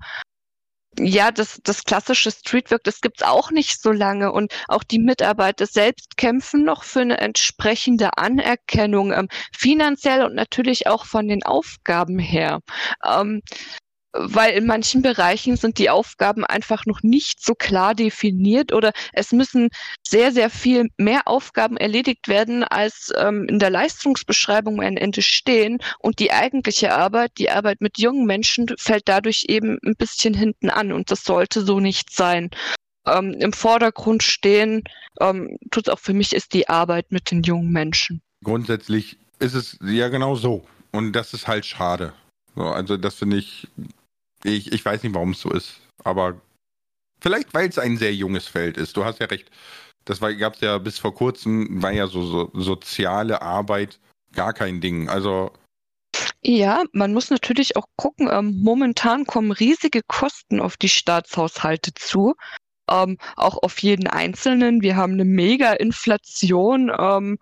ja, 0.97 1.31
das, 1.31 1.59
das 1.63 1.83
klassische 1.83 2.31
Streetwork, 2.31 2.83
das 2.83 3.01
gibt's 3.01 3.23
auch 3.23 3.51
nicht 3.51 3.81
so 3.81 3.91
lange 3.91 4.31
und 4.31 4.53
auch 4.67 4.83
die 4.83 4.99
Mitarbeiter 4.99 5.65
selbst 5.65 6.17
kämpfen 6.17 6.63
noch 6.63 6.83
für 6.83 7.01
eine 7.01 7.19
entsprechende 7.19 8.17
Anerkennung, 8.17 9.13
ähm, 9.13 9.27
finanziell 9.55 10.23
und 10.23 10.35
natürlich 10.35 10.87
auch 10.87 11.05
von 11.05 11.27
den 11.27 11.43
Aufgaben 11.43 12.19
her. 12.19 12.59
Ähm, 13.05 13.41
weil 14.13 14.53
in 14.57 14.65
manchen 14.65 15.01
Bereichen 15.01 15.55
sind 15.55 15.77
die 15.77 15.89
Aufgaben 15.89 16.43
einfach 16.43 16.85
noch 16.85 17.03
nicht 17.03 17.43
so 17.43 17.53
klar 17.53 17.93
definiert 17.93 18.73
oder 18.73 18.91
es 19.13 19.31
müssen 19.31 19.69
sehr, 20.05 20.31
sehr 20.31 20.49
viel 20.49 20.89
mehr 20.97 21.27
Aufgaben 21.27 21.77
erledigt 21.77 22.27
werden, 22.27 22.63
als 22.63 23.11
ähm, 23.17 23.45
in 23.47 23.59
der 23.59 23.69
Leistungsbeschreibung 23.69 24.81
am 24.81 24.97
Ende 24.97 25.21
stehen. 25.21 25.77
Und 25.99 26.19
die 26.19 26.31
eigentliche 26.31 26.93
Arbeit, 26.95 27.31
die 27.37 27.51
Arbeit 27.51 27.81
mit 27.81 27.99
jungen 27.99 28.25
Menschen, 28.25 28.67
fällt 28.77 29.07
dadurch 29.07 29.45
eben 29.47 29.77
ein 29.85 29.95
bisschen 29.95 30.33
hinten 30.33 30.69
an. 30.69 30.91
Und 30.91 31.11
das 31.11 31.23
sollte 31.23 31.61
so 31.61 31.79
nicht 31.79 32.13
sein. 32.13 32.49
Ähm, 33.05 33.33
Im 33.39 33.53
Vordergrund 33.53 34.23
stehen, 34.23 34.83
ähm, 35.21 35.57
tut 35.69 35.87
es 35.87 35.93
auch 35.93 35.99
für 35.99 36.13
mich, 36.13 36.33
ist 36.33 36.53
die 36.53 36.67
Arbeit 36.67 37.11
mit 37.11 37.29
den 37.29 37.43
jungen 37.43 37.71
Menschen. 37.71 38.21
Grundsätzlich 38.43 39.17
ist 39.37 39.53
es 39.53 39.77
ja 39.83 40.07
genau 40.09 40.35
so. 40.35 40.65
Und 40.91 41.13
das 41.13 41.33
ist 41.33 41.47
halt 41.47 41.65
schade. 41.65 42.13
So, 42.55 42.63
also 42.63 42.97
das 42.97 43.15
finde 43.15 43.37
ich 43.37 43.67
ich, 44.43 44.71
ich 44.71 44.83
weiß 44.83 45.03
nicht, 45.03 45.15
warum 45.15 45.31
es 45.31 45.41
so 45.41 45.51
ist, 45.51 45.81
aber 46.03 46.39
vielleicht, 47.21 47.53
weil 47.53 47.69
es 47.69 47.79
ein 47.79 47.97
sehr 47.97 48.13
junges 48.13 48.47
Feld 48.47 48.77
ist. 48.77 48.95
Du 48.97 49.05
hast 49.05 49.19
ja 49.19 49.27
recht. 49.27 49.49
Das 50.05 50.19
gab 50.21 50.55
es 50.55 50.61
ja 50.61 50.77
bis 50.77 50.97
vor 50.97 51.13
kurzem, 51.13 51.83
war 51.83 51.91
ja 51.91 52.07
so, 52.07 52.25
so 52.25 52.51
soziale 52.53 53.41
Arbeit 53.41 53.99
gar 54.33 54.53
kein 54.53 54.81
Ding. 54.81 55.09
Also 55.09 55.51
ja, 56.41 56.83
man 56.93 57.13
muss 57.13 57.29
natürlich 57.29 57.75
auch 57.75 57.85
gucken, 57.97 58.29
ähm, 58.31 58.61
momentan 58.61 59.25
kommen 59.25 59.51
riesige 59.51 60.01
Kosten 60.07 60.61
auf 60.61 60.77
die 60.77 60.89
Staatshaushalte 60.89 61.93
zu, 61.93 62.35
ähm, 62.89 63.17
auch 63.35 63.61
auf 63.61 63.79
jeden 63.79 64.07
Einzelnen. 64.07 64.81
Wir 64.81 64.95
haben 64.95 65.13
eine 65.13 65.25
Mega-Inflation. 65.25 66.91
Ähm, 66.97 67.39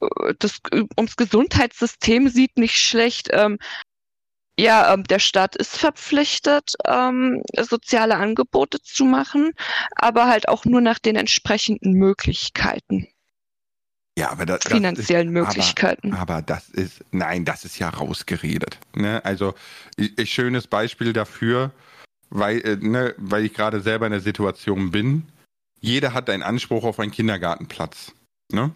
äh, 0.00 0.34
das, 0.38 0.58
äh, 0.72 0.84
ums 0.96 1.16
Gesundheitssystem 1.16 2.28
sieht 2.28 2.56
nicht 2.56 2.76
schlecht. 2.76 3.28
Ähm, 3.32 3.58
ja, 4.58 4.92
ähm, 4.92 5.04
der 5.04 5.18
Staat 5.18 5.56
ist 5.56 5.76
verpflichtet, 5.76 6.72
ähm, 6.86 7.42
soziale 7.60 8.16
Angebote 8.16 8.80
zu 8.80 9.04
machen, 9.04 9.52
aber 9.94 10.26
halt 10.26 10.48
auch 10.48 10.64
nur 10.64 10.80
nach 10.80 10.98
den 10.98 11.16
entsprechenden 11.16 11.92
Möglichkeiten. 11.92 13.08
Ja, 14.18 14.30
aber 14.30 14.46
das, 14.46 14.64
finanziellen 14.64 15.34
das 15.34 15.42
ist, 15.42 15.48
Möglichkeiten. 15.48 16.14
Aber, 16.14 16.36
aber, 16.36 16.42
das 16.42 16.70
ist, 16.70 17.04
nein, 17.10 17.44
das 17.44 17.66
ist 17.66 17.78
ja 17.78 17.90
rausgeredet. 17.90 18.78
Ne? 18.94 19.22
Also, 19.26 19.54
ich, 19.98 20.32
schönes 20.32 20.66
Beispiel 20.66 21.12
dafür, 21.12 21.70
weil, 22.30 22.60
äh, 22.60 22.76
ne, 22.76 23.14
weil 23.18 23.44
ich 23.44 23.52
gerade 23.52 23.82
selber 23.82 24.06
in 24.06 24.12
der 24.12 24.22
Situation 24.22 24.90
bin. 24.90 25.28
Jeder 25.80 26.14
hat 26.14 26.30
einen 26.30 26.42
Anspruch 26.42 26.84
auf 26.84 26.98
einen 26.98 27.12
Kindergartenplatz. 27.12 28.12
Ne? 28.50 28.72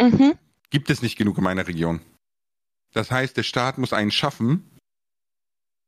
Mhm. 0.00 0.34
Gibt 0.70 0.90
es 0.90 1.00
nicht 1.00 1.16
genug 1.16 1.38
in 1.38 1.44
meiner 1.44 1.68
Region. 1.68 2.00
Das 2.92 3.12
heißt, 3.12 3.36
der 3.36 3.44
Staat 3.44 3.78
muss 3.78 3.92
einen 3.92 4.10
schaffen, 4.10 4.68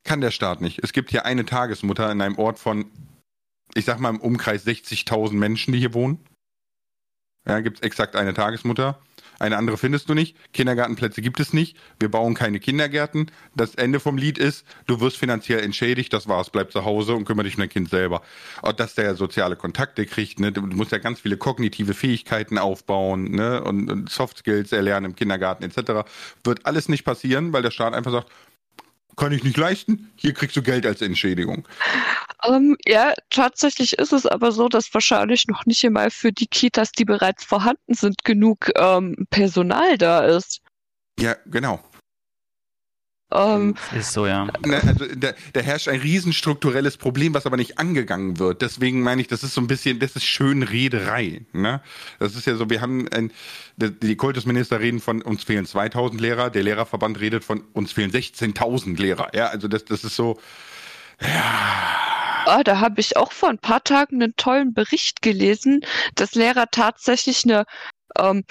kann 0.09 0.23
der 0.23 0.31
Staat 0.31 0.63
nicht. 0.63 0.83
Es 0.83 0.95
gibt 0.95 1.11
hier 1.11 1.27
eine 1.27 1.45
Tagesmutter 1.45 2.11
in 2.11 2.23
einem 2.23 2.39
Ort 2.39 2.59
von, 2.59 2.91
ich 3.75 3.85
sag 3.85 4.01
mal 4.01 4.09
im 4.09 4.21
Umkreis 4.21 4.67
60.000 4.67 5.35
Menschen, 5.35 5.73
die 5.75 5.81
hier 5.81 5.93
wohnen. 5.93 6.25
Ja, 7.47 7.61
gibt 7.61 7.77
es 7.77 7.83
exakt 7.83 8.17
eine 8.17 8.33
Tagesmutter. 8.33 8.99
Eine 9.39 9.59
andere 9.59 9.77
findest 9.77 10.09
du 10.09 10.15
nicht. 10.15 10.35
Kindergartenplätze 10.53 11.21
gibt 11.21 11.41
es 11.41 11.53
nicht. 11.53 11.77
Wir 12.01 12.11
bauen 12.11 12.35
keine 12.35 12.59
Kindergärten. 12.59 13.31
Das 13.55 13.75
Ende 13.75 14.01
vom 14.01 14.17
Lied 14.17 14.39
ist, 14.39 14.65
du 14.87 15.01
wirst 15.01 15.19
finanziell 15.19 15.61
entschädigt, 15.61 16.13
das 16.13 16.27
war's. 16.27 16.49
Bleib 16.51 16.73
zu 16.73 16.87
Hause 16.87 17.15
und 17.15 17.27
kümmere 17.27 17.45
dich 17.45 17.57
um 17.57 17.61
dein 17.61 17.69
Kind 17.69 17.91
selber. 17.91 18.23
Und 18.63 18.81
dass 18.81 18.95
der 18.95 19.15
soziale 19.15 19.57
Kontakte 19.57 20.07
kriegt, 20.07 20.41
ne? 20.41 20.53
Du 20.53 20.63
musst 20.63 20.91
ja 20.91 20.99
ganz 20.99 21.21
viele 21.21 21.37
kognitive 21.37 21.93
Fähigkeiten 21.93 22.57
aufbauen, 22.57 23.31
ne? 23.31 23.63
Und, 23.63 23.91
und 23.91 24.11
Soft 24.11 24.39
Skills 24.39 24.73
erlernen 24.73 25.11
im 25.11 25.17
Kindergarten 25.17 25.65
etc. 25.65 26.09
Wird 26.43 26.65
alles 26.65 26.89
nicht 26.89 27.05
passieren, 27.05 27.53
weil 27.53 27.63
der 27.63 27.71
Staat 27.71 27.93
einfach 27.93 28.13
sagt, 28.13 28.33
kann 29.19 29.33
ich 29.33 29.45
nicht 29.45 29.57
leisten, 29.57 30.11
hier 30.17 30.33
kriegst 30.33 30.57
du 30.57 30.63
Geld 30.63 30.87
als 30.87 31.03
Entschädigung. 31.03 31.67
Ähm, 32.47 32.77
ja, 32.87 33.13
tatsächlich 33.31 33.99
ist 33.99 34.13
es 34.13 34.25
aber 34.25 34.53
so, 34.53 34.69
dass 34.69 34.93
wahrscheinlich 34.95 35.47
noch 35.49 35.67
nicht 35.67 35.85
einmal 35.85 36.11
für 36.11 36.33
die 36.33 36.47
Kitas, 36.47 36.93
die 36.93 37.05
bereits 37.05 37.45
vorhanden 37.45 37.95
sind, 37.95 38.25
genug 38.25 38.71
ähm, 38.77 39.27
Personal 39.31 39.99
da 39.99 40.25
ist. 40.25 40.61
Ja, 41.19 41.37
genau. 41.47 41.81
Ähm, 43.31 43.75
Ist 43.95 44.13
so, 44.13 44.27
ja. 44.27 44.47
Ne, 44.65 44.81
Also 44.87 45.07
da, 45.15 45.33
da 45.53 45.61
herrscht 45.61 45.89
ein 45.89 46.01
riesenstrukturelles 46.01 46.97
Problem, 46.97 47.35
was 47.35 47.45
aber 47.45 47.57
nicht 47.57 47.79
angegangen 47.79 48.39
wird. 48.39 48.63
Deswegen 48.63 49.03
meine 49.03 49.21
ich, 49.21 49.29
das 49.29 49.43
ist 49.43 49.55
so 49.55 49.61
ein 49.61 49.67
bisschen, 49.67 49.99
das 49.99 50.17
ist 50.17 50.25
schön 50.25 50.63
Rederei. 50.63 51.43
Ne? 51.53 51.83
Das 52.19 52.35
ist 52.37 52.47
ja 52.47 52.57
so, 52.57 52.71
wir 52.71 52.81
haben, 52.81 53.07
ein, 53.09 53.31
die 53.77 54.17
Kultusminister 54.17 54.81
reden 54.81 55.01
von, 55.01 55.21
uns 55.21 55.45
fehlen 55.45 55.67
2000 55.67 56.21
Lehrer, 56.21 56.51
der 56.51 56.63
Lehrerverband 56.63 57.21
redet 57.21 57.45
von, 57.45 57.65
uns 57.75 57.93
fehlen 57.93 58.11
16.000 58.11 58.99
Lehrer. 58.99 59.29
Ja, 59.35 59.49
also 59.49 59.69
das, 59.69 59.85
das 59.85 60.05
ist 60.05 60.17
so, 60.17 60.39
ja, 61.21 61.99
ah, 62.47 62.65
da 62.65 62.81
habe 62.81 63.01
ich 63.01 63.17
auch 63.17 63.33
vor 63.33 63.51
ein 63.51 63.59
paar 63.59 63.85
Tagen 63.85 64.23
einen 64.23 64.35
tollen 64.37 64.73
Bericht 64.73 65.21
gelesen, 65.21 65.81
dass 66.15 66.35
Lehrer 66.35 66.67
tatsächlich 66.71 67.45
eine, 67.45 67.65
ähm, 68.19 68.45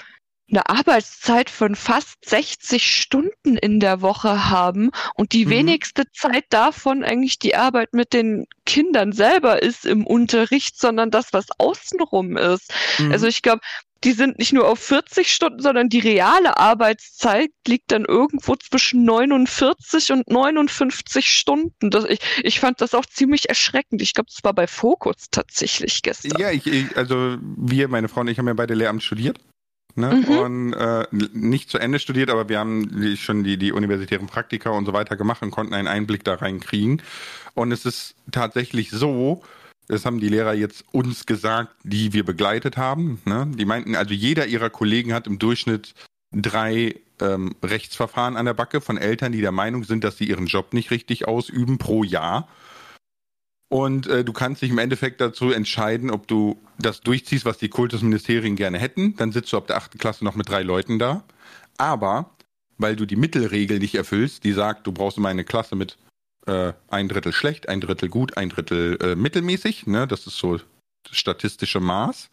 eine 0.50 0.68
Arbeitszeit 0.68 1.50
von 1.50 1.74
fast 1.74 2.16
60 2.24 2.84
Stunden 2.86 3.56
in 3.56 3.80
der 3.80 4.00
Woche 4.00 4.48
haben 4.50 4.90
und 5.14 5.32
die 5.32 5.46
Mhm. 5.46 5.50
wenigste 5.50 6.04
Zeit 6.12 6.44
davon 6.50 7.04
eigentlich 7.04 7.38
die 7.38 7.54
Arbeit 7.56 7.92
mit 7.92 8.12
den 8.12 8.46
Kindern 8.64 9.12
selber 9.12 9.62
ist 9.62 9.84
im 9.84 10.06
Unterricht, 10.06 10.78
sondern 10.78 11.10
das, 11.10 11.32
was 11.32 11.46
außenrum 11.58 12.36
ist. 12.36 12.72
Mhm. 12.98 13.12
Also 13.12 13.26
ich 13.26 13.42
glaube, 13.42 13.60
die 14.04 14.12
sind 14.12 14.38
nicht 14.38 14.52
nur 14.52 14.68
auf 14.68 14.78
40 14.78 15.28
Stunden, 15.28 15.60
sondern 15.60 15.88
die 15.88 15.98
reale 15.98 16.56
Arbeitszeit 16.56 17.50
liegt 17.66 17.90
dann 17.90 18.04
irgendwo 18.04 18.54
zwischen 18.54 19.04
49 19.04 20.12
und 20.12 20.28
59 20.30 21.26
Stunden. 21.26 21.90
Das, 21.90 22.04
ich, 22.04 22.20
ich 22.42 22.60
fand 22.60 22.80
das 22.80 22.94
auch 22.94 23.06
ziemlich 23.06 23.48
erschreckend. 23.48 24.00
Ich 24.00 24.14
glaube, 24.14 24.28
das 24.32 24.44
war 24.44 24.54
bei 24.54 24.68
Fokus 24.68 25.26
tatsächlich 25.30 26.02
gestern. 26.02 26.40
Ja, 26.40 26.50
ich, 26.52 26.66
ich, 26.66 26.96
also 26.96 27.38
wir, 27.40 27.88
meine 27.88 28.08
Frau 28.08 28.20
und 28.20 28.28
ich 28.28 28.38
haben 28.38 28.46
ja 28.46 28.54
beide 28.54 28.74
Lehramt 28.74 29.02
studiert. 29.02 29.40
Ne? 29.98 30.24
Mhm. 30.26 30.38
Und 30.38 30.72
äh, 30.74 31.06
nicht 31.32 31.70
zu 31.70 31.78
Ende 31.78 31.98
studiert, 31.98 32.30
aber 32.30 32.48
wir 32.48 32.58
haben 32.58 33.16
schon 33.16 33.44
die, 33.44 33.56
die 33.56 33.72
universitären 33.72 34.26
Praktika 34.26 34.70
und 34.70 34.86
so 34.86 34.92
weiter 34.92 35.16
gemacht 35.16 35.42
und 35.42 35.50
konnten 35.50 35.74
einen 35.74 35.88
Einblick 35.88 36.24
da 36.24 36.34
rein 36.34 36.60
kriegen. 36.60 37.02
Und 37.54 37.72
es 37.72 37.84
ist 37.84 38.14
tatsächlich 38.30 38.90
so, 38.90 39.42
das 39.88 40.04
haben 40.04 40.20
die 40.20 40.28
Lehrer 40.28 40.54
jetzt 40.54 40.84
uns 40.92 41.26
gesagt, 41.26 41.74
die 41.82 42.12
wir 42.12 42.24
begleitet 42.24 42.76
haben. 42.76 43.20
Ne? 43.24 43.50
Die 43.54 43.64
meinten, 43.64 43.96
also 43.96 44.14
jeder 44.14 44.46
ihrer 44.46 44.70
Kollegen 44.70 45.12
hat 45.12 45.26
im 45.26 45.38
Durchschnitt 45.38 45.94
drei 46.30 46.94
ähm, 47.20 47.54
Rechtsverfahren 47.62 48.36
an 48.36 48.44
der 48.44 48.54
Backe 48.54 48.80
von 48.80 48.98
Eltern, 48.98 49.32
die 49.32 49.40
der 49.40 49.52
Meinung 49.52 49.84
sind, 49.84 50.04
dass 50.04 50.18
sie 50.18 50.28
ihren 50.28 50.46
Job 50.46 50.72
nicht 50.74 50.90
richtig 50.90 51.26
ausüben 51.26 51.78
pro 51.78 52.04
Jahr. 52.04 52.48
Und 53.68 54.06
äh, 54.06 54.24
du 54.24 54.32
kannst 54.32 54.62
dich 54.62 54.70
im 54.70 54.78
Endeffekt 54.78 55.20
dazu 55.20 55.50
entscheiden, 55.50 56.10
ob 56.10 56.26
du 56.26 56.60
das 56.78 57.00
durchziehst, 57.00 57.44
was 57.44 57.58
die 57.58 57.68
Kultusministerien 57.68 58.56
gerne 58.56 58.78
hätten. 58.78 59.14
Dann 59.16 59.32
sitzt 59.32 59.52
du 59.52 59.58
ab 59.58 59.66
der 59.66 59.76
achten 59.76 59.98
Klasse 59.98 60.24
noch 60.24 60.34
mit 60.34 60.48
drei 60.48 60.62
Leuten 60.62 60.98
da. 60.98 61.24
Aber 61.76 62.30
weil 62.78 62.96
du 62.96 63.06
die 63.06 63.16
Mittelregel 63.16 63.78
nicht 63.78 63.94
erfüllst, 63.94 64.44
die 64.44 64.52
sagt, 64.52 64.86
du 64.86 64.92
brauchst 64.92 65.18
immer 65.18 65.28
eine 65.28 65.44
Klasse 65.44 65.76
mit 65.76 65.98
äh, 66.46 66.72
ein 66.88 67.08
Drittel 67.08 67.32
schlecht, 67.32 67.68
ein 67.68 67.80
Drittel 67.80 68.08
gut, 68.08 68.36
ein 68.36 68.48
Drittel 68.48 68.98
äh, 69.02 69.14
mittelmäßig. 69.16 69.86
Ne? 69.86 70.06
Das 70.06 70.26
ist 70.26 70.38
so 70.38 70.56
das 70.56 71.16
statistische 71.16 71.80
Maß. 71.80 72.30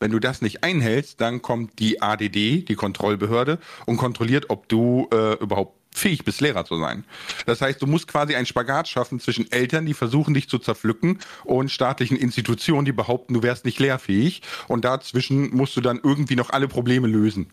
Wenn 0.00 0.10
du 0.10 0.18
das 0.18 0.42
nicht 0.42 0.64
einhältst, 0.64 1.20
dann 1.20 1.40
kommt 1.40 1.78
die 1.78 2.02
ADD, 2.02 2.62
die 2.62 2.74
Kontrollbehörde, 2.74 3.58
und 3.86 3.96
kontrolliert, 3.96 4.46
ob 4.50 4.68
du 4.68 5.08
äh, 5.12 5.34
überhaupt 5.34 5.83
fähig 5.94 6.24
bist, 6.24 6.40
Lehrer 6.40 6.64
zu 6.64 6.76
sein. 6.78 7.04
Das 7.46 7.60
heißt, 7.60 7.80
du 7.80 7.86
musst 7.86 8.08
quasi 8.08 8.34
einen 8.34 8.46
Spagat 8.46 8.88
schaffen 8.88 9.20
zwischen 9.20 9.50
Eltern, 9.50 9.86
die 9.86 9.94
versuchen, 9.94 10.34
dich 10.34 10.48
zu 10.48 10.58
zerpflücken, 10.58 11.18
und 11.44 11.70
staatlichen 11.70 12.16
Institutionen, 12.16 12.84
die 12.84 12.92
behaupten, 12.92 13.34
du 13.34 13.42
wärst 13.42 13.64
nicht 13.64 13.78
lehrfähig. 13.78 14.42
Und 14.68 14.84
dazwischen 14.84 15.54
musst 15.54 15.76
du 15.76 15.80
dann 15.80 16.00
irgendwie 16.02 16.36
noch 16.36 16.50
alle 16.50 16.68
Probleme 16.68 17.06
lösen. 17.06 17.50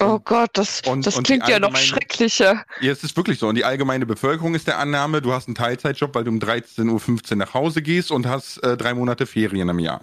Oh 0.00 0.18
Gott, 0.18 0.50
das, 0.54 0.80
Und- 0.86 1.06
das 1.06 1.16
und 1.16 1.24
klingt 1.26 1.46
ja 1.48 1.60
noch 1.60 1.76
schrecklicher. 1.76 2.64
Ja, 2.80 2.92
es 2.92 3.04
ist 3.04 3.16
wirklich 3.16 3.38
so. 3.38 3.48
Und 3.48 3.54
die 3.54 3.64
allgemeine 3.64 4.06
Bevölkerung 4.06 4.54
ist 4.54 4.66
der 4.66 4.78
Annahme, 4.78 5.22
du 5.22 5.32
hast 5.32 5.46
einen 5.46 5.54
Teilzeitjob, 5.54 6.14
weil 6.14 6.24
du 6.24 6.30
um 6.30 6.38
13.15 6.38 7.30
Uhr 7.32 7.36
nach 7.36 7.54
Hause 7.54 7.82
gehst 7.82 8.10
und 8.10 8.26
hast 8.26 8.58
äh, 8.64 8.76
drei 8.76 8.94
Monate 8.94 9.26
Ferien 9.26 9.68
im 9.68 9.78
Jahr. 9.78 10.00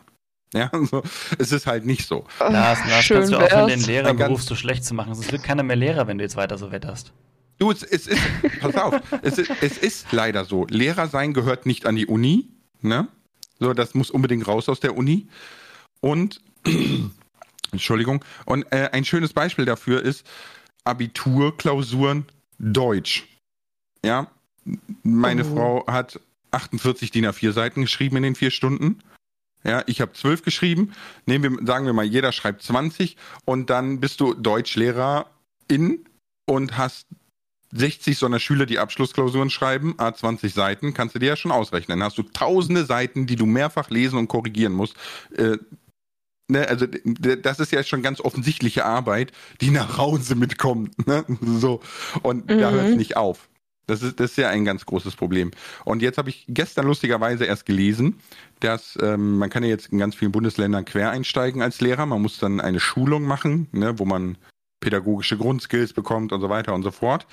Ja, 0.54 0.70
also, 0.74 1.04
es 1.38 1.52
ist 1.52 1.68
halt 1.68 1.86
nicht 1.86 2.08
so. 2.08 2.26
Lars, 2.40 2.80
Lars 2.88 3.04
Schön 3.06 3.18
kannst 3.18 3.34
du 3.34 3.38
aufhören, 3.38 3.68
den. 3.68 3.84
Lehrerberuf 3.84 4.42
so 4.44 4.56
schlecht 4.56 4.86
zu 4.86 4.94
machen. 4.94 5.12
Es 5.12 5.32
wird 5.32 5.44
keiner 5.44 5.64
mehr 5.64 5.76
Lehrer, 5.76 6.08
wenn 6.08 6.18
du 6.18 6.24
jetzt 6.24 6.36
weiter 6.38 6.58
so 6.58 6.72
wetterst. 6.72 7.12
Du, 7.60 7.72
es, 7.72 7.84
es 7.84 8.08
ist, 8.08 8.22
pass 8.62 8.76
auf, 8.76 9.02
es 9.22 9.38
ist, 9.38 9.52
es 9.62 9.78
ist 9.78 10.12
leider 10.12 10.46
so. 10.46 10.66
Lehrer 10.70 11.08
sein 11.08 11.34
gehört 11.34 11.66
nicht 11.66 11.86
an 11.86 11.96
die 11.96 12.08
Uni, 12.08 12.48
ne? 12.82 13.08
So, 13.60 13.74
das 13.74 13.94
muss 13.94 14.10
unbedingt 14.10 14.48
raus 14.48 14.70
aus 14.70 14.80
der 14.80 14.96
Uni. 14.96 15.28
Und, 16.00 16.42
Entschuldigung, 17.72 18.24
und 18.46 18.64
äh, 18.72 18.90
ein 18.94 19.04
schönes 19.04 19.34
Beispiel 19.34 19.66
dafür 19.66 20.02
ist 20.02 20.26
Abiturklausuren 20.86 22.26
Deutsch. 22.58 23.28
Ja, 24.04 24.32
meine 25.04 25.46
Oh. 25.46 25.56
Frau 25.56 25.88
hat 25.88 26.20
48 26.52 27.12
DIN 27.12 27.26
A4 27.26 27.52
Seiten 27.52 27.82
geschrieben 27.82 28.16
in 28.18 28.24
den 28.24 28.36
vier 28.36 28.52
Stunden. 28.52 29.04
Ja, 29.66 29.84
ich 29.88 30.00
habe 30.00 30.14
zwölf 30.14 30.44
geschrieben. 30.44 30.94
Nehmen 31.26 31.60
wir, 31.60 31.68
sagen 31.68 31.86
wir 31.86 31.92
mal, 31.92 32.06
jeder 32.06 32.32
schreibt 32.32 32.64
20 32.64 33.18
und 33.44 33.70
dann 33.70 34.00
bist 34.00 34.22
du 34.22 34.34
Deutschlehrer 34.34 35.30
in 35.68 36.06
und 36.46 36.78
hast 36.78 37.08
60 37.72 38.18
so 38.18 38.26
einer 38.26 38.40
Schüler, 38.40 38.66
die 38.66 38.80
Abschlussklausuren 38.80 39.50
schreiben, 39.50 39.96
a 39.98 40.14
20 40.14 40.54
Seiten, 40.54 40.94
kannst 40.94 41.16
du 41.16 41.20
dir 41.20 41.28
ja 41.30 41.36
schon 41.36 41.52
ausrechnen. 41.52 42.00
Dann 42.00 42.08
hast 42.08 42.18
du 42.18 42.24
tausende 42.24 42.86
Seiten, 42.86 43.28
die 43.28 43.36
du 43.36 43.46
mehrfach 43.46 43.90
lesen 43.90 44.18
und 44.18 44.28
korrigieren 44.28 44.74
musst. 44.74 44.96
Äh, 45.36 45.58
ne, 46.48 46.68
also 46.68 46.88
das 46.88 47.60
ist 47.60 47.72
ja 47.72 47.84
schon 47.84 48.02
ganz 48.02 48.22
offensichtliche 48.22 48.86
Arbeit, 48.86 49.32
die 49.62 49.72
nach 49.72 49.98
Hause 49.98 50.36
mitkommt. 50.36 51.08
Ne? 51.08 51.26
So. 51.42 51.82
Und 52.24 52.50
da 52.50 52.72
Mhm. 52.72 52.76
hört 52.76 52.90
es 52.90 52.96
nicht 52.96 53.18
auf. 53.18 53.50
Das 53.88 54.04
ist, 54.04 54.20
das 54.20 54.32
ist 54.32 54.38
ja 54.38 54.50
ein 54.50 54.66
ganz 54.66 54.86
großes 54.86 55.16
Problem. 55.16 55.50
Und 55.84 56.04
jetzt 56.04 56.20
habe 56.20 56.30
ich 56.30 56.46
gestern 56.48 56.86
lustigerweise 56.86 57.46
erst 57.46 57.66
gelesen, 57.66 58.20
dass 58.60 58.98
ähm, 59.02 59.40
man 59.40 59.50
kann 59.50 59.64
ja 59.64 59.70
jetzt 59.70 59.88
in 59.88 59.98
ganz 59.98 60.14
vielen 60.16 60.32
Bundesländern 60.32 60.86
quer 60.86 61.10
einsteigen 61.10 61.64
als 61.64 61.82
Lehrer. 61.82 62.06
Man 62.06 62.22
muss 62.22 62.38
dann 62.38 62.62
eine 62.62 62.80
Schulung 62.80 63.24
machen, 63.24 63.68
ne, 63.72 63.98
wo 63.98 64.06
man 64.06 64.38
pädagogische 64.80 65.38
Grundskills 65.38 65.94
bekommt 65.94 66.32
und 66.32 66.42
so 66.42 66.50
weiter 66.50 66.74
und 66.74 66.84
so 66.84 66.92
fort. 66.92 67.28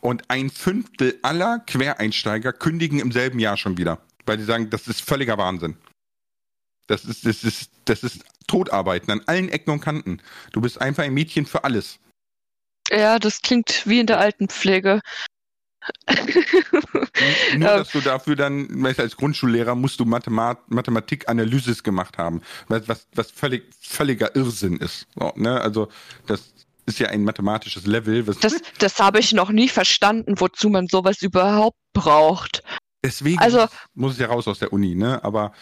Und 0.00 0.30
ein 0.30 0.50
Fünftel 0.50 1.18
aller 1.22 1.60
Quereinsteiger 1.66 2.52
kündigen 2.52 2.98
im 3.00 3.12
selben 3.12 3.38
Jahr 3.38 3.56
schon 3.56 3.78
wieder, 3.78 3.98
weil 4.24 4.38
sie 4.38 4.44
sagen, 4.44 4.70
das 4.70 4.88
ist 4.88 5.00
völliger 5.00 5.38
Wahnsinn. 5.38 5.76
Das 6.86 7.04
ist, 7.04 7.26
das 7.26 7.42
ist, 7.42 7.70
das 7.84 8.02
ist 8.02 8.24
Totarbeiten 8.46 9.10
an 9.10 9.22
allen 9.26 9.48
Ecken 9.48 9.72
und 9.72 9.80
Kanten. 9.80 10.22
Du 10.52 10.60
bist 10.60 10.80
einfach 10.80 11.02
ein 11.02 11.14
Mädchen 11.14 11.46
für 11.46 11.64
alles. 11.64 11.98
Ja, 12.90 13.18
das 13.18 13.42
klingt 13.42 13.82
wie 13.86 14.00
in 14.00 14.06
der 14.06 14.20
Altenpflege. 14.20 15.00
Nur, 17.56 17.68
dass 17.78 17.90
du 17.90 18.00
dafür 18.00 18.36
dann, 18.36 18.82
weißt 18.82 18.98
du, 18.98 19.02
als 19.02 19.16
Grundschullehrer 19.16 19.74
musst 19.74 20.00
du 20.00 20.04
Mathemat 20.04 20.70
Mathematik-Analysis 20.70 21.82
gemacht 21.82 22.18
haben, 22.18 22.42
was, 22.68 22.88
was, 22.88 23.06
was 23.14 23.30
völlig, 23.30 23.64
völliger 23.80 24.34
Irrsinn 24.34 24.76
ist. 24.78 25.06
So, 25.14 25.32
ne? 25.36 25.60
Also, 25.60 25.88
das 26.26 26.55
ist 26.86 26.98
ja 27.00 27.08
ein 27.08 27.24
mathematisches 27.24 27.86
Level. 27.86 28.22
Das, 28.40 28.54
das 28.78 28.98
habe 28.98 29.18
ich 29.18 29.32
noch 29.32 29.50
nie 29.50 29.68
verstanden, 29.68 30.40
wozu 30.40 30.70
man 30.70 30.86
sowas 30.86 31.20
überhaupt 31.20 31.76
braucht. 31.92 32.62
deswegen 33.04 33.38
also- 33.40 33.66
muss 33.94 34.12
es 34.12 34.18
ja 34.18 34.28
raus 34.28 34.46
aus 34.48 34.60
der 34.60 34.72
Uni, 34.72 34.94
ne? 34.94 35.22
Aber 35.24 35.52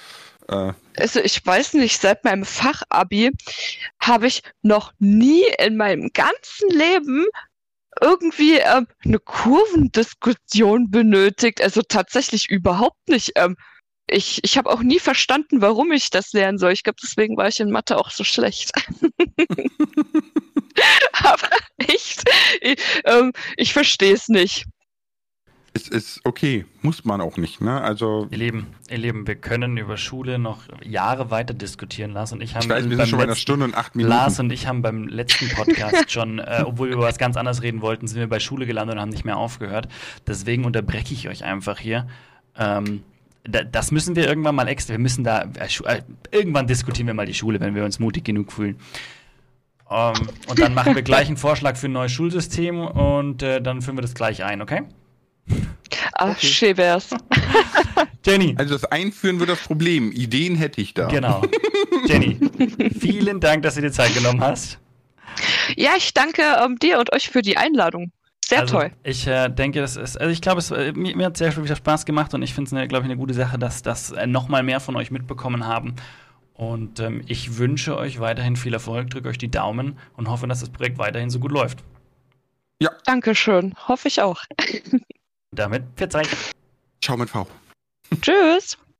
äh, 0.49 0.72
Also 0.99 1.20
ich 1.20 1.45
weiß 1.45 1.75
nicht, 1.75 2.01
seit 2.01 2.25
meinem 2.25 2.45
Fachabi 2.45 3.31
habe 4.01 4.27
ich 4.27 4.43
noch 4.62 4.93
nie 4.99 5.45
in 5.59 5.77
meinem 5.77 6.11
ganzen 6.12 6.68
Leben 6.70 7.25
irgendwie 8.01 8.55
ähm, 8.59 8.87
eine 9.05 9.18
Kurvendiskussion 9.18 10.91
benötigt. 10.91 11.62
Also 11.62 11.81
tatsächlich 11.83 12.51
überhaupt 12.51 13.09
nicht. 13.09 13.33
Ähm, 13.37 13.57
ich 14.07 14.41
ich 14.45 14.59
habe 14.59 14.68
auch 14.70 14.83
nie 14.83 14.99
verstanden, 14.99 15.62
warum 15.62 15.91
ich 15.93 16.11
das 16.11 16.33
lernen 16.33 16.59
soll. 16.59 16.72
Ich 16.72 16.83
glaube, 16.83 16.99
deswegen 17.03 17.37
war 17.39 17.49
ich 17.49 17.61
in 17.61 17.70
Mathe 17.70 17.97
auch 17.97 18.11
so 18.11 18.25
schlecht. 18.25 18.72
Aber 21.35 21.49
echt, 21.93 22.22
ich, 22.61 22.77
ähm, 23.05 23.32
ich 23.56 23.73
verstehe 23.73 24.15
es 24.15 24.28
nicht. 24.28 24.65
es 25.77 25.89
ist 25.89 26.20
okay, 26.24 26.65
muss 26.82 27.05
man 27.05 27.20
auch 27.20 27.36
nicht, 27.36 27.61
ne? 27.61 27.81
Also, 27.81 28.28
Ihr 28.31 28.39
Lieben, 28.39 28.66
ihr 28.89 28.98
Lieben, 28.98 29.27
wir 29.27 29.35
können 29.35 29.77
über 29.77 29.97
Schule 29.97 30.39
noch 30.39 30.62
Jahre 30.85 31.31
weiter 31.32 31.52
diskutieren. 31.52 32.12
Lars 32.12 32.32
und 32.32 32.40
ich 32.40 32.55
haben 32.55 32.62
ich 32.62 32.69
weiß, 32.69 32.85
wir 32.85 32.90
sind 32.90 32.98
beim 32.98 33.06
schon 33.09 33.19
bei 33.19 33.23
einer 33.24 33.32
letzten- 33.32 33.43
Stunde 33.43 33.65
und 33.66 33.74
acht 33.74 33.97
Minuten. 33.97 34.15
Lars 34.15 34.39
und 34.39 34.52
ich 34.52 34.66
haben 34.69 34.82
beim 34.82 35.09
letzten 35.09 35.48
Podcast 35.48 36.11
schon, 36.12 36.39
äh, 36.39 36.62
obwohl 36.65 36.89
wir 36.90 36.94
über 36.97 37.05
was 37.06 37.19
ganz 37.19 37.36
anderes 37.36 37.62
reden 37.62 37.81
wollten, 37.82 38.06
sind 38.06 38.20
wir 38.20 38.28
bei 38.28 38.39
Schule 38.39 38.66
gelandet 38.66 38.94
und 38.97 39.01
haben 39.02 39.09
nicht 39.11 39.24
mehr 39.24 39.36
aufgehört. 39.36 39.89
Deswegen 40.28 40.65
unterbreche 40.65 41.12
ich 41.12 41.28
euch 41.28 41.43
einfach 41.44 41.81
hier. 41.81 42.06
Ähm, 42.56 43.02
da, 43.43 43.62
das 43.65 43.90
müssen 43.90 44.15
wir 44.16 44.28
irgendwann 44.28 44.55
mal 44.55 44.69
extra. 44.69 44.93
Wir 44.94 45.01
müssen 45.01 45.24
da 45.24 45.43
äh, 45.59 45.66
äh, 45.86 46.02
irgendwann 46.31 46.66
diskutieren 46.69 47.09
wir 47.09 47.15
mal 47.15 47.27
die 47.27 47.35
Schule, 47.35 47.59
wenn 47.61 47.74
wir 47.74 47.85
uns 47.85 47.98
mutig 47.98 48.24
genug 48.24 48.52
fühlen. 48.52 48.78
Ähm, 49.90 50.15
und 50.48 50.59
dann 50.59 50.74
machen 50.74 50.94
wir 50.94 51.02
gleich 51.12 51.28
einen 51.28 51.36
Vorschlag 51.36 51.77
für 51.77 51.86
ein 51.86 51.93
neues 51.93 52.12
Schulsystem 52.12 52.81
und 52.81 53.43
äh, 53.43 53.61
dann 53.61 53.82
führen 53.82 53.97
wir 53.97 54.02
das 54.02 54.15
gleich 54.15 54.44
ein, 54.44 54.62
okay? 54.62 54.82
Ach, 56.15 56.31
Okay. 56.31 56.47
schön 56.47 56.77
wär's. 56.77 57.11
Jenny. 58.24 58.55
Also 58.56 58.74
das 58.74 58.85
Einführen 58.86 59.39
wird 59.40 59.51
das 59.51 59.61
Problem. 59.61 60.12
Ideen 60.12 60.56
hätte 60.56 60.81
ich 60.81 60.94
da. 60.94 61.09
Genau. 61.09 61.43
Jenny, 62.06 62.39
vielen 62.98 63.40
Dank, 63.40 63.62
dass 63.62 63.74
du 63.74 63.82
dir 63.82 63.93
Zeit 63.93 64.15
genommen 64.15 64.40
hast. 64.40 64.78
Ja, 65.77 65.90
ich 65.97 66.15
danke 66.15 66.43
ähm, 66.65 66.78
dir 66.78 66.98
und 66.98 67.12
euch 67.12 67.28
für 67.28 67.43
die 67.43 67.56
Einladung. 67.56 68.12
Sehr 68.47 68.61
also, 68.61 68.77
toll. 68.78 68.93
Ich 69.02 69.27
äh, 69.27 69.48
denke, 69.48 69.81
das 69.81 69.97
ist, 69.97 70.20
also 70.20 70.31
ich 70.31 70.43
glaube, 70.43 70.59
es 70.59 70.70
äh, 70.70 70.93
mir, 70.93 71.16
mir 71.16 71.27
hat 71.27 71.36
sehr 71.36 71.51
viel 71.52 71.74
Spaß 71.74 72.05
gemacht 72.05 72.35
und 72.35 72.43
ich 72.43 72.55
finde 72.55 72.77
es, 72.77 72.89
glaube 72.89 73.05
ich, 73.05 73.11
eine 73.11 73.16
gute 73.16 73.35
Sache, 73.35 73.59
dass 73.59 73.82
das 73.82 74.12
äh, 74.12 74.27
noch 74.27 74.48
mal 74.48 74.62
mehr 74.62 74.81
von 74.81 74.97
euch 74.97 75.11
mitbekommen 75.11 75.66
haben. 75.66 75.94
Und 76.55 77.01
ähm, 77.01 77.22
ich 77.26 77.59
wünsche 77.59 77.97
euch 77.97 78.20
weiterhin 78.20 78.56
viel 78.56 78.72
Erfolg, 78.72 79.10
drücke 79.10 79.28
euch 79.28 79.39
die 79.39 79.51
Daumen 79.51 79.98
und 80.16 80.28
hoffe, 80.28 80.47
dass 80.47 80.60
das 80.60 80.70
Projekt 80.70 80.98
weiterhin 80.98 81.31
so 81.31 81.40
gut 81.40 81.51
läuft. 81.51 81.82
Dankeschön. 83.05 83.74
Hoffe 83.86 84.09
ich 84.09 84.20
auch. 84.22 84.43
Damit, 85.52 85.85
40. 85.97 86.26
Ciao 87.01 87.16
mit 87.16 87.31
V. 87.31 87.47
Tschüss. 88.20 88.78